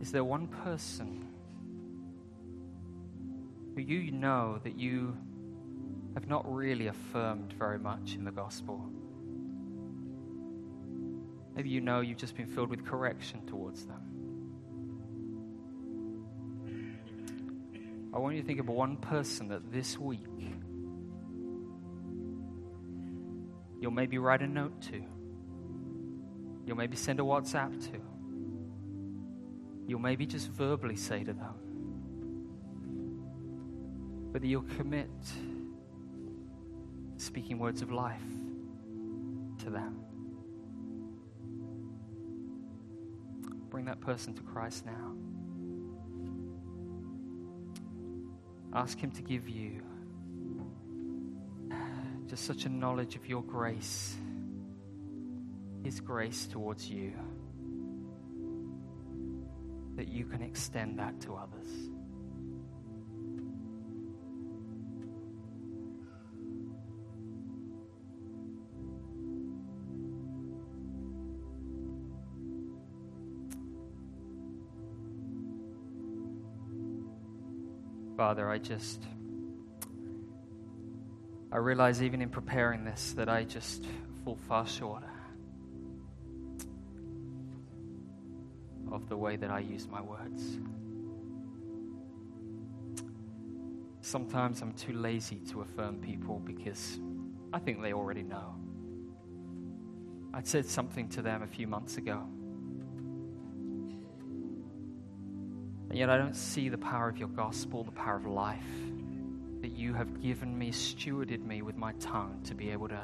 is 0.00 0.12
there 0.12 0.24
one 0.24 0.46
person 0.46 1.26
who 3.74 3.82
you 3.82 4.10
know 4.12 4.60
that 4.62 4.78
you 4.78 5.16
have 6.14 6.28
not 6.28 6.50
really 6.52 6.86
affirmed 6.86 7.52
very 7.58 7.78
much 7.78 8.14
in 8.14 8.24
the 8.24 8.30
gospel? 8.30 8.88
Maybe 11.54 11.70
you 11.70 11.80
know 11.80 12.00
you've 12.00 12.18
just 12.18 12.36
been 12.36 12.46
filled 12.46 12.70
with 12.70 12.84
correction 12.84 13.46
towards 13.46 13.84
them. 13.86 14.00
I 18.12 18.18
want 18.18 18.34
you 18.34 18.42
to 18.42 18.46
think 18.46 18.60
of 18.60 18.68
one 18.68 18.96
person 18.96 19.48
that 19.48 19.72
this 19.72 19.98
week 19.98 20.26
You'll 23.80 23.90
maybe 23.90 24.18
write 24.18 24.42
a 24.42 24.46
note 24.46 24.80
to. 24.82 25.02
You'll 26.66 26.76
maybe 26.76 26.96
send 26.96 27.18
a 27.18 27.22
WhatsApp 27.22 27.80
to. 27.90 28.00
You'll 29.86 30.00
maybe 30.00 30.26
just 30.26 30.48
verbally 30.48 30.96
say 30.96 31.24
to 31.24 31.32
them. 31.32 31.54
Whether 34.30 34.46
you'll 34.46 34.62
commit 34.76 35.10
speaking 37.16 37.58
words 37.58 37.82
of 37.82 37.90
life 37.90 38.20
to 39.58 39.70
them. 39.70 39.96
Bring 43.68 43.86
that 43.86 44.00
person 44.00 44.34
to 44.34 44.42
Christ 44.42 44.84
now. 44.86 45.12
Ask 48.72 48.98
Him 48.98 49.10
to 49.12 49.22
give 49.22 49.48
you 49.48 49.82
to 52.30 52.36
such 52.36 52.64
a 52.64 52.68
knowledge 52.68 53.16
of 53.16 53.28
your 53.28 53.42
grace, 53.42 54.14
His 55.82 56.00
grace 56.00 56.46
towards 56.46 56.88
you, 56.88 57.12
that 59.96 60.06
you 60.06 60.24
can 60.26 60.40
extend 60.40 61.00
that 61.00 61.20
to 61.22 61.34
others. 61.34 61.66
Father, 78.16 78.48
I 78.48 78.58
just 78.58 79.02
I 81.52 81.56
realize 81.56 82.02
even 82.02 82.22
in 82.22 82.28
preparing 82.28 82.84
this 82.84 83.12
that 83.14 83.28
I 83.28 83.42
just 83.44 83.84
fall 84.24 84.38
far 84.48 84.66
short 84.66 85.02
of 88.92 89.08
the 89.08 89.16
way 89.16 89.36
that 89.36 89.50
I 89.50 89.60
use 89.60 89.88
my 89.88 90.00
words. 90.00 90.58
Sometimes 94.00 94.62
I'm 94.62 94.72
too 94.72 94.92
lazy 94.92 95.40
to 95.50 95.62
affirm 95.62 95.98
people 95.98 96.38
because 96.38 96.98
I 97.52 97.58
think 97.58 97.82
they 97.82 97.92
already 97.92 98.22
know. 98.22 98.54
I 100.32 100.42
said 100.42 100.66
something 100.66 101.08
to 101.10 101.22
them 101.22 101.42
a 101.42 101.46
few 101.46 101.66
months 101.66 101.96
ago. 101.96 102.22
And 105.88 105.98
yet 105.98 106.08
I 106.08 106.16
don't 106.16 106.36
see 106.36 106.68
the 106.68 106.78
power 106.78 107.08
of 107.08 107.18
your 107.18 107.28
gospel, 107.28 107.82
the 107.82 107.90
power 107.90 108.16
of 108.16 108.26
life 108.26 108.89
you 109.80 109.94
have 109.94 110.20
given 110.20 110.56
me, 110.56 110.70
stewarded 110.70 111.42
me 111.42 111.62
with 111.62 111.76
my 111.76 111.92
tongue 111.94 112.40
to 112.44 112.54
be 112.54 112.70
able 112.70 112.88
to 112.88 113.02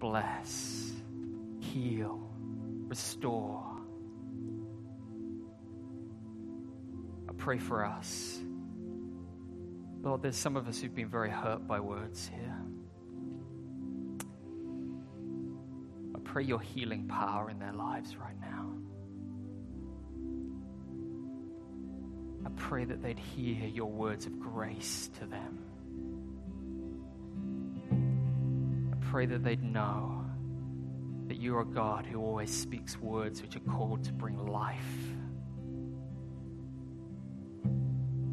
bless, 0.00 0.92
heal, 1.60 2.20
restore. 2.88 3.64
I 7.28 7.32
pray 7.36 7.58
for 7.58 7.84
us. 7.84 8.40
Lord, 10.02 10.22
there's 10.22 10.36
some 10.36 10.56
of 10.56 10.66
us 10.66 10.80
who've 10.80 10.94
been 10.94 11.08
very 11.08 11.30
hurt 11.30 11.66
by 11.68 11.78
words 11.78 12.28
here. 12.32 12.62
I 16.14 16.18
pray 16.24 16.42
your 16.42 16.60
healing 16.60 17.06
power 17.06 17.48
in 17.48 17.58
their 17.58 17.72
lives 17.72 18.16
right 18.16 18.38
now. 18.40 18.72
I 22.44 22.50
pray 22.56 22.84
that 22.84 23.02
they'd 23.02 23.18
hear 23.18 23.66
your 23.66 23.90
words 23.90 24.26
of 24.26 24.38
grace 24.40 25.10
to 25.20 25.26
them. 25.26 25.67
Pray 29.18 29.26
that 29.26 29.42
they'd 29.42 29.64
know 29.64 30.24
that 31.26 31.38
you 31.38 31.58
are 31.58 31.64
God 31.64 32.06
who 32.06 32.20
always 32.20 32.54
speaks 32.54 33.00
words 33.00 33.42
which 33.42 33.56
are 33.56 33.70
called 33.76 34.04
to 34.04 34.12
bring 34.12 34.46
life. 34.46 34.76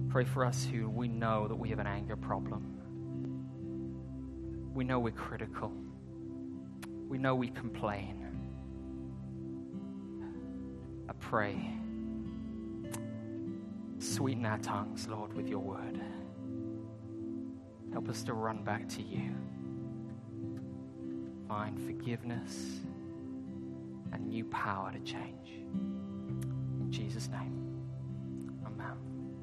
Pray 0.10 0.26
for 0.26 0.46
us 0.46 0.64
who 0.64 0.88
we 0.88 1.08
know 1.08 1.48
that 1.48 1.56
we 1.56 1.70
have 1.70 1.80
an 1.80 1.88
anger 1.88 2.16
problem. 2.16 2.78
We 4.76 4.84
know 4.84 5.00
we're 5.00 5.10
critical. 5.10 5.72
We 7.10 7.18
know 7.18 7.34
we 7.34 7.48
complain. 7.48 8.22
I 11.10 11.14
pray, 11.14 11.68
sweeten 13.98 14.46
our 14.46 14.60
tongues, 14.60 15.08
Lord, 15.08 15.34
with 15.34 15.50
your 15.50 15.62
word. 15.62 16.00
Help 17.92 18.08
us 18.08 18.22
to 18.26 18.34
run 18.34 18.64
back 18.64 18.88
to 18.90 19.02
you 19.02 19.34
find 21.56 21.80
forgiveness 21.80 22.82
and 24.12 24.28
new 24.28 24.44
power 24.44 24.92
to 24.92 25.00
change. 25.00 25.52
In 26.82 26.88
Jesus' 26.90 27.30
name. 27.30 27.65